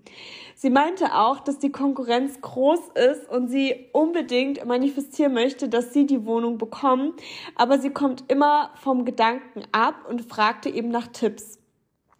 Sie 0.62 0.68
meinte 0.68 1.14
auch, 1.14 1.40
dass 1.40 1.58
die 1.58 1.72
Konkurrenz 1.72 2.42
groß 2.42 2.80
ist 2.88 3.30
und 3.30 3.48
sie 3.48 3.88
unbedingt 3.94 4.62
manifestieren 4.66 5.32
möchte, 5.32 5.70
dass 5.70 5.94
sie 5.94 6.04
die 6.04 6.26
Wohnung 6.26 6.58
bekommen, 6.58 7.14
aber 7.54 7.78
sie 7.78 7.88
kommt 7.88 8.24
immer 8.28 8.70
vom 8.74 9.06
Gedanken 9.06 9.62
ab 9.72 9.94
und 10.06 10.20
fragte 10.20 10.68
eben 10.68 10.90
nach 10.90 11.06
Tipps. 11.06 11.58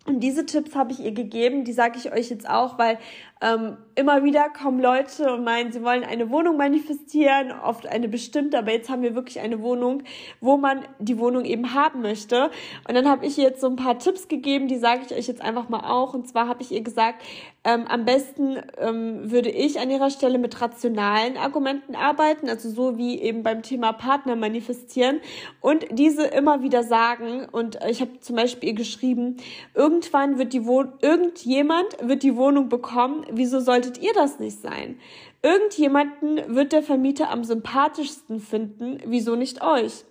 Und 0.07 0.21
diese 0.21 0.47
Tipps 0.47 0.75
habe 0.75 0.93
ich 0.93 1.01
ihr 1.01 1.13
gegeben, 1.13 1.65
die 1.65 1.75
sage 1.75 1.99
ich 1.99 2.15
euch 2.15 2.31
jetzt 2.31 2.49
auch, 2.49 2.79
weil 2.79 2.99
ähm, 3.43 3.77
immer 4.01 4.25
wieder 4.25 4.49
kommen 4.49 4.81
Leute 4.81 5.31
und 5.35 5.45
meinen, 5.45 5.73
sie 5.73 5.85
wollen 5.85 6.05
eine 6.05 6.31
Wohnung 6.31 6.57
manifestieren, 6.57 7.53
oft 7.53 7.87
eine 7.87 8.09
bestimmte, 8.09 8.59
aber 8.59 8.73
jetzt 8.73 8.89
haben 8.89 9.03
wir 9.03 9.15
wirklich 9.15 9.41
eine 9.41 9.61
Wohnung, 9.61 10.03
wo 10.41 10.57
man 10.57 10.87
die 10.99 11.19
Wohnung 11.19 11.45
eben 11.45 11.75
haben 11.75 12.01
möchte. 12.01 12.51
Und 12.89 12.95
dann 12.95 13.07
habe 13.07 13.27
ich 13.27 13.37
ihr 13.37 13.45
jetzt 13.45 13.61
so 13.61 13.67
ein 13.67 13.77
paar 13.77 13.99
Tipps 13.99 14.27
gegeben, 14.27 14.69
die 14.69 14.79
sage 14.79 15.03
ich 15.07 15.15
euch 15.15 15.29
jetzt 15.29 15.43
einfach 15.43 15.69
mal 15.69 15.81
auch. 15.81 16.15
Und 16.15 16.27
zwar 16.27 16.49
habe 16.49 16.63
ich 16.63 16.73
ihr 16.73 16.81
gesagt, 16.81 17.23
ähm, 17.63 17.85
am 17.89 18.07
besten 18.07 18.57
ähm, 18.79 19.31
würde 19.31 19.51
ich 19.51 19.79
an 19.81 19.91
ihrer 19.91 20.09
Stelle 20.09 20.39
mit 20.39 20.63
rationalen 20.63 21.37
Argumenten 21.37 21.95
arbeiten, 21.95 22.49
also 22.49 22.71
so 22.71 22.97
wie 22.97 23.21
eben 23.21 23.43
beim 23.43 23.63
Thema 23.63 23.93
Partner 23.93 24.35
manifestieren 24.35 25.21
und 25.61 25.85
diese 25.91 26.25
immer 26.25 26.63
wieder 26.63 26.85
sagen. 26.85 27.47
Und 27.53 27.79
ich 27.87 28.01
habe 28.01 28.19
zum 28.21 28.37
Beispiel 28.37 28.71
ihr 28.71 28.75
geschrieben, 28.75 29.37
irgendwann 29.75 30.39
wird 30.39 30.55
die 30.55 30.65
Wohnung, 30.65 30.95
irgendjemand 31.03 31.99
wird 32.01 32.23
die 32.23 32.37
Wohnung 32.37 32.71
bekommen, 32.71 33.27
wieso 33.31 33.61
solltet 33.91 34.03
ihr 34.03 34.13
das 34.15 34.39
nicht 34.39 34.61
sein? 34.61 34.99
Irgendjemanden 35.43 36.55
wird 36.55 36.73
der 36.73 36.83
Vermieter 36.83 37.31
am 37.31 37.45
sympathischsten 37.45 38.41
finden, 38.41 38.99
wieso 39.07 39.37
nicht 39.37 39.63
euch? 39.63 40.05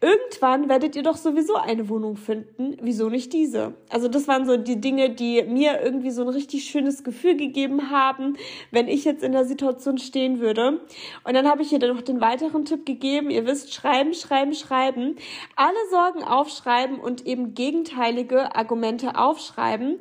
Irgendwann 0.00 0.68
werdet 0.68 0.96
ihr 0.96 1.04
doch 1.04 1.16
sowieso 1.16 1.54
eine 1.54 1.88
Wohnung 1.88 2.16
finden, 2.16 2.76
wieso 2.82 3.08
nicht 3.08 3.32
diese? 3.32 3.74
Also 3.90 4.08
das 4.08 4.26
waren 4.26 4.44
so 4.44 4.56
die 4.56 4.80
Dinge, 4.80 5.10
die 5.10 5.44
mir 5.44 5.80
irgendwie 5.80 6.10
so 6.10 6.22
ein 6.22 6.28
richtig 6.28 6.64
schönes 6.64 7.04
Gefühl 7.04 7.36
gegeben 7.36 7.90
haben, 7.90 8.36
wenn 8.72 8.88
ich 8.88 9.04
jetzt 9.04 9.22
in 9.22 9.30
der 9.30 9.44
Situation 9.44 9.98
stehen 9.98 10.40
würde. 10.40 10.80
Und 11.22 11.34
dann 11.34 11.48
habe 11.48 11.62
ich 11.62 11.72
ihr 11.72 11.78
dann 11.78 11.94
noch 11.94 12.02
den 12.02 12.20
weiteren 12.20 12.64
Tipp 12.64 12.84
gegeben, 12.84 13.30
ihr 13.30 13.46
wisst, 13.46 13.72
schreiben, 13.72 14.14
schreiben, 14.14 14.52
schreiben, 14.52 15.14
alle 15.54 15.72
Sorgen 15.92 16.24
aufschreiben 16.24 16.98
und 16.98 17.24
eben 17.24 17.54
gegenteilige 17.54 18.56
Argumente 18.56 19.16
aufschreiben 19.16 20.00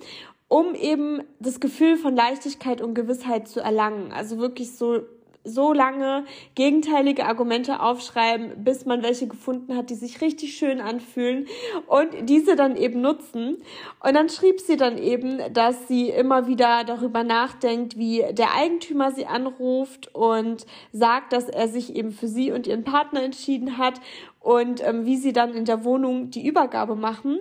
um 0.51 0.75
eben 0.75 1.23
das 1.39 1.61
Gefühl 1.61 1.95
von 1.95 2.13
Leichtigkeit 2.13 2.81
und 2.81 2.93
Gewissheit 2.93 3.47
zu 3.47 3.61
erlangen. 3.61 4.11
Also 4.11 4.37
wirklich 4.37 4.75
so 4.75 4.99
so 5.43 5.73
lange 5.73 6.25
gegenteilige 6.55 7.25
Argumente 7.25 7.79
aufschreiben, 7.79 8.63
bis 8.63 8.85
man 8.85 9.03
welche 9.03 9.27
gefunden 9.27 9.75
hat, 9.75 9.89
die 9.89 9.95
sich 9.95 10.21
richtig 10.21 10.55
schön 10.55 10.79
anfühlen 10.81 11.47
und 11.87 12.29
diese 12.29 12.55
dann 12.55 12.75
eben 12.75 13.01
nutzen. 13.01 13.57
Und 13.99 14.13
dann 14.13 14.29
schrieb 14.29 14.59
sie 14.59 14.77
dann 14.77 14.97
eben, 14.97 15.39
dass 15.53 15.87
sie 15.87 16.09
immer 16.09 16.47
wieder 16.47 16.83
darüber 16.83 17.23
nachdenkt, 17.23 17.97
wie 17.97 18.23
der 18.31 18.55
Eigentümer 18.55 19.11
sie 19.11 19.25
anruft 19.25 20.13
und 20.13 20.65
sagt, 20.91 21.33
dass 21.33 21.49
er 21.49 21.67
sich 21.67 21.95
eben 21.95 22.11
für 22.11 22.27
sie 22.27 22.51
und 22.51 22.67
ihren 22.67 22.83
Partner 22.83 23.23
entschieden 23.23 23.77
hat 23.77 23.99
und 24.39 24.85
ähm, 24.85 25.05
wie 25.05 25.17
sie 25.17 25.33
dann 25.33 25.53
in 25.53 25.65
der 25.65 25.83
Wohnung 25.83 26.31
die 26.31 26.45
Übergabe 26.45 26.95
machen. 26.95 27.39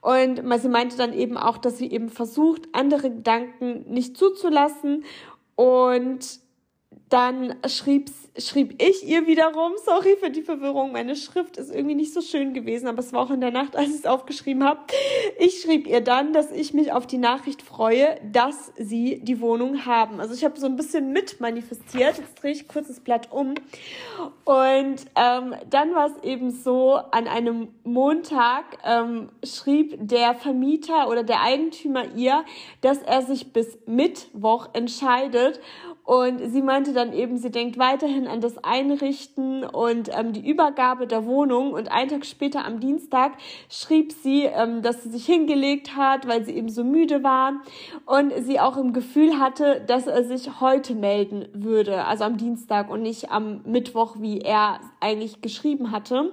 Und 0.00 0.42
sie 0.60 0.68
meinte 0.68 0.96
dann 0.96 1.12
eben 1.12 1.36
auch, 1.36 1.58
dass 1.58 1.78
sie 1.78 1.90
eben 1.90 2.08
versucht, 2.08 2.68
andere 2.72 3.10
Gedanken 3.10 3.84
nicht 3.92 4.16
zuzulassen 4.16 5.04
und 5.56 6.40
dann 7.08 7.54
schrieb, 7.66 8.10
schrieb 8.38 8.82
ich 8.82 9.06
ihr 9.06 9.26
wiederum, 9.26 9.72
sorry 9.84 10.16
für 10.20 10.30
die 10.30 10.42
Verwirrung, 10.42 10.92
meine 10.92 11.16
Schrift 11.16 11.56
ist 11.56 11.74
irgendwie 11.74 11.94
nicht 11.94 12.12
so 12.12 12.20
schön 12.20 12.54
gewesen, 12.54 12.86
aber 12.86 13.00
es 13.00 13.12
war 13.12 13.22
auch 13.22 13.30
in 13.30 13.40
der 13.40 13.50
Nacht, 13.50 13.76
als 13.76 13.88
ich 13.88 13.96
es 13.96 14.06
aufgeschrieben 14.06 14.64
habe. 14.64 14.80
Ich 15.38 15.62
schrieb 15.62 15.86
ihr 15.86 16.00
dann, 16.00 16.32
dass 16.32 16.50
ich 16.50 16.74
mich 16.74 16.92
auf 16.92 17.06
die 17.06 17.18
Nachricht 17.18 17.62
freue, 17.62 18.18
dass 18.32 18.72
sie 18.76 19.20
die 19.22 19.40
Wohnung 19.40 19.86
haben. 19.86 20.20
Also 20.20 20.34
ich 20.34 20.44
habe 20.44 20.58
so 20.58 20.66
ein 20.66 20.76
bisschen 20.76 21.12
mit 21.12 21.40
manifestiert. 21.40 22.18
Jetzt 22.18 22.42
drehe 22.42 22.52
ich 22.52 22.68
kurz 22.68 22.88
das 22.88 23.00
Blatt 23.00 23.32
um. 23.32 23.54
Und 24.44 25.06
ähm, 25.14 25.54
dann 25.70 25.94
war 25.94 26.06
es 26.06 26.22
eben 26.22 26.50
so, 26.50 26.94
an 26.94 27.26
einem 27.26 27.68
Montag 27.84 28.78
ähm, 28.84 29.30
schrieb 29.44 29.96
der 30.00 30.34
Vermieter 30.34 31.08
oder 31.08 31.22
der 31.22 31.42
Eigentümer 31.42 32.14
ihr, 32.14 32.44
dass 32.80 32.98
er 32.98 33.22
sich 33.22 33.52
bis 33.52 33.78
Mittwoch 33.86 34.68
entscheidet 34.72 35.60
und 36.08 36.40
sie 36.52 36.62
meinte 36.62 36.94
dann 36.94 37.12
eben, 37.12 37.36
sie 37.36 37.50
denkt 37.50 37.76
weiterhin 37.76 38.28
an 38.28 38.40
das 38.40 38.56
Einrichten 38.64 39.62
und 39.62 40.08
ähm, 40.16 40.32
die 40.32 40.48
Übergabe 40.48 41.06
der 41.06 41.26
Wohnung. 41.26 41.74
Und 41.74 41.92
einen 41.92 42.08
Tag 42.08 42.24
später 42.24 42.64
am 42.64 42.80
Dienstag 42.80 43.32
schrieb 43.68 44.12
sie, 44.12 44.44
ähm, 44.44 44.80
dass 44.80 45.02
sie 45.02 45.10
sich 45.10 45.26
hingelegt 45.26 45.96
hat, 45.96 46.26
weil 46.26 46.46
sie 46.46 46.52
eben 46.52 46.70
so 46.70 46.82
müde 46.82 47.22
war 47.22 47.60
und 48.06 48.32
sie 48.38 48.58
auch 48.58 48.78
im 48.78 48.94
Gefühl 48.94 49.38
hatte, 49.38 49.84
dass 49.86 50.06
er 50.06 50.24
sich 50.24 50.62
heute 50.62 50.94
melden 50.94 51.46
würde, 51.52 52.06
also 52.06 52.24
am 52.24 52.38
Dienstag 52.38 52.88
und 52.88 53.02
nicht 53.02 53.30
am 53.30 53.60
Mittwoch, 53.66 54.16
wie 54.18 54.40
er 54.40 54.80
eigentlich 55.00 55.42
geschrieben 55.42 55.92
hatte. 55.92 56.32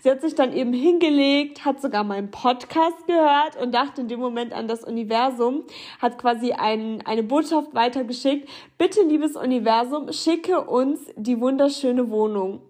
Sie 0.00 0.10
hat 0.10 0.20
sich 0.20 0.34
dann 0.34 0.52
eben 0.52 0.74
hingelegt, 0.74 1.64
hat 1.64 1.80
sogar 1.80 2.04
meinen 2.04 2.30
Podcast 2.30 3.06
gehört 3.06 3.56
und 3.58 3.74
dachte 3.74 4.02
in 4.02 4.08
dem 4.08 4.20
Moment 4.20 4.52
an 4.52 4.68
das 4.68 4.84
Universum, 4.84 5.64
hat 5.98 6.18
quasi 6.18 6.52
ein, 6.52 7.00
eine 7.06 7.22
Botschaft 7.22 7.74
weitergeschickt. 7.74 8.50
Bitte, 8.76 9.13
liebes 9.14 9.36
Universum, 9.36 10.12
schicke 10.12 10.62
uns 10.62 10.98
die 11.14 11.40
wunderschöne 11.40 12.10
Wohnung. 12.10 12.62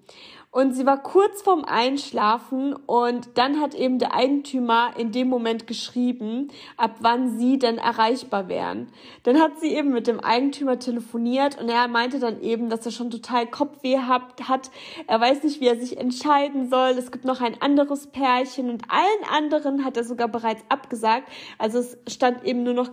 Und 0.51 0.72
sie 0.72 0.86
war 0.86 1.03
kurz 1.03 1.42
vorm 1.42 1.64
Einschlafen 1.64 2.74
und 2.74 3.30
dann 3.34 3.61
hat 3.61 3.74
eben 3.74 3.99
der 3.99 4.14
Eigentümer 4.14 4.92
in 4.97 5.11
dem 5.11 5.26
Moment 5.26 5.66
geschrieben, 5.66 6.49
ab 6.76 6.97
wann 7.01 7.38
sie 7.38 7.59
denn 7.59 7.78
erreichbar 7.78 8.49
wären. 8.49 8.86
Dann 9.24 9.40
hat 9.40 9.59
sie 9.59 9.74
eben 9.74 9.90
mit 9.90 10.07
dem 10.07 10.20
Eigentümer 10.20 10.78
telefoniert 10.78 11.61
und 11.61 11.68
er 11.70 11.88
meinte 11.88 12.20
dann 12.20 12.40
eben, 12.40 12.68
dass 12.68 12.86
er 12.86 12.92
schon 12.92 13.11
total 13.11 13.47
Kopfweh 13.47 13.99
hat, 13.99 14.49
hat. 14.49 14.70
Er 15.09 15.20
weiß 15.20 15.42
nicht, 15.42 15.61
wie 15.61 15.66
er 15.66 15.80
sich 15.80 15.97
entscheiden 15.97 16.68
soll. 16.68 16.90
Es 16.90 17.11
gibt 17.11 17.24
noch 17.24 17.40
ein 17.40 17.61
anderes 17.61 18.07
Pärchen 18.07 18.68
und 18.70 18.84
allen 18.90 19.36
anderen 19.36 19.84
hat 19.84 19.97
er 19.97 20.05
sogar 20.05 20.28
bereits 20.28 20.62
abgesagt. 20.68 21.26
Also 21.59 21.78
es 21.78 21.97
stand 22.07 22.45
eben 22.45 22.62
nur 22.62 22.74
noch 22.74 22.90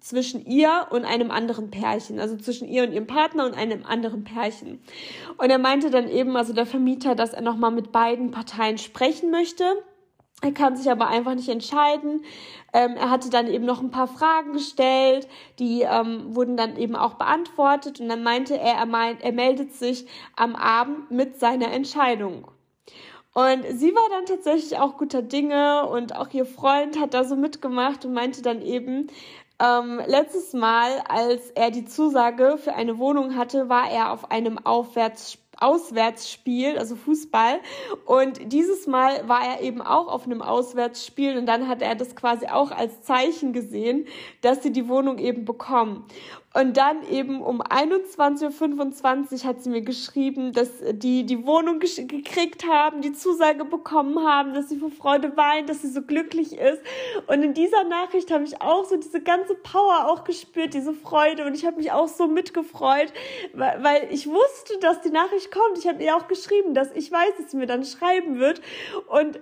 zwischen 0.00 0.46
ihr 0.46 0.86
und 0.90 1.04
einem 1.04 1.30
anderen 1.30 1.70
Pärchen, 1.70 2.18
also 2.18 2.36
zwischen 2.36 2.68
ihr 2.68 2.84
und 2.84 2.92
ihrem 2.92 3.06
Partner 3.06 3.44
und 3.46 3.54
einem 3.54 3.84
anderen 3.84 4.24
Pärchen. 4.24 4.80
Und 5.36 5.50
er 5.50 5.58
meinte 5.58 5.90
dann 5.90 6.08
eben, 6.08 6.36
also 6.36 6.52
der 6.52 6.66
Vermieter, 6.66 7.14
dass 7.14 7.32
er 7.32 7.42
nochmal 7.42 7.70
mit 7.70 7.92
beiden 7.92 8.30
Parteien 8.30 8.78
sprechen 8.78 9.30
möchte. 9.30 9.64
Er 10.42 10.52
kann 10.52 10.74
sich 10.74 10.90
aber 10.90 11.08
einfach 11.08 11.34
nicht 11.34 11.50
entscheiden. 11.50 12.24
Ähm, 12.72 12.96
er 12.96 13.10
hatte 13.10 13.28
dann 13.28 13.46
eben 13.46 13.66
noch 13.66 13.82
ein 13.82 13.90
paar 13.90 14.08
Fragen 14.08 14.54
gestellt, 14.54 15.28
die 15.58 15.82
ähm, 15.82 16.34
wurden 16.34 16.56
dann 16.56 16.76
eben 16.76 16.96
auch 16.96 17.14
beantwortet 17.14 18.00
und 18.00 18.08
dann 18.08 18.22
meinte 18.22 18.56
er, 18.56 18.76
er, 18.76 18.86
meint, 18.86 19.22
er 19.22 19.32
meldet 19.32 19.74
sich 19.74 20.06
am 20.36 20.56
Abend 20.56 21.10
mit 21.10 21.38
seiner 21.38 21.72
Entscheidung. 21.72 22.46
Und 23.32 23.64
sie 23.74 23.94
war 23.94 24.08
dann 24.10 24.24
tatsächlich 24.26 24.78
auch 24.78 24.96
guter 24.96 25.22
Dinge 25.22 25.86
und 25.86 26.16
auch 26.16 26.32
ihr 26.32 26.46
Freund 26.46 26.98
hat 26.98 27.14
da 27.14 27.22
so 27.24 27.36
mitgemacht 27.36 28.04
und 28.04 28.12
meinte 28.12 28.42
dann 28.42 28.60
eben, 28.62 29.06
ähm, 29.60 30.00
letztes 30.06 30.52
Mal, 30.52 31.02
als 31.08 31.50
er 31.50 31.70
die 31.70 31.84
Zusage 31.84 32.58
für 32.58 32.74
eine 32.74 32.98
Wohnung 32.98 33.36
hatte, 33.36 33.68
war 33.68 33.90
er 33.90 34.12
auf 34.12 34.30
einem 34.30 34.58
Aufwärts 34.58 35.38
Auswärtsspiel, 35.60 36.78
also 36.78 36.96
Fußball. 36.96 37.60
Und 38.06 38.52
dieses 38.52 38.86
Mal 38.86 39.28
war 39.28 39.42
er 39.44 39.60
eben 39.60 39.82
auch 39.82 40.08
auf 40.08 40.24
einem 40.24 40.42
Auswärtsspiel 40.42 41.36
und 41.36 41.46
dann 41.46 41.68
hat 41.68 41.82
er 41.82 41.94
das 41.94 42.16
quasi 42.16 42.46
auch 42.46 42.70
als 42.70 43.02
Zeichen 43.02 43.52
gesehen, 43.52 44.06
dass 44.40 44.62
sie 44.62 44.72
die 44.72 44.88
Wohnung 44.88 45.18
eben 45.18 45.44
bekommen. 45.44 46.06
Und 46.52 46.76
dann 46.78 47.06
eben 47.08 47.42
um 47.42 47.62
21.25 47.62 49.32
Uhr 49.32 49.48
hat 49.48 49.62
sie 49.62 49.70
mir 49.70 49.82
geschrieben, 49.82 50.52
dass 50.52 50.68
die 50.92 51.24
die 51.24 51.46
Wohnung 51.46 51.78
gekriegt 51.78 52.66
haben, 52.66 53.02
die 53.02 53.12
Zusage 53.12 53.64
bekommen 53.64 54.26
haben, 54.26 54.52
dass 54.52 54.68
sie 54.68 54.78
vor 54.78 54.90
Freude 54.90 55.36
weint, 55.36 55.68
dass 55.68 55.82
sie 55.82 55.90
so 55.90 56.02
glücklich 56.02 56.58
ist. 56.58 56.82
Und 57.28 57.44
in 57.44 57.54
dieser 57.54 57.84
Nachricht 57.84 58.32
habe 58.32 58.42
ich 58.42 58.60
auch 58.60 58.84
so 58.84 58.96
diese 58.96 59.20
ganze 59.50 59.54
Power 59.62 60.08
auch 60.08 60.24
gespürt, 60.24 60.74
diese 60.74 60.92
Freude. 60.92 61.44
Und 61.44 61.54
ich 61.54 61.66
habe 61.66 61.76
mich 61.76 61.92
auch 61.92 62.08
so 62.08 62.26
mitgefreut, 62.26 63.12
weil, 63.54 63.82
weil 63.82 64.08
ich 64.10 64.26
wusste, 64.26 64.78
dass 64.80 65.00
die 65.00 65.10
Nachricht 65.10 65.50
kommt. 65.50 65.78
Ich 65.78 65.86
habe 65.86 66.02
ihr 66.02 66.16
auch 66.16 66.28
geschrieben, 66.28 66.74
dass 66.74 66.90
ich 66.92 67.10
weiß, 67.10 67.36
dass 67.38 67.50
sie 67.50 67.56
mir 67.56 67.66
dann 67.66 67.84
schreiben 67.84 68.38
wird. 68.38 68.60
Und 69.08 69.40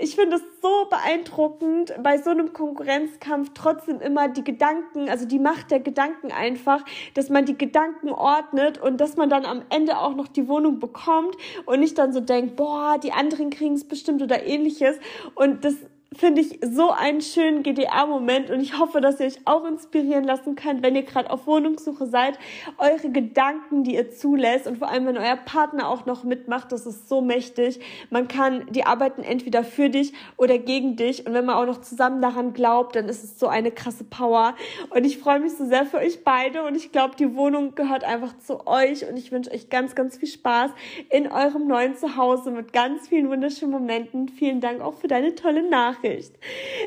ich 0.00 0.16
finde 0.16 0.36
es 0.36 0.42
so 0.60 0.88
beeindruckend, 0.90 1.94
bei 2.02 2.18
so 2.18 2.30
einem 2.30 2.52
Konkurrenzkampf 2.52 3.52
trotzdem 3.54 4.00
immer 4.00 4.28
die 4.28 4.42
Gedanken, 4.42 5.08
also 5.08 5.24
die 5.24 5.38
Macht 5.38 5.70
der 5.70 5.78
Gedanken 5.78 6.32
einfach, 6.32 6.84
dass 7.14 7.28
man 7.28 7.44
die 7.44 7.56
Gedanken 7.56 8.08
ordnet 8.08 8.78
und 8.78 9.00
dass 9.00 9.16
man 9.16 9.30
dann 9.30 9.44
am 9.44 9.62
Ende 9.70 9.98
auch 9.98 10.16
noch 10.16 10.26
die 10.26 10.48
Wohnung 10.48 10.80
bekommt 10.80 11.36
und 11.66 11.78
nicht 11.78 11.96
dann 11.96 12.12
so 12.12 12.18
denkt, 12.18 12.56
boah, 12.56 12.98
die 13.00 13.12
anderen 13.12 13.50
kriegen 13.50 13.74
es 13.74 13.86
bestimmt 13.86 14.20
oder 14.20 14.44
ähnliches. 14.44 14.98
Und 15.36 15.64
das 15.64 15.76
finde 16.16 16.42
ich 16.42 16.60
so 16.62 16.90
einen 16.90 17.20
schönen 17.20 17.62
GDA-Moment 17.62 18.50
und 18.50 18.60
ich 18.60 18.78
hoffe, 18.78 19.00
dass 19.00 19.20
ihr 19.20 19.26
euch 19.26 19.38
auch 19.44 19.64
inspirieren 19.64 20.24
lassen 20.24 20.54
könnt, 20.54 20.82
wenn 20.82 20.94
ihr 20.94 21.02
gerade 21.02 21.30
auf 21.30 21.46
Wohnungssuche 21.46 22.06
seid, 22.06 22.38
eure 22.78 23.10
Gedanken, 23.10 23.84
die 23.84 23.94
ihr 23.94 24.10
zulässt 24.10 24.66
und 24.66 24.78
vor 24.78 24.90
allem, 24.90 25.06
wenn 25.06 25.18
euer 25.18 25.36
Partner 25.36 25.88
auch 25.88 26.06
noch 26.06 26.24
mitmacht, 26.24 26.72
das 26.72 26.86
ist 26.86 27.08
so 27.08 27.20
mächtig. 27.20 27.80
Man 28.10 28.28
kann, 28.28 28.66
die 28.70 28.84
arbeiten 28.84 29.22
entweder 29.22 29.64
für 29.64 29.90
dich 29.90 30.12
oder 30.36 30.58
gegen 30.58 30.96
dich 30.96 31.26
und 31.26 31.34
wenn 31.34 31.44
man 31.44 31.56
auch 31.56 31.66
noch 31.66 31.80
zusammen 31.80 32.22
daran 32.22 32.52
glaubt, 32.52 32.96
dann 32.96 33.08
ist 33.08 33.24
es 33.24 33.38
so 33.38 33.48
eine 33.48 33.70
krasse 33.70 34.04
Power 34.04 34.54
und 34.90 35.04
ich 35.04 35.18
freue 35.18 35.40
mich 35.40 35.54
so 35.54 35.64
sehr 35.66 35.86
für 35.86 35.98
euch 35.98 36.22
beide 36.22 36.64
und 36.64 36.76
ich 36.76 36.92
glaube, 36.92 37.16
die 37.16 37.34
Wohnung 37.34 37.74
gehört 37.74 38.04
einfach 38.04 38.38
zu 38.38 38.66
euch 38.66 39.08
und 39.08 39.16
ich 39.16 39.32
wünsche 39.32 39.50
euch 39.50 39.68
ganz, 39.68 39.94
ganz 39.94 40.16
viel 40.16 40.28
Spaß 40.28 40.70
in 41.10 41.30
eurem 41.30 41.66
neuen 41.66 41.96
Zuhause 41.96 42.50
mit 42.50 42.72
ganz 42.72 43.08
vielen 43.08 43.28
wunderschönen 43.28 43.72
Momenten. 43.72 44.28
Vielen 44.28 44.60
Dank 44.60 44.80
auch 44.80 44.94
für 44.94 45.08
deine 45.08 45.34
tolle 45.34 45.68
Nachricht. 45.68 46.03
Nachricht. 46.04 46.34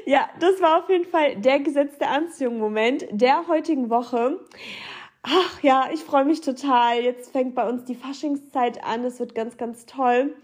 Ja, 0.06 0.30
das 0.40 0.62
war 0.62 0.80
auf 0.84 0.90
jeden 0.90 1.06
Fall 1.06 1.36
der 1.38 1.60
gesetzte 1.60 2.08
Anziehung-Moment 2.08 3.08
der 3.12 3.48
heutigen 3.48 3.90
Woche. 3.90 4.40
Ach 5.24 5.62
ja, 5.62 5.90
ich 5.94 6.02
freue 6.02 6.26
mich 6.26 6.42
total. 6.42 7.02
Jetzt 7.02 7.32
fängt 7.32 7.56
bei 7.56 7.68
uns 7.68 7.84
die 7.86 7.96
Faschingszeit 7.96 8.84
an. 8.84 9.04
Es 9.04 9.20
wird 9.20 9.36
ganz, 9.36 9.58
ganz 9.58 9.86
toll. 9.86 10.36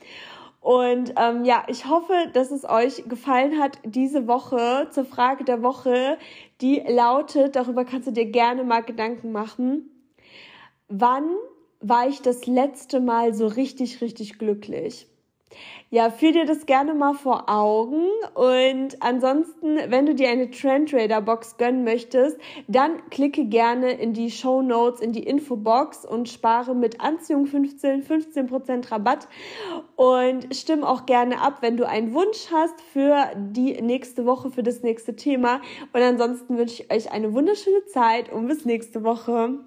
Und 0.59 1.13
ähm, 1.17 1.45
ja, 1.45 1.63
ich 1.67 1.87
hoffe, 1.87 2.13
dass 2.33 2.51
es 2.51 2.67
euch 2.67 3.03
gefallen 3.07 3.59
hat 3.59 3.79
diese 3.83 4.27
Woche 4.27 4.87
zur 4.91 5.03
Frage 5.03 5.43
der 5.43 5.61
Woche, 5.61 6.17
die 6.61 6.81
lautet, 6.87 7.57
darüber 7.57 7.83
kannst 7.83 8.07
du 8.07 8.11
dir 8.11 8.25
gerne 8.25 8.63
mal 8.63 8.81
Gedanken 8.81 9.33
machen. 9.33 9.89
Wann 10.87 11.35
war 11.81 12.07
ich 12.07 12.21
das 12.21 12.47
letzte 12.47 13.01
Mal 13.01 13.33
so 13.33 13.47
richtig, 13.47 13.99
richtig 13.99 14.39
glücklich? 14.39 15.07
Ja, 15.89 16.09
führ 16.09 16.31
dir 16.31 16.45
das 16.45 16.65
gerne 16.65 16.93
mal 16.93 17.13
vor 17.13 17.49
Augen. 17.49 18.07
Und 18.33 19.01
ansonsten, 19.01 19.77
wenn 19.87 20.05
du 20.05 20.15
dir 20.15 20.29
eine 20.29 20.49
Trendrader 20.49 21.21
Box 21.21 21.57
gönnen 21.57 21.83
möchtest, 21.83 22.37
dann 22.67 23.09
klicke 23.09 23.45
gerne 23.45 23.91
in 23.91 24.13
die 24.13 24.31
Show 24.31 24.61
Notes, 24.61 25.01
in 25.01 25.11
die 25.11 25.23
Infobox 25.23 26.05
und 26.05 26.29
spare 26.29 26.75
mit 26.75 27.01
Anziehung 27.01 27.45
15 27.45 28.03
15% 28.03 28.91
Rabatt. 28.91 29.27
Und 29.95 30.55
stimm 30.55 30.83
auch 30.83 31.05
gerne 31.05 31.41
ab, 31.41 31.57
wenn 31.61 31.77
du 31.77 31.87
einen 31.87 32.13
Wunsch 32.13 32.47
hast 32.51 32.81
für 32.81 33.31
die 33.35 33.81
nächste 33.81 34.25
Woche, 34.25 34.49
für 34.49 34.63
das 34.63 34.81
nächste 34.81 35.15
Thema. 35.15 35.61
Und 35.93 36.01
ansonsten 36.01 36.57
wünsche 36.57 36.83
ich 36.83 36.91
euch 36.91 37.11
eine 37.11 37.33
wunderschöne 37.33 37.85
Zeit 37.85 38.31
und 38.31 38.47
bis 38.47 38.65
nächste 38.65 39.03
Woche. 39.03 39.59